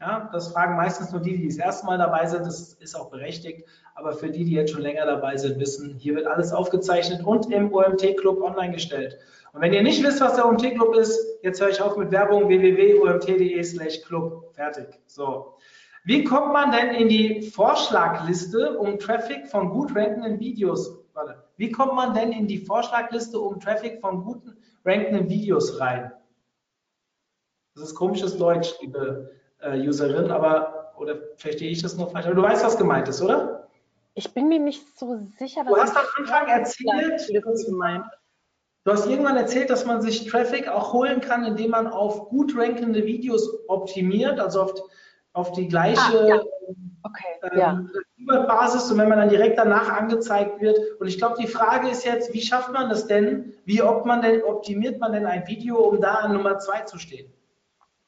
Ja, 0.00 0.28
das 0.32 0.48
fragen 0.48 0.76
meistens 0.76 1.12
nur 1.12 1.22
die, 1.22 1.38
die 1.38 1.46
das 1.46 1.56
erste 1.56 1.86
Mal 1.86 1.98
dabei 1.98 2.26
sind. 2.26 2.44
Das 2.46 2.74
ist 2.74 2.96
auch 2.96 3.10
berechtigt. 3.10 3.66
Aber 3.94 4.12
für 4.12 4.28
die, 4.28 4.44
die 4.44 4.52
jetzt 4.52 4.72
schon 4.72 4.82
länger 4.82 5.06
dabei 5.06 5.36
sind, 5.36 5.60
wissen, 5.60 5.94
hier 5.98 6.16
wird 6.16 6.26
alles 6.26 6.52
aufgezeichnet 6.52 7.24
und 7.24 7.50
im 7.52 7.72
OMT-Club 7.72 8.42
online 8.42 8.72
gestellt. 8.72 9.18
Und 9.56 9.62
wenn 9.62 9.72
ihr 9.72 9.82
nicht 9.82 10.04
wisst, 10.04 10.20
was 10.20 10.34
der 10.34 10.46
OMT-Club 10.46 10.94
ist, 10.96 11.18
jetzt 11.40 11.62
höre 11.62 11.70
ich 11.70 11.80
auf 11.80 11.96
mit 11.96 12.10
Werbung 12.10 12.46
www.omt.de 12.46 13.62
slash 13.62 14.02
club. 14.02 14.54
Fertig. 14.54 15.00
So. 15.06 15.54
Wie 16.04 16.24
kommt 16.24 16.52
man 16.52 16.72
denn 16.72 16.94
in 16.94 17.08
die 17.08 17.40
Vorschlagliste, 17.40 18.78
um 18.78 18.98
Traffic 18.98 19.48
von 19.48 19.70
gut 19.70 19.96
rankenden 19.96 20.38
Videos, 20.40 20.98
warte, 21.14 21.42
wie 21.56 21.72
kommt 21.72 21.94
man 21.94 22.12
denn 22.12 22.32
in 22.32 22.46
die 22.46 22.58
Vorschlagliste, 22.58 23.40
um 23.40 23.58
Traffic 23.58 23.98
von 24.02 24.24
guten 24.24 24.58
rankenden 24.84 25.30
Videos 25.30 25.80
rein? 25.80 26.12
Das 27.76 27.84
ist 27.84 27.94
komisches 27.94 28.36
Deutsch, 28.36 28.74
liebe 28.82 29.30
äh, 29.60 29.78
Userin, 29.88 30.30
aber, 30.30 30.92
oder 30.98 31.16
verstehe 31.38 31.70
ich 31.70 31.80
das 31.80 31.96
nur 31.96 32.10
falsch? 32.10 32.26
Aber 32.26 32.34
du 32.34 32.42
weißt, 32.42 32.62
was 32.62 32.76
gemeint 32.76 33.08
ist, 33.08 33.22
oder? 33.22 33.70
Ich 34.12 34.34
bin 34.34 34.48
mir 34.48 34.58
nicht 34.58 34.98
so 34.98 35.18
sicher, 35.38 35.62
was 35.64 35.72
Du 35.72 35.80
hast 35.80 35.96
am 35.96 36.04
Anfang 36.18 36.48
erzählt, 36.48 37.22
du 38.86 38.92
hast 38.92 39.06
irgendwann 39.06 39.36
erzählt, 39.36 39.68
dass 39.68 39.84
man 39.84 40.00
sich 40.00 40.26
Traffic 40.26 40.68
auch 40.68 40.94
holen 40.94 41.20
kann, 41.20 41.44
indem 41.44 41.72
man 41.72 41.86
auf 41.86 42.30
gut 42.30 42.56
rankende 42.56 43.04
Videos 43.04 43.50
optimiert, 43.68 44.40
also 44.40 44.62
auf 44.62 44.74
auf 45.36 45.52
die 45.52 45.68
gleiche. 45.68 46.00
Ah, 46.00 46.26
ja. 46.26 46.40
Okay, 47.02 47.56
ja. 47.56 47.70
ähm, 47.72 47.90
Keyword-Basis 48.16 48.90
und 48.90 48.98
wenn 48.98 49.08
man 49.08 49.18
dann 49.18 49.28
direkt 49.28 49.58
danach 49.58 49.92
angezeigt 49.92 50.60
wird. 50.60 50.78
Und 50.98 51.06
ich 51.06 51.18
glaube, 51.18 51.36
die 51.40 51.46
Frage 51.46 51.88
ist 51.88 52.04
jetzt, 52.04 52.32
wie 52.32 52.40
schafft 52.40 52.72
man 52.72 52.88
das 52.88 53.06
denn? 53.06 53.54
Wie 53.64 53.82
ob 53.82 54.06
man 54.06 54.22
denn, 54.22 54.42
optimiert 54.42 54.98
man 54.98 55.12
denn 55.12 55.26
ein 55.26 55.46
Video, 55.46 55.76
um 55.76 56.00
da 56.00 56.14
an 56.14 56.32
Nummer 56.32 56.58
zwei 56.58 56.80
zu 56.80 56.98
stehen? 56.98 57.32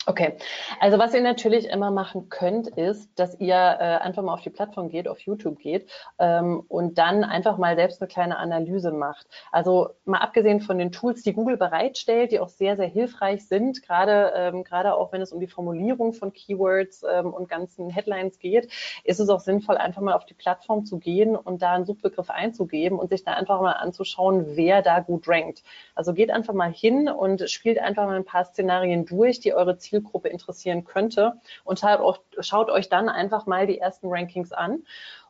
Okay, 0.08 0.38
also 0.80 0.98
was 0.98 1.12
ihr 1.12 1.20
natürlich 1.20 1.68
immer 1.68 1.90
machen 1.90 2.30
könnt, 2.30 2.68
ist, 2.68 3.10
dass 3.16 3.38
ihr 3.38 3.54
äh, 3.54 3.98
einfach 3.98 4.22
mal 4.22 4.32
auf 4.32 4.40
die 4.40 4.48
Plattform 4.48 4.88
geht, 4.88 5.06
auf 5.06 5.20
YouTube 5.20 5.58
geht 5.58 5.86
ähm, 6.18 6.64
und 6.66 6.96
dann 6.96 7.24
einfach 7.24 7.58
mal 7.58 7.76
selbst 7.76 8.00
eine 8.00 8.08
kleine 8.08 8.38
Analyse 8.38 8.90
macht. 8.90 9.26
Also 9.52 9.90
mal 10.06 10.20
abgesehen 10.20 10.62
von 10.62 10.78
den 10.78 10.92
Tools, 10.92 11.24
die 11.24 11.34
Google 11.34 11.58
bereitstellt, 11.58 12.32
die 12.32 12.40
auch 12.40 12.48
sehr, 12.48 12.78
sehr 12.78 12.86
hilfreich 12.86 13.46
sind, 13.46 13.82
gerade 13.82 14.32
ähm, 14.34 14.64
gerade 14.64 14.94
auch 14.94 15.12
wenn 15.12 15.20
es 15.20 15.30
um 15.30 15.40
die 15.40 15.46
Formulierung 15.46 16.14
von 16.14 16.32
Keywords 16.32 17.02
ähm, 17.02 17.34
und 17.34 17.50
ganzen 17.50 17.90
Headlines 17.90 18.38
geht, 18.38 18.72
ist 19.04 19.20
es 19.20 19.28
auch 19.28 19.40
sinnvoll, 19.40 19.76
einfach 19.76 20.00
mal 20.00 20.14
auf 20.14 20.24
die 20.24 20.32
Plattform 20.32 20.86
zu 20.86 20.96
gehen 20.96 21.36
und 21.36 21.60
da 21.60 21.74
einen 21.74 21.84
Suchbegriff 21.84 22.30
einzugeben 22.30 22.98
und 22.98 23.10
sich 23.10 23.24
da 23.24 23.34
einfach 23.34 23.60
mal 23.60 23.72
anzuschauen, 23.72 24.56
wer 24.56 24.80
da 24.80 25.00
gut 25.00 25.28
rankt. 25.28 25.62
Also 25.94 26.14
geht 26.14 26.30
einfach 26.30 26.54
mal 26.54 26.72
hin 26.72 27.10
und 27.10 27.50
spielt 27.50 27.78
einfach 27.78 28.06
mal 28.06 28.16
ein 28.16 28.24
paar 28.24 28.46
Szenarien 28.46 29.04
durch, 29.04 29.40
die 29.40 29.52
eure 29.52 29.76
Ziel 29.76 29.97
Zielgruppe 29.98 30.28
interessieren 30.28 30.84
könnte. 30.84 31.34
Und 31.64 31.80
schaut, 31.80 32.20
schaut 32.40 32.70
euch 32.70 32.88
dann 32.88 33.08
einfach 33.08 33.46
mal 33.46 33.66
die 33.66 33.78
ersten 33.78 34.08
Rankings 34.08 34.52
an 34.52 34.84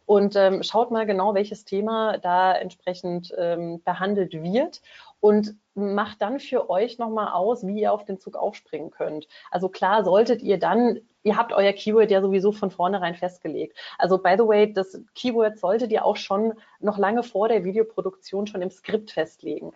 und 0.06 0.36
ähm, 0.36 0.62
schaut 0.62 0.90
mal 0.90 1.06
genau, 1.06 1.34
welches 1.34 1.64
Thema 1.64 2.18
da 2.18 2.54
entsprechend 2.54 3.34
ähm, 3.36 3.82
behandelt 3.84 4.32
wird 4.32 4.80
und 5.20 5.54
macht 5.74 6.22
dann 6.22 6.40
für 6.40 6.70
euch 6.70 6.98
nochmal 6.98 7.32
aus, 7.32 7.66
wie 7.66 7.80
ihr 7.80 7.92
auf 7.92 8.04
den 8.04 8.18
Zug 8.18 8.36
aufspringen 8.36 8.90
könnt. 8.90 9.28
Also 9.50 9.68
klar 9.68 10.04
solltet 10.04 10.42
ihr 10.42 10.58
dann, 10.58 11.00
ihr 11.22 11.36
habt 11.36 11.52
euer 11.52 11.72
Keyword 11.72 12.10
ja 12.10 12.22
sowieso 12.22 12.52
von 12.52 12.70
vornherein 12.70 13.16
festgelegt. 13.16 13.76
Also 13.98 14.18
by 14.18 14.34
the 14.38 14.46
way, 14.46 14.72
das 14.72 14.98
Keyword 15.14 15.58
solltet 15.58 15.92
ihr 15.92 16.04
auch 16.04 16.16
schon 16.16 16.54
noch 16.80 16.96
lange 16.96 17.22
vor 17.22 17.48
der 17.48 17.64
Videoproduktion 17.64 18.46
schon 18.46 18.62
im 18.62 18.70
Skript 18.70 19.10
festlegen. 19.10 19.72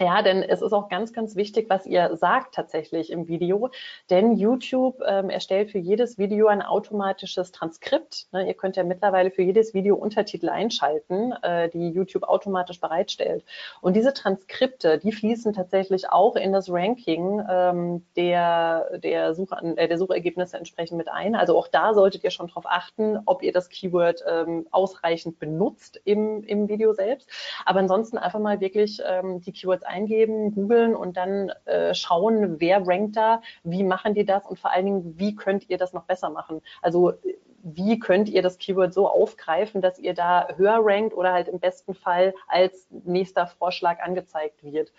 Ja, 0.00 0.22
denn 0.22 0.44
es 0.44 0.62
ist 0.62 0.72
auch 0.72 0.88
ganz, 0.88 1.12
ganz 1.12 1.34
wichtig, 1.34 1.68
was 1.68 1.84
ihr 1.84 2.16
sagt 2.16 2.54
tatsächlich 2.54 3.10
im 3.10 3.26
Video. 3.26 3.70
Denn 4.10 4.36
YouTube 4.36 5.02
ähm, 5.04 5.28
erstellt 5.28 5.72
für 5.72 5.78
jedes 5.78 6.18
Video 6.18 6.46
ein 6.46 6.62
automatisches 6.62 7.50
Transkript. 7.50 8.28
Ne, 8.30 8.46
ihr 8.46 8.54
könnt 8.54 8.76
ja 8.76 8.84
mittlerweile 8.84 9.32
für 9.32 9.42
jedes 9.42 9.74
Video 9.74 9.96
Untertitel 9.96 10.50
einschalten, 10.50 11.32
äh, 11.42 11.68
die 11.70 11.88
YouTube 11.88 12.22
automatisch 12.22 12.80
bereitstellt. 12.80 13.44
Und 13.80 13.96
diese 13.96 14.14
Transkripte, 14.14 14.98
die 14.98 15.10
fließen 15.10 15.52
tatsächlich 15.52 16.08
auch 16.10 16.36
in 16.36 16.52
das 16.52 16.70
Ranking 16.70 17.44
ähm, 17.50 18.06
der, 18.14 19.00
der, 19.00 19.34
Such, 19.34 19.50
äh, 19.50 19.88
der 19.88 19.98
Suchergebnisse 19.98 20.56
entsprechend 20.56 20.96
mit 20.96 21.08
ein. 21.08 21.34
Also 21.34 21.58
auch 21.58 21.66
da 21.66 21.92
solltet 21.92 22.22
ihr 22.22 22.30
schon 22.30 22.46
darauf 22.46 22.66
achten, 22.66 23.18
ob 23.26 23.42
ihr 23.42 23.52
das 23.52 23.68
Keyword 23.68 24.22
ähm, 24.28 24.68
ausreichend 24.70 25.40
benutzt 25.40 26.00
im, 26.04 26.44
im 26.44 26.68
Video 26.68 26.92
selbst. 26.92 27.28
Aber 27.64 27.80
ansonsten 27.80 28.16
einfach 28.16 28.38
mal 28.38 28.60
wirklich 28.60 29.02
ähm, 29.04 29.40
die 29.40 29.50
Keywords 29.50 29.87
eingeben, 29.88 30.54
googeln 30.54 30.94
und 30.94 31.16
dann 31.16 31.50
äh, 31.64 31.94
schauen, 31.94 32.60
wer 32.60 32.86
rankt 32.86 33.16
da, 33.16 33.42
wie 33.64 33.82
machen 33.82 34.14
die 34.14 34.24
das 34.24 34.46
und 34.46 34.58
vor 34.58 34.72
allen 34.72 34.86
Dingen, 34.86 35.18
wie 35.18 35.34
könnt 35.34 35.68
ihr 35.68 35.78
das 35.78 35.92
noch 35.92 36.04
besser 36.04 36.30
machen? 36.30 36.60
Also 36.82 37.14
wie 37.62 37.98
könnt 37.98 38.28
ihr 38.28 38.42
das 38.42 38.58
Keyword 38.58 38.94
so 38.94 39.08
aufgreifen, 39.08 39.80
dass 39.80 39.98
ihr 39.98 40.14
da 40.14 40.48
höher 40.56 40.78
rankt 40.80 41.14
oder 41.14 41.32
halt 41.32 41.48
im 41.48 41.58
besten 41.58 41.94
Fall 41.94 42.34
als 42.46 42.86
nächster 42.90 43.46
Vorschlag 43.46 44.00
angezeigt 44.00 44.62
wird. 44.62 44.92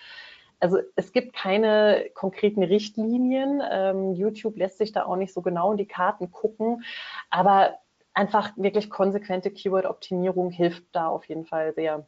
Also 0.59 0.79
es 0.95 1.11
gibt 1.13 1.33
keine 1.33 2.09
konkreten 2.13 2.63
Richtlinien. 2.63 3.61
Ähm, 3.69 4.13
YouTube 4.13 4.57
lässt 4.57 4.77
sich 4.77 4.91
da 4.91 5.05
auch 5.05 5.15
nicht 5.15 5.33
so 5.33 5.41
genau 5.41 5.71
in 5.71 5.77
die 5.77 5.87
Karten 5.87 6.31
gucken, 6.31 6.83
aber 7.29 7.75
einfach 8.13 8.51
wirklich 8.57 8.89
konsequente 8.89 9.51
Keyword-Optimierung 9.51 10.51
hilft 10.51 10.83
da 10.91 11.07
auf 11.07 11.25
jeden 11.25 11.45
Fall 11.45 11.73
sehr. 11.73 12.05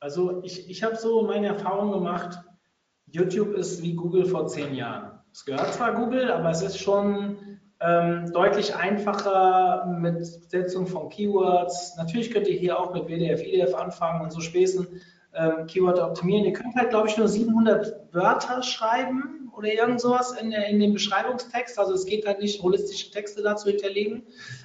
Also 0.00 0.40
ich, 0.42 0.68
ich 0.70 0.82
habe 0.82 0.96
so 0.96 1.22
meine 1.22 1.48
Erfahrung 1.48 1.92
gemacht, 1.92 2.38
YouTube 3.06 3.54
ist 3.54 3.82
wie 3.82 3.94
Google 3.94 4.24
vor 4.24 4.46
zehn 4.46 4.74
Jahren. 4.74 5.20
Es 5.32 5.44
gehört 5.44 5.74
zwar 5.74 5.94
Google, 5.94 6.30
aber 6.32 6.50
es 6.50 6.62
ist 6.62 6.78
schon 6.78 7.36
ähm, 7.80 8.32
deutlich 8.32 8.74
einfacher 8.74 9.86
mit 9.86 10.24
Setzung 10.24 10.86
von 10.86 11.08
Keywords. 11.08 11.96
Natürlich 11.96 12.30
könnt 12.30 12.48
ihr 12.48 12.58
hier 12.58 12.78
auch 12.78 12.94
mit 12.94 13.08
WDF, 13.08 13.42
IDF 13.42 13.74
anfangen 13.74 14.22
und 14.22 14.32
so 14.32 14.40
Späßen 14.40 14.86
ähm, 15.34 15.66
Keyword 15.66 15.98
optimieren. 15.98 16.46
Ihr 16.46 16.52
könnt 16.52 16.74
halt, 16.76 16.90
glaube 16.90 17.08
ich, 17.08 17.16
nur 17.16 17.28
700 17.28 18.14
Wörter 18.14 18.62
schreiben 18.62 19.39
oder 19.60 19.72
irgend 19.74 20.00
sowas 20.00 20.32
in, 20.40 20.52
in 20.52 20.80
dem 20.80 20.94
Beschreibungstext. 20.94 21.78
Also 21.78 21.92
es 21.92 22.06
geht 22.06 22.26
halt 22.26 22.40
nicht, 22.40 22.62
holistische 22.62 23.10
Texte 23.10 23.42
dazu 23.42 23.68
hinterlegen. 23.68 24.22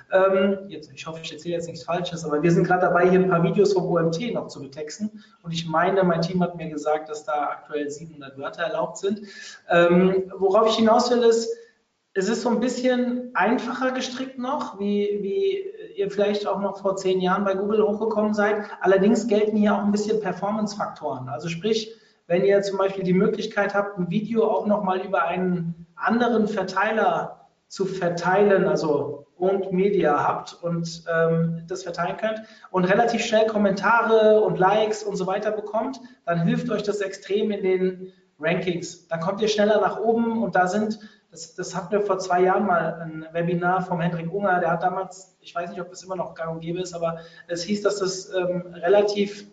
Ähm, 0.10 0.60
jetzt, 0.70 0.89
ich 0.93 1.06
hoffe, 1.06 1.20
ich 1.22 1.32
erzähle 1.34 1.56
jetzt 1.56 1.68
nichts 1.68 1.84
Falsches, 1.84 2.24
aber 2.24 2.41
wir 2.41 2.52
sind 2.52 2.66
gerade 2.66 2.82
dabei, 2.82 3.10
hier 3.10 3.20
ein 3.20 3.30
paar 3.30 3.43
Videos 3.43 3.74
vom 3.74 3.86
OMT 3.86 4.34
noch 4.34 4.48
zu 4.48 4.62
betexten. 4.62 5.22
Und 5.43 5.52
ich 5.52 5.68
meine, 5.68 6.02
mein 6.06 6.22
Team 6.22 6.41
hat 6.41 6.56
mir 6.56 6.70
gesagt, 6.70 7.10
dass 7.10 7.26
da 7.26 7.50
aktuell 7.50 7.89
700 7.89 8.38
Wörter 8.38 8.64
erlaubt 8.64 8.98
sind. 8.98 9.22
Ähm, 9.70 10.32
worauf 10.38 10.70
ich 10.70 10.78
hinaus 10.78 11.12
will, 11.12 11.24
ist, 11.24 11.50
es 12.14 12.30
ist 12.30 12.43
so 12.43 12.50
ein 12.50 12.62
bisschen 12.62 13.32
einfacher 13.34 13.91
gestrickt 13.91 14.39
noch, 14.39 14.80
wie, 14.80 15.20
wie 15.22 15.66
ihr 15.98 16.10
vielleicht 16.10 16.48
auch 16.48 16.62
noch 16.62 16.80
vor 16.80 16.96
zehn 16.96 17.20
Jahren 17.20 17.43
bei 17.43 17.54
Google 17.54 17.86
hochgekommen 17.86 18.34
seid. 18.34 18.64
Allerdings 18.80 19.28
gelten 19.28 19.58
hier 19.58 19.76
auch 19.76 19.84
ein 19.84 19.91
bisschen 19.91 20.22
Performance-Faktoren. 20.22 21.28
Also 21.28 21.50
sprich, 21.50 21.93
wenn 22.28 22.44
ihr 22.44 22.62
zum 22.62 22.78
Beispiel 22.78 23.04
die 23.04 23.14
Möglichkeit 23.14 23.74
habt, 23.76 23.98
ein 23.98 24.10
Video 24.10 24.46
auch 24.46 24.66
nochmal 24.66 25.02
über 25.02 25.24
einen 25.24 25.88
anderen 25.96 26.48
Verteiler 26.48 27.50
zu 27.68 27.86
verteilen, 27.86 28.68
also 28.68 29.26
und 29.38 29.72
Media 29.72 30.24
habt 30.26 30.58
und 30.64 31.04
ähm, 31.14 31.64
das 31.68 31.84
verteilen 31.84 32.18
könnt 32.18 32.42
und 32.72 32.86
relativ 32.86 33.24
schnell 33.26 33.48
Kommentare 33.48 34.42
und 34.42 34.58
Likes 34.58 35.04
und 35.04 35.18
so 35.18 35.28
weiter 35.28 35.52
bekommt, 35.52 36.00
dann 36.26 36.42
hilft 36.42 36.70
euch 36.70 36.84
das 36.84 37.02
extrem 37.02 37.52
in 37.52 37.64
den 37.64 38.14
Rankings. 38.40 39.08
Dann 39.08 39.20
kommt 39.20 39.42
ihr 39.42 39.48
schneller 39.48 39.82
nach 39.82 40.00
oben 40.00 40.42
und 40.42 40.56
da 40.56 40.68
sind 40.68 41.00
das, 41.32 41.54
das 41.54 41.76
hatten 41.76 41.92
wir 41.92 42.02
vor 42.02 42.18
zwei 42.20 42.44
Jahren 42.44 42.66
mal 42.66 42.94
ein 43.02 43.26
Webinar 43.34 43.82
vom 43.82 44.00
Hendrik 44.00 44.32
Unger, 44.32 44.60
der 44.62 44.72
hat 44.72 44.84
damals, 44.84 45.36
ich 45.42 45.54
weiß 45.54 45.70
nicht, 45.70 45.82
ob 45.82 45.90
das 45.90 46.02
immer 46.02 46.16
noch 46.16 46.34
gang 46.34 46.54
und 46.54 46.62
gäbe 46.62 46.80
ist, 46.80 46.94
aber 46.94 47.20
es 47.48 47.64
hieß, 47.64 47.82
dass 47.82 48.00
es 48.00 48.34
ähm, 48.34 48.74
relativ 48.74 49.46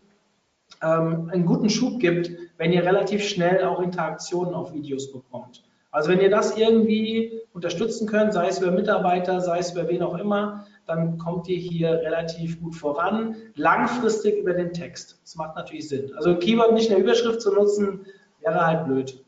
ähm, 0.82 1.30
einen 1.32 1.46
guten 1.46 1.70
Schub 1.70 2.00
gibt, 2.00 2.30
wenn 2.58 2.72
ihr 2.72 2.84
relativ 2.84 3.24
schnell 3.24 3.64
auch 3.64 3.80
Interaktionen 3.80 4.54
auf 4.54 4.72
Videos 4.72 5.12
bekommt. 5.12 5.62
Also 5.90 6.10
wenn 6.10 6.20
ihr 6.20 6.30
das 6.30 6.56
irgendwie 6.56 7.42
unterstützen 7.52 8.08
könnt, 8.08 8.32
sei 8.32 8.48
es 8.48 8.60
über 8.60 8.70
Mitarbeiter, 8.70 9.40
sei 9.40 9.58
es 9.58 9.72
über 9.72 9.88
wen 9.88 10.02
auch 10.02 10.16
immer, 10.16 10.66
dann 10.86 11.18
kommt 11.18 11.48
ihr 11.48 11.58
hier 11.58 11.90
relativ 12.00 12.60
gut 12.60 12.74
voran. 12.74 13.36
Langfristig 13.54 14.38
über 14.38 14.54
den 14.54 14.72
Text. 14.72 15.20
Das 15.22 15.36
macht 15.36 15.54
natürlich 15.54 15.88
Sinn. 15.88 16.12
Also 16.16 16.36
Keyword 16.36 16.72
nicht 16.72 16.88
in 16.88 16.94
der 16.94 17.04
Überschrift 17.04 17.42
zu 17.42 17.52
nutzen, 17.52 18.06
wäre 18.40 18.66
halt 18.66 18.86
blöd. 18.86 19.22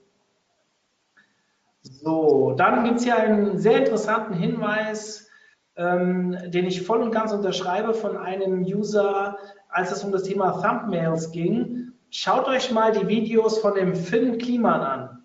So, 1.83 2.55
dann 2.57 2.85
gibt 2.85 2.97
es 2.97 3.05
hier 3.05 3.17
einen 3.17 3.59
sehr 3.59 3.79
interessanten 3.79 4.33
Hinweis, 4.33 5.29
ähm, 5.77 6.37
den 6.47 6.67
ich 6.67 6.81
voll 6.81 7.03
und 7.03 7.11
ganz 7.11 7.33
unterschreibe 7.33 7.93
von 7.93 8.17
einem 8.17 8.63
User, 8.63 9.37
als 9.75 9.91
es 9.91 10.05
um 10.05 10.12
das 10.12 10.22
Thema 10.22 10.53
Thumbnails 10.62 11.33
ging. 11.33 11.93
Schaut 12.11 12.47
euch 12.47 12.70
mal 12.70 12.93
die 12.93 13.09
Videos 13.09 13.59
von 13.59 13.75
dem 13.75 13.95
Finn 13.97 14.39
Kliman 14.39 14.81
an. 14.81 15.25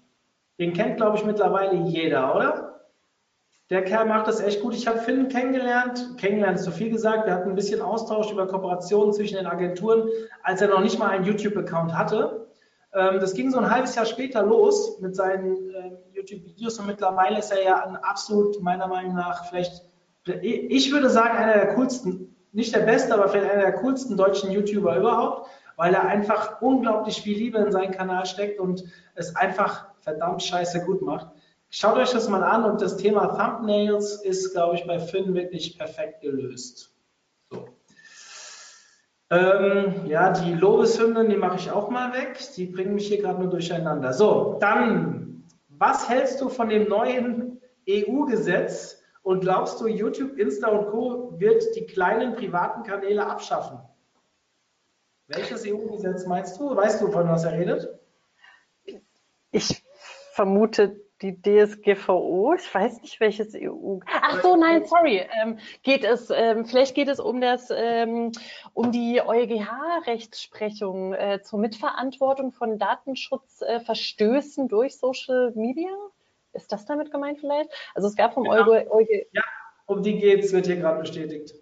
Den 0.58 0.74
kennt, 0.74 0.98
glaube 0.98 1.18
ich, 1.18 1.24
mittlerweile 1.24 1.76
jeder, 1.76 2.36
oder? 2.36 2.82
Der 3.70 3.84
Kerl 3.84 4.08
macht 4.08 4.28
das 4.28 4.40
echt 4.40 4.62
gut. 4.62 4.74
Ich 4.74 4.88
habe 4.88 4.98
Finn 4.98 5.30
kennengelernt. 5.30 6.18
Kennengelernt 6.18 6.58
ist 6.58 6.66
zu 6.66 6.72
viel 6.72 6.90
gesagt. 6.90 7.28
Wir 7.28 7.34
hatten 7.36 7.50
ein 7.50 7.56
bisschen 7.56 7.82
Austausch 7.82 8.32
über 8.32 8.48
Kooperationen 8.48 9.14
zwischen 9.14 9.36
den 9.36 9.46
Agenturen, 9.46 10.10
als 10.42 10.62
er 10.62 10.70
noch 10.70 10.82
nicht 10.82 10.98
mal 10.98 11.10
einen 11.10 11.26
YouTube-Account 11.26 11.96
hatte. 11.96 12.48
Ähm, 12.94 13.20
das 13.20 13.36
ging 13.36 13.52
so 13.52 13.60
ein 13.60 13.70
halbes 13.70 13.94
Jahr 13.94 14.06
später 14.06 14.42
los 14.42 15.00
mit 15.00 15.16
seinen 15.16 15.70
äh, 15.70 15.92
YouTube-Videos 16.14 16.80
und 16.80 16.88
mittlerweile 16.88 17.38
ist 17.38 17.52
er 17.52 17.64
ja 17.64 17.86
ein 17.86 17.96
absolut, 17.98 18.60
meiner 18.62 18.88
Meinung 18.88 19.14
nach, 19.14 19.48
vielleicht, 19.48 19.84
ich 20.42 20.92
würde 20.92 21.12
sagen, 21.12 21.38
einer 21.38 21.54
der 21.54 21.76
coolsten, 21.76 22.29
nicht 22.52 22.74
der 22.74 22.82
beste, 22.82 23.14
aber 23.14 23.30
vielleicht 23.30 23.52
einer 23.52 23.64
der 23.64 23.74
coolsten 23.74 24.18
deutschen 24.18 24.52
YouTuber 24.52 24.98
überhaupt, 24.98 25.50
weil 25.76 25.94
er 25.94 26.08
einfach 26.08 26.62
unglaublich 26.62 27.22
viel 27.22 27.38
Liebe 27.38 27.58
in 27.60 27.72
seinen 27.72 27.92
Kanal 27.92 28.26
steckt 28.26 28.60
und 28.60 28.84
es 29.16 29.36
einfach 29.36 29.86
verdammt 30.02 30.44
scheiße 30.44 30.86
gut 30.86 31.02
macht. 31.02 31.28
Schaut 31.70 31.98
euch 31.98 32.12
das 32.12 32.28
mal 32.28 32.44
an 32.44 32.64
und 32.64 32.82
das 32.82 32.98
Thema 32.98 33.28
Thumbnails 33.28 34.24
ist, 34.24 34.54
glaube 34.54 34.76
ich, 34.76 34.88
bei 34.88 35.00
Finn 35.00 35.36
wirklich 35.36 35.78
perfekt 35.78 36.22
gelöst. 36.22 36.96
Ähm, 39.32 40.08
ja, 40.08 40.32
die 40.32 40.56
Lobeshymnen, 40.56 41.30
die 41.30 41.38
mache 41.38 41.58
ich 41.58 41.70
auch 41.70 41.92
mal 41.92 42.14
weg. 42.14 42.40
Die 42.56 42.66
bringen 42.66 42.96
mich 42.96 43.08
hier 43.08 43.22
gerade 43.22 43.40
nur 43.40 43.52
durcheinander. 43.52 44.14
So, 44.14 44.58
dann, 44.60 45.44
was 45.68 46.10
hältst 46.10 46.42
du 46.42 46.50
von 46.50 46.70
dem 46.70 46.90
neuen 46.90 47.62
EU-Gesetz 47.88 48.99
und 49.24 49.42
glaubst 49.42 49.80
du, 49.82 49.88
YouTube, 49.88 50.38
Insta 50.38 50.70
und 50.70 50.92
Co. 50.92 51.40
wird 51.40 51.64
die 51.76 51.86
kleinen 51.86 52.36
privaten 52.36 52.84
Kanäle 52.84 53.26
abschaffen? 53.26 53.80
Welches 55.28 55.66
EU-Gesetz 55.66 56.26
meinst 56.26 56.60
du? 56.60 56.76
Weißt 56.76 57.02
du, 57.02 57.12
von 57.12 57.28
was 57.28 57.44
er 57.44 57.54
redet? 57.54 58.00
Ich 59.52 59.84
vermute 60.34 61.00
Die 61.22 61.36
DSGVO, 61.42 62.54
ich 62.54 62.74
weiß 62.74 63.02
nicht 63.02 63.20
welches 63.20 63.54
EU. 63.54 64.00
Ach 64.06 64.42
so, 64.42 64.56
nein, 64.56 64.86
sorry. 64.86 65.28
Ähm, 65.42 65.60
geht 65.84 66.06
es, 66.06 66.30
ähm, 66.34 66.66
vielleicht 66.66 66.96
geht 66.96 67.10
es 67.10 67.20
um 67.20 67.42
das, 67.42 67.70
ähm, 67.76 68.32
um 68.74 68.94
die 68.94 69.22
EuGH-Rechtsprechung 69.22 71.14
äh, 71.14 71.42
zur 71.44 71.60
Mitverantwortung 71.60 72.54
von 72.54 72.80
Datenschutzverstößen 72.80 74.66
äh, 74.66 74.70
durch 74.70 74.98
Social 74.98 75.52
Media. 75.56 75.90
Ist 76.54 76.72
das 76.72 76.86
damit 76.86 77.12
gemeint 77.12 77.40
vielleicht? 77.40 77.70
Also 77.94 78.08
es 78.08 78.16
gab 78.16 78.34
vom 78.34 78.44
Genau. 78.44 78.56
EuGH. 78.56 78.88
EuG 78.92 79.28
Ja, 79.32 79.44
um 79.86 80.02
die 80.02 80.18
geht's, 80.18 80.52
wird 80.52 80.66
hier 80.66 80.78
gerade 80.78 81.00
bestätigt. 81.00 81.54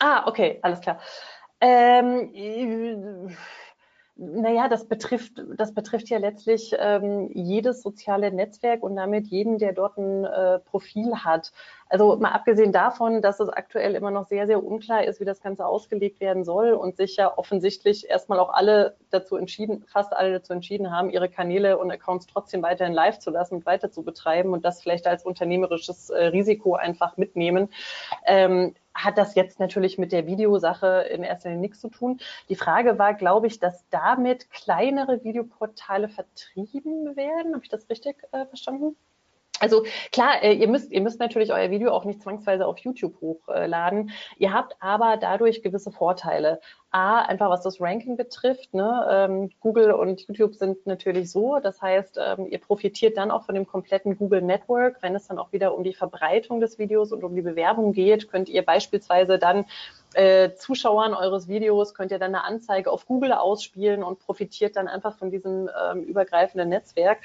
Ah, 0.00 0.26
okay, 0.26 0.58
alles 0.62 0.80
klar. 0.80 1.00
Ähm, 1.60 2.30
äh, 2.34 3.34
naja, 4.16 4.68
das 4.68 4.86
betrifft, 4.86 5.42
das 5.56 5.74
betrifft 5.74 6.08
ja 6.08 6.18
letztlich 6.18 6.72
ähm, 6.78 7.30
jedes 7.32 7.82
soziale 7.82 8.30
Netzwerk 8.30 8.84
und 8.84 8.94
damit 8.94 9.26
jeden, 9.26 9.58
der 9.58 9.72
dort 9.72 9.98
ein 9.98 10.24
äh, 10.24 10.60
Profil 10.60 11.16
hat. 11.16 11.52
Also 11.88 12.16
mal 12.16 12.30
abgesehen 12.30 12.70
davon, 12.70 13.22
dass 13.22 13.40
es 13.40 13.48
aktuell 13.48 13.96
immer 13.96 14.12
noch 14.12 14.26
sehr, 14.28 14.46
sehr 14.46 14.62
unklar 14.62 15.04
ist, 15.04 15.18
wie 15.18 15.24
das 15.24 15.40
Ganze 15.40 15.66
ausgelegt 15.66 16.20
werden 16.20 16.44
soll 16.44 16.72
und 16.72 16.96
sich 16.96 17.16
ja 17.16 17.36
offensichtlich 17.36 18.08
erstmal 18.08 18.38
auch 18.38 18.50
alle 18.50 18.96
dazu 19.10 19.36
entschieden, 19.36 19.84
fast 19.88 20.12
alle 20.12 20.32
dazu 20.32 20.52
entschieden 20.52 20.92
haben, 20.92 21.10
ihre 21.10 21.28
Kanäle 21.28 21.76
und 21.76 21.90
Accounts 21.90 22.26
trotzdem 22.28 22.62
weiterhin 22.62 22.94
live 22.94 23.18
zu 23.18 23.30
lassen 23.30 23.56
und 23.56 23.66
weiter 23.66 23.90
zu 23.90 24.04
betreiben 24.04 24.52
und 24.52 24.64
das 24.64 24.80
vielleicht 24.80 25.08
als 25.08 25.24
unternehmerisches 25.24 26.10
äh, 26.10 26.26
Risiko 26.26 26.74
einfach 26.74 27.16
mitnehmen. 27.16 27.68
Ähm, 28.26 28.74
hat 28.94 29.18
das 29.18 29.34
jetzt 29.34 29.60
natürlich 29.60 29.98
mit 29.98 30.12
der 30.12 30.26
Videosache 30.26 31.06
in 31.10 31.22
erster 31.22 31.48
Linie 31.50 31.62
nichts 31.62 31.80
zu 31.80 31.88
tun. 31.88 32.20
Die 32.48 32.56
Frage 32.56 32.98
war, 32.98 33.14
glaube 33.14 33.46
ich, 33.46 33.58
dass 33.58 33.84
damit 33.90 34.50
kleinere 34.50 35.24
Videoportale 35.24 36.08
vertrieben 36.08 37.16
werden. 37.16 37.54
Habe 37.54 37.64
ich 37.64 37.70
das 37.70 37.88
richtig 37.90 38.16
äh, 38.32 38.46
verstanden? 38.46 38.96
Also 39.60 39.84
klar, 40.10 40.42
äh, 40.42 40.52
ihr 40.52 40.66
müsst, 40.66 40.90
ihr 40.90 41.00
müsst 41.00 41.20
natürlich 41.20 41.52
euer 41.52 41.70
Video 41.70 41.92
auch 41.92 42.04
nicht 42.04 42.20
zwangsweise 42.20 42.66
auf 42.66 42.78
YouTube 42.78 43.20
hochladen. 43.20 44.10
Ihr 44.36 44.52
habt 44.52 44.76
aber 44.80 45.16
dadurch 45.16 45.62
gewisse 45.62 45.92
Vorteile. 45.92 46.60
A, 46.90 47.20
einfach 47.22 47.50
was 47.50 47.62
das 47.62 47.80
Ranking 47.80 48.16
betrifft. 48.16 48.74
Ne? 48.74 49.06
Ähm, 49.08 49.50
Google 49.60 49.92
und 49.92 50.26
YouTube 50.26 50.56
sind 50.56 50.86
natürlich 50.86 51.30
so. 51.30 51.60
Das 51.60 51.80
heißt, 51.80 52.18
ähm, 52.20 52.46
ihr 52.50 52.58
profitiert 52.58 53.16
dann 53.16 53.30
auch 53.30 53.44
von 53.44 53.54
dem 53.54 53.66
kompletten 53.66 54.16
Google 54.16 54.42
Network. 54.42 54.98
Wenn 55.02 55.14
es 55.14 55.28
dann 55.28 55.38
auch 55.38 55.52
wieder 55.52 55.74
um 55.76 55.84
die 55.84 55.94
Verbreitung 55.94 56.60
des 56.60 56.78
Videos 56.78 57.12
und 57.12 57.22
um 57.22 57.36
die 57.36 57.42
Bewerbung 57.42 57.92
geht, 57.92 58.28
könnt 58.28 58.48
ihr 58.48 58.64
beispielsweise 58.64 59.38
dann 59.38 59.66
äh, 60.14 60.52
Zuschauern 60.54 61.14
eures 61.14 61.46
Videos, 61.46 61.94
könnt 61.94 62.10
ihr 62.10 62.18
dann 62.18 62.34
eine 62.34 62.44
Anzeige 62.44 62.90
auf 62.90 63.06
Google 63.06 63.32
ausspielen 63.32 64.02
und 64.02 64.18
profitiert 64.18 64.76
dann 64.76 64.88
einfach 64.88 65.16
von 65.16 65.30
diesem 65.30 65.70
ähm, 65.80 66.02
übergreifenden 66.02 66.68
Netzwerk. 66.68 67.18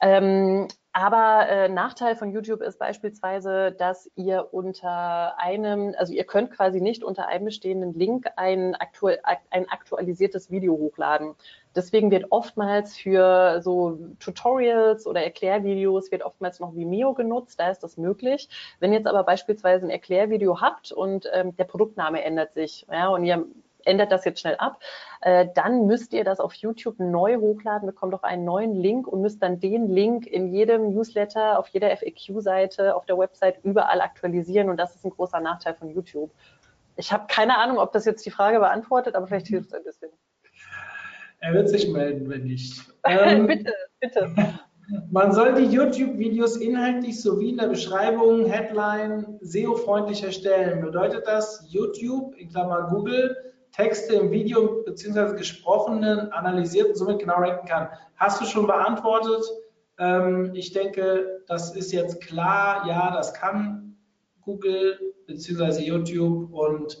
Ähm, 0.00 0.68
aber 0.96 1.46
äh, 1.50 1.68
Nachteil 1.68 2.16
von 2.16 2.32
YouTube 2.32 2.62
ist 2.62 2.78
beispielsweise, 2.78 3.70
dass 3.70 4.10
ihr 4.16 4.48
unter 4.52 5.38
einem, 5.38 5.94
also 5.98 6.14
ihr 6.14 6.24
könnt 6.24 6.52
quasi 6.52 6.80
nicht 6.80 7.04
unter 7.04 7.28
einem 7.28 7.44
bestehenden 7.44 7.92
Link 7.92 8.26
ein, 8.36 8.74
aktuell, 8.76 9.20
ein 9.50 9.68
aktualisiertes 9.68 10.50
Video 10.50 10.72
hochladen. 10.72 11.34
Deswegen 11.74 12.10
wird 12.10 12.32
oftmals 12.32 12.96
für 12.96 13.60
so 13.60 13.98
Tutorials 14.20 15.06
oder 15.06 15.22
Erklärvideos 15.22 16.10
wird 16.10 16.22
oftmals 16.22 16.60
noch 16.60 16.74
Vimeo 16.74 17.12
genutzt, 17.12 17.60
da 17.60 17.70
ist 17.70 17.82
das 17.82 17.98
möglich. 17.98 18.48
Wenn 18.80 18.92
ihr 18.92 19.00
jetzt 19.00 19.06
aber 19.06 19.22
beispielsweise 19.22 19.84
ein 19.84 19.90
Erklärvideo 19.90 20.62
habt 20.62 20.92
und 20.92 21.28
ähm, 21.34 21.54
der 21.58 21.64
Produktname 21.64 22.24
ändert 22.24 22.54
sich, 22.54 22.86
ja, 22.90 23.08
und 23.08 23.22
ihr 23.22 23.44
ändert 23.86 24.12
das 24.12 24.24
jetzt 24.24 24.40
schnell 24.40 24.56
ab, 24.56 24.80
äh, 25.20 25.46
dann 25.54 25.86
müsst 25.86 26.12
ihr 26.12 26.24
das 26.24 26.40
auf 26.40 26.54
YouTube 26.54 26.98
neu 26.98 27.36
hochladen, 27.36 27.86
bekommt 27.86 28.14
auch 28.14 28.22
einen 28.22 28.44
neuen 28.44 28.74
Link 28.74 29.06
und 29.06 29.22
müsst 29.22 29.42
dann 29.42 29.60
den 29.60 29.88
Link 29.88 30.26
in 30.26 30.52
jedem 30.52 30.94
Newsletter, 30.94 31.58
auf 31.58 31.68
jeder 31.68 31.94
FAQ-Seite, 31.96 32.94
auf 32.94 33.06
der 33.06 33.18
Website 33.18 33.58
überall 33.62 34.00
aktualisieren 34.00 34.68
und 34.68 34.76
das 34.76 34.94
ist 34.94 35.04
ein 35.04 35.10
großer 35.10 35.40
Nachteil 35.40 35.74
von 35.74 35.90
YouTube. 35.90 36.30
Ich 36.96 37.12
habe 37.12 37.26
keine 37.28 37.58
Ahnung, 37.58 37.78
ob 37.78 37.92
das 37.92 38.04
jetzt 38.04 38.24
die 38.24 38.30
Frage 38.30 38.58
beantwortet, 38.58 39.14
aber 39.14 39.26
vielleicht 39.26 39.48
hilft 39.48 39.68
es 39.68 39.74
ein 39.74 39.84
bisschen. 39.84 40.10
Er 41.40 41.52
wird 41.52 41.68
sich 41.68 41.88
melden, 41.92 42.28
wenn 42.28 42.44
nicht. 42.44 42.82
Ähm, 43.08 43.46
bitte, 43.46 43.72
bitte. 44.00 44.34
Man 45.10 45.32
soll 45.32 45.54
die 45.54 45.66
YouTube-Videos 45.66 46.56
inhaltlich 46.56 47.20
sowie 47.20 47.50
in 47.50 47.56
der 47.56 47.68
Beschreibung, 47.68 48.46
Headline, 48.46 49.38
SEO-freundlich 49.40 50.24
erstellen. 50.24 50.80
Bedeutet 50.80 51.24
das, 51.26 51.64
YouTube, 51.68 52.34
in 52.36 52.48
Klammern 52.48 52.90
Google, 52.90 53.36
Texte 53.76 54.14
im 54.14 54.30
Video 54.30 54.82
bzw. 54.84 55.36
gesprochenen 55.36 56.32
analysiert 56.32 56.88
und 56.88 56.96
somit 56.96 57.18
genau 57.18 57.34
ranken 57.34 57.68
kann. 57.68 57.88
Hast 58.16 58.40
du 58.40 58.46
schon 58.46 58.66
beantwortet? 58.66 59.44
Ähm, 59.98 60.52
ich 60.54 60.72
denke, 60.72 61.42
das 61.46 61.76
ist 61.76 61.92
jetzt 61.92 62.22
klar. 62.22 62.86
Ja, 62.88 63.14
das 63.14 63.34
kann 63.34 63.96
Google 64.40 64.98
bzw. 65.26 65.82
YouTube 65.82 66.52
und 66.54 66.98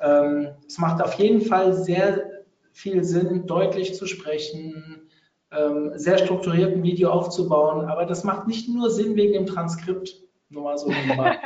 ähm, 0.00 0.48
es 0.66 0.76
macht 0.78 1.02
auf 1.02 1.14
jeden 1.14 1.40
Fall 1.40 1.72
sehr 1.72 2.44
viel 2.72 3.02
Sinn, 3.02 3.46
deutlich 3.46 3.94
zu 3.94 4.06
sprechen, 4.06 5.08
ähm, 5.50 5.92
sehr 5.94 6.18
strukturiert 6.18 6.74
ein 6.74 6.82
Video 6.82 7.10
aufzubauen. 7.10 7.86
Aber 7.86 8.04
das 8.04 8.24
macht 8.24 8.46
nicht 8.46 8.68
nur 8.68 8.90
Sinn 8.90 9.16
wegen 9.16 9.32
dem 9.32 9.46
Transkript. 9.46 10.22
Nur 10.50 10.64
mal 10.64 10.76
so. 10.76 10.92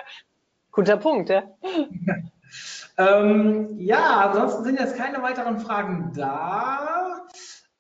Guter 0.73 0.97
Punkt, 0.97 1.29
ja. 1.31 1.45
Ähm, 2.97 3.79
ja, 3.79 4.29
ansonsten 4.29 4.65
sind 4.65 4.81
jetzt 4.81 4.97
keine 4.97 5.23
weiteren 5.23 5.59
Fragen 5.59 6.13
da. 6.15 7.27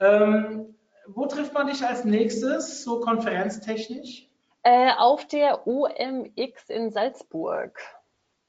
Ähm, 0.01 0.75
wo 1.07 1.27
trifft 1.27 1.53
man 1.53 1.66
dich 1.66 1.85
als 1.85 2.05
nächstes, 2.05 2.83
so 2.83 3.01
konferenztechnisch? 3.01 4.29
Äh, 4.62 4.93
auf 4.97 5.27
der 5.27 5.66
OMX 5.66 6.68
in 6.68 6.91
Salzburg. 6.91 7.79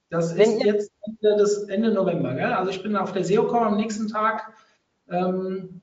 Das 0.09 0.31
ist 0.31 0.63
jetzt 0.63 0.91
Ende, 1.05 1.35
des, 1.37 1.63
Ende 1.63 1.91
November, 1.91 2.33
gell? 2.35 2.53
Also 2.53 2.71
ich 2.71 2.81
bin 2.81 2.95
auf 2.95 3.11
der 3.11 3.25
SEOCom 3.25 3.63
am 3.63 3.77
nächsten 3.77 4.07
Tag. 4.07 4.53
Ähm, 5.09 5.81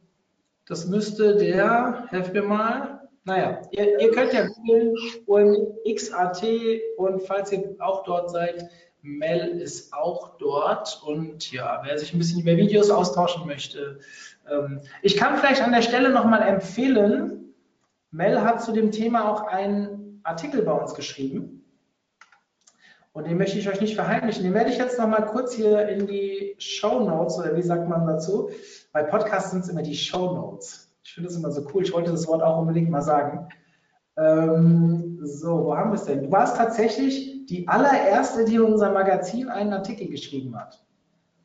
das 0.66 0.86
müsste 0.86 1.36
der, 1.36 2.06
helft 2.08 2.32
mir 2.32 2.42
mal. 2.42 3.08
Naja, 3.24 3.60
ihr, 3.70 4.00
ihr 4.00 4.10
könnt 4.10 4.32
ja 4.32 4.46
googeln 4.46 4.94
OMX.at 5.26 6.42
und 6.96 7.22
falls 7.22 7.52
ihr 7.52 7.76
auch 7.78 8.04
dort 8.04 8.30
seid, 8.30 8.68
Mel 9.02 9.60
ist 9.60 9.92
auch 9.92 10.38
dort 10.38 11.02
und 11.04 11.50
ja, 11.50 11.82
wer 11.84 11.98
sich 11.98 12.14
ein 12.14 12.18
bisschen 12.18 12.40
über 12.40 12.56
Videos 12.56 12.88
austauschen 12.90 13.46
möchte. 13.46 13.98
Ähm, 14.50 14.80
ich 15.02 15.16
kann 15.16 15.36
vielleicht 15.36 15.60
an 15.60 15.72
der 15.72 15.82
Stelle 15.82 16.10
nochmal 16.10 16.42
empfehlen, 16.42 17.54
Mel 18.12 18.42
hat 18.42 18.62
zu 18.62 18.72
dem 18.72 18.92
Thema 18.92 19.30
auch 19.30 19.42
einen 19.48 20.20
Artikel 20.22 20.62
bei 20.62 20.72
uns 20.72 20.94
geschrieben. 20.94 21.64
Und 23.12 23.26
den 23.26 23.36
möchte 23.36 23.58
ich 23.58 23.68
euch 23.68 23.80
nicht 23.80 23.94
verheimlichen. 23.94 24.44
Den 24.44 24.54
werde 24.54 24.70
ich 24.70 24.78
jetzt 24.78 24.98
nochmal 24.98 25.26
kurz 25.26 25.52
hier 25.52 25.86
in 25.88 26.06
die 26.06 26.54
Show 26.58 27.00
Notes 27.00 27.38
oder 27.38 27.56
wie 27.56 27.62
sagt 27.62 27.88
man 27.88 28.06
dazu? 28.06 28.50
Bei 28.92 29.02
Podcasts 29.02 29.50
sind 29.50 29.64
es 29.64 29.68
immer 29.68 29.82
die 29.82 29.94
Show 29.94 30.34
Notes. 30.34 30.90
Ich 31.04 31.14
finde 31.14 31.28
das 31.28 31.36
immer 31.36 31.50
so 31.50 31.66
cool. 31.74 31.82
Ich 31.82 31.92
wollte 31.92 32.10
das 32.10 32.26
Wort 32.26 32.42
auch 32.42 32.58
unbedingt 32.58 32.88
mal 32.88 33.02
sagen. 33.02 33.48
Ähm, 34.16 35.18
so, 35.22 35.64
wo 35.64 35.76
haben 35.76 35.90
wir 35.90 35.96
es 35.96 36.04
denn? 36.04 36.22
Du 36.22 36.30
warst 36.30 36.56
tatsächlich 36.56 37.31
die 37.48 37.68
allererste, 37.68 38.44
die 38.44 38.56
in 38.56 38.62
unserem 38.62 38.94
Magazin 38.94 39.48
einen 39.48 39.72
Artikel 39.72 40.08
geschrieben 40.08 40.56
hat. 40.58 40.84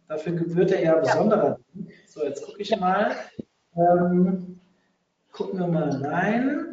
Dafür 0.07 0.33
gebührt 0.33 0.71
er 0.71 0.81
ja 0.81 0.95
besonderer 0.95 1.59
Dank. 1.73 1.91
So, 2.07 2.23
jetzt 2.23 2.45
gucke 2.45 2.61
ich 2.61 2.77
mal. 2.79 3.11
Ähm, 3.75 4.59
gucken 5.31 5.59
wir 5.59 5.67
mal 5.67 5.89
rein. 6.03 6.67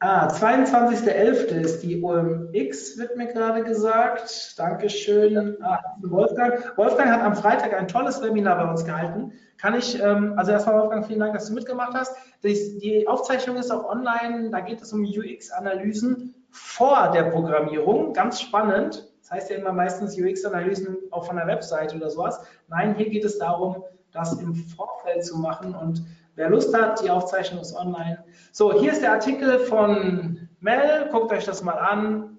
Ah, 0.00 0.26
22.11. 0.26 1.60
ist 1.60 1.82
die 1.84 2.02
OMX, 2.02 2.98
wird 2.98 3.16
mir 3.16 3.28
gerade 3.28 3.62
gesagt. 3.62 4.58
Dankeschön. 4.58 5.56
Ah, 5.62 5.78
Wolfgang. 6.00 6.76
Wolfgang 6.76 7.08
hat 7.08 7.22
am 7.22 7.36
Freitag 7.36 7.72
ein 7.72 7.86
tolles 7.86 8.20
Webinar 8.20 8.56
bei 8.56 8.68
uns 8.68 8.84
gehalten. 8.84 9.32
Kann 9.58 9.76
ich, 9.76 10.02
ähm, 10.02 10.34
also 10.36 10.50
erstmal 10.50 10.80
Wolfgang, 10.80 11.06
vielen 11.06 11.20
Dank, 11.20 11.34
dass 11.34 11.46
du 11.46 11.54
mitgemacht 11.54 11.94
hast. 11.94 12.16
Die, 12.42 12.80
die 12.80 13.06
Aufzeichnung 13.06 13.56
ist 13.56 13.70
auch 13.70 13.88
online. 13.88 14.50
Da 14.50 14.58
geht 14.58 14.82
es 14.82 14.92
um 14.92 15.04
UX-Analysen 15.04 16.34
vor 16.52 17.10
der 17.12 17.24
Programmierung. 17.24 18.12
Ganz 18.12 18.40
spannend. 18.40 19.08
Das 19.20 19.30
heißt 19.30 19.50
ja 19.50 19.56
immer 19.56 19.72
meistens 19.72 20.16
UX-Analysen 20.16 20.96
auch 21.10 21.26
von 21.26 21.36
der 21.36 21.46
Webseite 21.46 21.96
oder 21.96 22.10
sowas. 22.10 22.40
Nein, 22.68 22.94
hier 22.94 23.10
geht 23.10 23.24
es 23.24 23.38
darum, 23.38 23.82
das 24.12 24.38
im 24.40 24.54
Vorfeld 24.54 25.24
zu 25.24 25.38
machen 25.38 25.74
und 25.74 26.04
Wer 26.34 26.48
Lust 26.48 26.74
hat, 26.74 27.02
die 27.02 27.10
Aufzeichnung 27.10 27.60
ist 27.60 27.76
online. 27.76 28.24
So, 28.52 28.72
hier 28.72 28.92
ist 28.92 29.02
der 29.02 29.12
Artikel 29.12 29.58
von 29.58 30.48
Mel. 30.60 31.08
Guckt 31.10 31.30
euch 31.30 31.44
das 31.44 31.62
mal 31.62 31.72
an. 31.72 32.38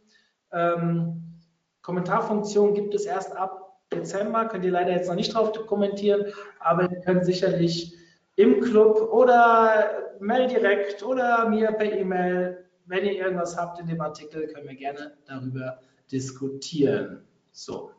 Ähm, 0.52 1.22
Kommentarfunktion 1.84 2.74
gibt 2.74 2.96
es 2.96 3.06
erst 3.06 3.36
ab 3.36 3.78
Dezember. 3.94 4.46
Könnt 4.46 4.66
ihr 4.66 4.72
leider 4.72 4.92
jetzt 4.92 5.10
noch 5.10 5.16
nicht 5.16 5.36
drauf 5.36 5.52
kommentieren, 5.68 6.26
aber 6.60 6.90
ihr 6.90 7.02
könnt 7.02 7.24
sicherlich 7.24 7.96
im 8.36 8.62
Club 8.62 9.00
oder 9.12 9.92
Mel 10.20 10.48
direkt 10.48 11.04
oder 11.04 11.48
mir 11.48 11.72
per 11.72 11.92
E-Mail, 11.92 12.63
wenn 12.86 13.06
ihr 13.06 13.14
irgendwas 13.14 13.58
habt 13.58 13.80
in 13.80 13.88
dem 13.88 14.02
Artikel, 14.02 14.48
können 14.48 14.68
wir 14.68 14.76
gerne 14.76 15.18
darüber 15.26 15.80
diskutieren. 16.12 17.24
So. 17.52 17.92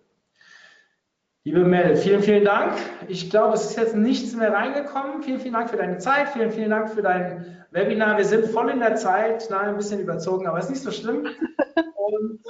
Liebe 1.46 1.64
Mel, 1.64 1.96
vielen, 1.96 2.22
vielen 2.22 2.44
Dank. 2.44 2.72
Ich 3.06 3.28
glaube, 3.28 3.54
es 3.54 3.66
ist 3.66 3.76
jetzt 3.76 3.94
nichts 3.94 4.34
mehr 4.34 4.52
reingekommen. 4.52 5.22
Vielen, 5.22 5.40
vielen 5.40 5.52
Dank 5.52 5.68
für 5.68 5.76
deine 5.76 5.98
Zeit. 5.98 6.30
Vielen, 6.30 6.50
vielen 6.50 6.70
Dank 6.70 6.90
für 6.90 7.02
dein 7.02 7.66
Webinar. 7.70 8.16
Wir 8.16 8.24
sind 8.24 8.46
voll 8.46 8.70
in 8.70 8.80
der 8.80 8.96
Zeit, 8.96 9.48
nein, 9.50 9.68
ein 9.68 9.76
bisschen 9.76 10.00
überzogen, 10.00 10.46
aber 10.46 10.58
ist 10.58 10.70
nicht 10.70 10.82
so 10.82 10.90
schlimm. 10.90 11.26
Und 11.96 12.40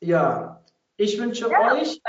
ja, 0.00 0.64
ich 0.96 1.20
wünsche 1.20 1.48
Ja, 1.48 1.74
euch, 1.74 2.00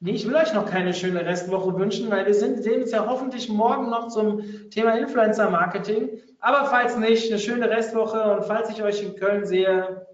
nee, 0.00 0.10
ich 0.12 0.26
will 0.26 0.34
euch 0.34 0.52
noch 0.52 0.68
keine 0.68 0.92
schöne 0.92 1.24
Restwoche 1.24 1.78
wünschen, 1.78 2.10
weil 2.10 2.26
wir 2.26 2.34
sind, 2.34 2.62
sehen 2.62 2.82
uns 2.82 2.90
ja 2.90 3.06
hoffentlich 3.06 3.48
morgen 3.48 3.88
noch 3.88 4.08
zum 4.08 4.68
Thema 4.70 4.98
Influencer 4.98 5.48
Marketing. 5.48 6.20
Aber 6.40 6.64
falls 6.66 6.96
nicht, 6.96 7.30
eine 7.30 7.38
schöne 7.38 7.68
Restwoche 7.68 8.22
und 8.32 8.44
falls 8.44 8.70
ich 8.70 8.82
euch 8.82 9.02
in 9.02 9.14
Köln 9.16 9.44
sehe, 9.44 10.06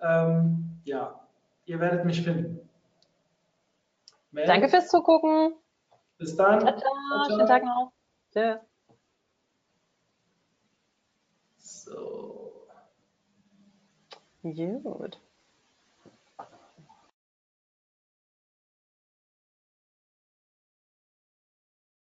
ähm, 0.00 0.80
ja, 0.84 1.20
ihr 1.66 1.78
werdet 1.78 2.04
mich 2.04 2.22
finden. 2.22 2.68
Mel, 4.30 4.46
Danke 4.46 4.68
fürs 4.68 4.88
Zugucken. 4.88 5.54
Bis 6.18 6.34
dann. 6.36 6.60
Ciao, 6.60 6.76
ciao. 6.78 7.24
Schönen 7.28 7.46
Tag 7.46 7.64
noch. 7.64 7.92
Tschüss. 8.32 8.58
So. 11.58 12.66
Gut. 14.42 15.20